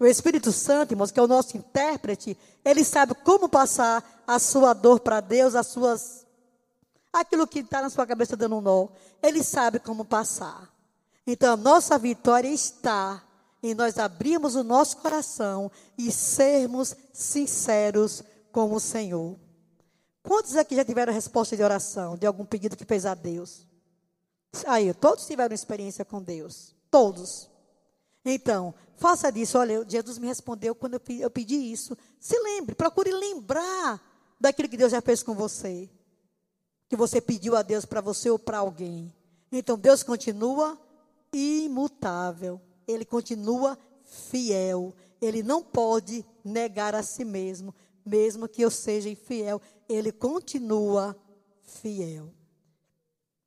O 0.01 0.05
Espírito 0.07 0.51
Santo, 0.51 0.93
irmãos, 0.93 1.11
que 1.11 1.19
é 1.19 1.23
o 1.23 1.27
nosso 1.27 1.55
intérprete, 1.55 2.35
ele 2.65 2.83
sabe 2.83 3.13
como 3.13 3.47
passar 3.47 4.23
a 4.25 4.39
sua 4.39 4.73
dor 4.73 4.99
para 4.99 5.21
Deus, 5.21 5.53
as 5.53 5.67
suas. 5.67 6.25
aquilo 7.13 7.45
que 7.45 7.59
está 7.59 7.83
na 7.83 7.89
sua 7.91 8.07
cabeça 8.07 8.35
dando 8.35 8.57
um 8.57 8.61
nó. 8.61 8.87
Ele 9.21 9.43
sabe 9.43 9.77
como 9.77 10.03
passar. 10.03 10.73
Então, 11.27 11.53
a 11.53 11.55
nossa 11.55 11.99
vitória 11.99 12.47
está 12.47 13.23
em 13.61 13.75
nós 13.75 13.99
abrirmos 13.99 14.55
o 14.55 14.63
nosso 14.63 14.97
coração 14.97 15.71
e 15.95 16.11
sermos 16.11 16.95
sinceros 17.13 18.23
com 18.51 18.73
o 18.73 18.79
Senhor. 18.79 19.37
Quantos 20.23 20.55
aqui 20.55 20.75
já 20.75 20.83
tiveram 20.83 21.13
resposta 21.13 21.55
de 21.55 21.61
oração, 21.61 22.17
de 22.17 22.25
algum 22.25 22.43
pedido 22.43 22.75
que 22.75 22.85
fez 22.85 23.05
a 23.05 23.13
Deus? 23.13 23.67
Aí, 24.65 24.91
todos 24.95 25.27
tiveram 25.27 25.53
experiência 25.53 26.03
com 26.03 26.19
Deus. 26.23 26.73
Todos. 26.89 27.50
Então, 28.23 28.73
faça 28.97 29.31
disso. 29.31 29.57
Olha, 29.57 29.85
Jesus 29.87 30.17
me 30.17 30.27
respondeu 30.27 30.75
quando 30.75 31.01
eu 31.09 31.29
pedi 31.29 31.55
isso. 31.55 31.97
Se 32.19 32.37
lembre, 32.39 32.75
procure 32.75 33.11
lembrar 33.11 34.01
daquilo 34.39 34.69
que 34.69 34.77
Deus 34.77 34.91
já 34.91 35.01
fez 35.01 35.23
com 35.23 35.33
você. 35.33 35.89
Que 36.87 36.95
você 36.95 37.19
pediu 37.19 37.55
a 37.55 37.61
Deus 37.61 37.85
para 37.85 38.01
você 38.01 38.29
ou 38.29 38.37
para 38.37 38.59
alguém. 38.59 39.13
Então, 39.51 39.77
Deus 39.77 40.03
continua 40.03 40.79
imutável. 41.33 42.61
Ele 42.87 43.05
continua 43.05 43.77
fiel. 44.03 44.93
Ele 45.21 45.41
não 45.41 45.63
pode 45.63 46.25
negar 46.43 46.93
a 46.95 47.03
si 47.03 47.23
mesmo. 47.23 47.73
Mesmo 48.05 48.47
que 48.47 48.61
eu 48.61 48.71
seja 48.71 49.09
infiel, 49.09 49.61
ele 49.87 50.11
continua 50.11 51.15
fiel. 51.61 52.33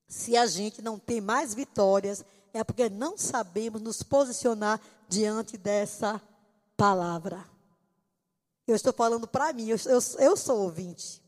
Se 0.07 0.37
a 0.37 0.47
gente 0.47 0.81
não 0.81 0.99
tem 0.99 1.21
mais 1.21 1.55
vitórias, 1.55 2.25
é 2.55 2.63
porque 2.63 2.89
não 2.89 3.19
sabemos 3.19 3.83
nos 3.83 4.03
posicionar 4.03 4.81
diante 5.09 5.59
dessa 5.59 6.23
palavra. 6.77 7.45
Eu 8.67 8.77
estou 8.77 8.93
falando 8.93 9.27
para 9.27 9.53
mim, 9.53 9.69
eu, 9.69 9.77
eu, 9.87 9.99
eu 10.21 10.37
sou 10.37 10.61
ouvinte. 10.61 11.19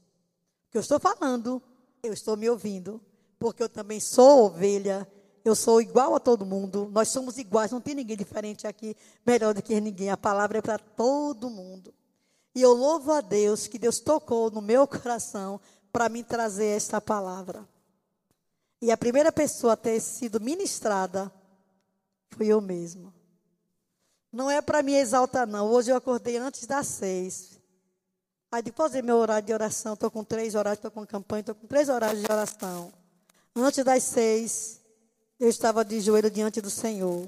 O 0.68 0.70
que 0.70 0.78
eu 0.78 0.80
estou 0.80 1.00
falando, 1.00 1.60
eu 2.02 2.12
estou 2.12 2.36
me 2.36 2.48
ouvindo, 2.48 3.00
porque 3.40 3.62
eu 3.62 3.68
também 3.68 3.98
sou 3.98 4.46
ovelha, 4.46 5.06
eu 5.44 5.54
sou 5.54 5.80
igual 5.80 6.14
a 6.14 6.20
todo 6.20 6.46
mundo, 6.46 6.88
nós 6.92 7.08
somos 7.08 7.38
iguais, 7.38 7.72
não 7.72 7.80
tem 7.80 7.94
ninguém 7.94 8.16
diferente 8.16 8.66
aqui, 8.66 8.96
melhor 9.26 9.52
do 9.52 9.62
que 9.62 9.78
ninguém. 9.80 10.10
A 10.10 10.16
palavra 10.16 10.58
é 10.58 10.62
para 10.62 10.78
todo 10.78 11.50
mundo. 11.50 11.92
E 12.54 12.62
eu 12.62 12.72
louvo 12.72 13.12
a 13.12 13.20
Deus 13.20 13.66
que 13.66 13.78
Deus 13.78 13.98
tocou 13.98 14.50
no 14.50 14.62
meu 14.62 14.86
coração 14.86 15.60
para 15.92 16.08
me 16.08 16.22
trazer 16.22 16.68
esta 16.68 17.00
palavra. 17.00 17.68
E 18.80 18.90
a 18.90 18.96
primeira 18.96 19.32
pessoa 19.32 19.72
a 19.72 19.76
ter 19.76 20.00
sido 20.00 20.40
ministrada 20.40 21.32
fui 22.30 22.46
eu 22.46 22.60
mesmo. 22.60 23.12
Não 24.32 24.50
é 24.50 24.60
para 24.60 24.82
me 24.82 24.94
exaltar, 24.94 25.46
não. 25.46 25.70
Hoje 25.70 25.90
eu 25.90 25.96
acordei 25.96 26.36
antes 26.36 26.66
das 26.66 26.86
seis. 26.86 27.58
Aí 28.50 28.62
de 28.62 29.02
meu 29.02 29.16
horário 29.16 29.46
de 29.46 29.52
oração, 29.52 29.94
estou 29.94 30.10
com 30.10 30.22
três 30.22 30.54
horários, 30.54 30.78
estou 30.78 30.90
com 30.90 31.06
campanha, 31.06 31.40
estou 31.40 31.54
com 31.54 31.66
três 31.66 31.88
horários 31.88 32.22
de 32.22 32.30
oração. 32.30 32.92
Antes 33.54 33.84
das 33.84 34.02
seis, 34.02 34.80
eu 35.40 35.48
estava 35.48 35.84
de 35.84 36.00
joelho 36.00 36.30
diante 36.30 36.60
do 36.60 36.70
Senhor. 36.70 37.26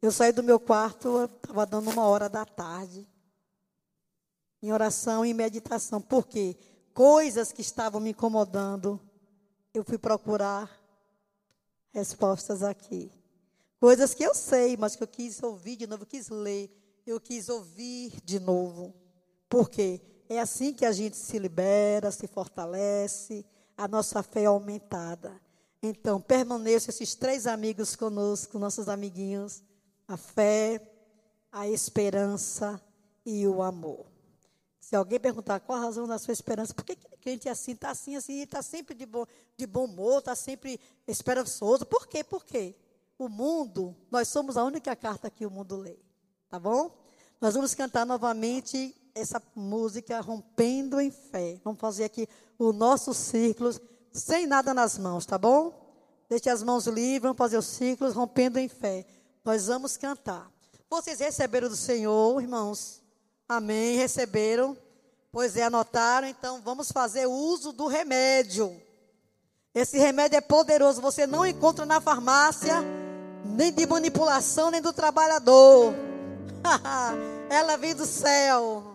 Eu 0.00 0.10
saí 0.10 0.32
do 0.32 0.42
meu 0.42 0.58
quarto, 0.58 1.24
estava 1.24 1.66
dando 1.66 1.90
uma 1.90 2.06
hora 2.06 2.28
da 2.28 2.44
tarde. 2.44 3.06
Em 4.62 4.72
oração 4.72 5.24
e 5.24 5.34
meditação. 5.34 6.00
Por 6.00 6.26
quê? 6.26 6.56
Coisas 6.94 7.52
que 7.52 7.60
estavam 7.60 8.00
me 8.00 8.10
incomodando 8.10 9.00
eu 9.72 9.84
fui 9.84 9.98
procurar 9.98 10.70
respostas 11.92 12.62
aqui. 12.62 13.10
Coisas 13.78 14.12
que 14.12 14.22
eu 14.22 14.34
sei, 14.34 14.76
mas 14.76 14.96
que 14.96 15.02
eu 15.02 15.08
quis 15.08 15.42
ouvir 15.42 15.76
de 15.76 15.86
novo, 15.86 16.02
eu 16.02 16.06
quis 16.06 16.28
ler, 16.28 16.70
eu 17.06 17.20
quis 17.20 17.48
ouvir 17.48 18.20
de 18.24 18.38
novo. 18.38 18.94
Por 19.48 19.70
quê? 19.70 20.00
É 20.28 20.38
assim 20.38 20.72
que 20.72 20.84
a 20.84 20.92
gente 20.92 21.16
se 21.16 21.38
libera, 21.38 22.10
se 22.10 22.26
fortalece, 22.26 23.44
a 23.76 23.88
nossa 23.88 24.22
fé 24.22 24.42
é 24.42 24.46
aumentada. 24.46 25.40
Então, 25.82 26.20
permaneçam 26.20 26.90
esses 26.90 27.14
três 27.14 27.46
amigos 27.46 27.96
conosco, 27.96 28.58
nossos 28.58 28.88
amiguinhos: 28.88 29.62
a 30.06 30.16
fé, 30.16 30.80
a 31.50 31.66
esperança 31.66 32.80
e 33.24 33.46
o 33.46 33.62
amor. 33.62 34.09
Se 34.90 34.96
alguém 34.96 35.20
perguntar 35.20 35.60
qual 35.60 35.78
a 35.78 35.82
razão 35.82 36.04
da 36.04 36.18
sua 36.18 36.32
esperança, 36.32 36.74
por 36.74 36.84
que 36.84 36.94
aquele 36.94 37.16
crente 37.16 37.46
é 37.46 37.52
assim, 37.52 37.74
está 37.74 37.90
assim, 37.90 38.16
assim, 38.16 38.40
está 38.40 38.60
sempre 38.60 38.92
de 38.92 39.06
bom, 39.06 39.24
de 39.56 39.64
bom 39.64 39.84
humor, 39.84 40.18
está 40.18 40.34
sempre 40.34 40.80
esperançoso? 41.06 41.86
Por 41.86 42.08
quê? 42.08 42.24
Por 42.24 42.44
quê? 42.44 42.74
O 43.16 43.28
mundo, 43.28 43.94
nós 44.10 44.26
somos 44.26 44.56
a 44.56 44.64
única 44.64 44.96
carta 44.96 45.30
que 45.30 45.46
o 45.46 45.50
mundo 45.50 45.76
lê. 45.76 45.96
Tá 46.48 46.58
bom? 46.58 46.90
Nós 47.40 47.54
vamos 47.54 47.72
cantar 47.72 48.04
novamente 48.04 48.92
essa 49.14 49.40
música 49.54 50.20
Rompendo 50.20 51.00
em 51.00 51.12
Fé. 51.12 51.60
Vamos 51.62 51.78
fazer 51.78 52.02
aqui 52.02 52.28
o 52.58 52.72
nosso 52.72 53.14
círculo 53.14 53.72
sem 54.12 54.44
nada 54.44 54.74
nas 54.74 54.98
mãos, 54.98 55.24
tá 55.24 55.38
bom? 55.38 55.72
Deixe 56.28 56.50
as 56.50 56.64
mãos 56.64 56.88
livres, 56.88 57.22
vamos 57.22 57.38
fazer 57.38 57.58
os 57.58 57.66
círculos 57.66 58.12
Rompendo 58.12 58.58
em 58.58 58.66
Fé. 58.68 59.06
Nós 59.44 59.68
vamos 59.68 59.96
cantar. 59.96 60.50
Vocês 60.90 61.20
receberam 61.20 61.68
do 61.68 61.76
Senhor, 61.76 62.42
irmãos? 62.42 62.99
Amém. 63.50 63.96
Receberam? 63.96 64.78
Pois 65.32 65.56
é, 65.56 65.64
anotaram. 65.64 66.28
Então 66.28 66.62
vamos 66.64 66.92
fazer 66.92 67.26
uso 67.26 67.72
do 67.72 67.88
remédio. 67.88 68.80
Esse 69.74 69.98
remédio 69.98 70.36
é 70.36 70.40
poderoso. 70.40 71.00
Você 71.00 71.26
não 71.26 71.44
encontra 71.44 71.84
na 71.84 72.00
farmácia, 72.00 72.76
nem 73.44 73.72
de 73.72 73.84
manipulação, 73.88 74.70
nem 74.70 74.80
do 74.80 74.92
trabalhador. 74.92 75.92
Ela 77.50 77.76
vem 77.76 77.92
do 77.92 78.06
céu. 78.06 78.89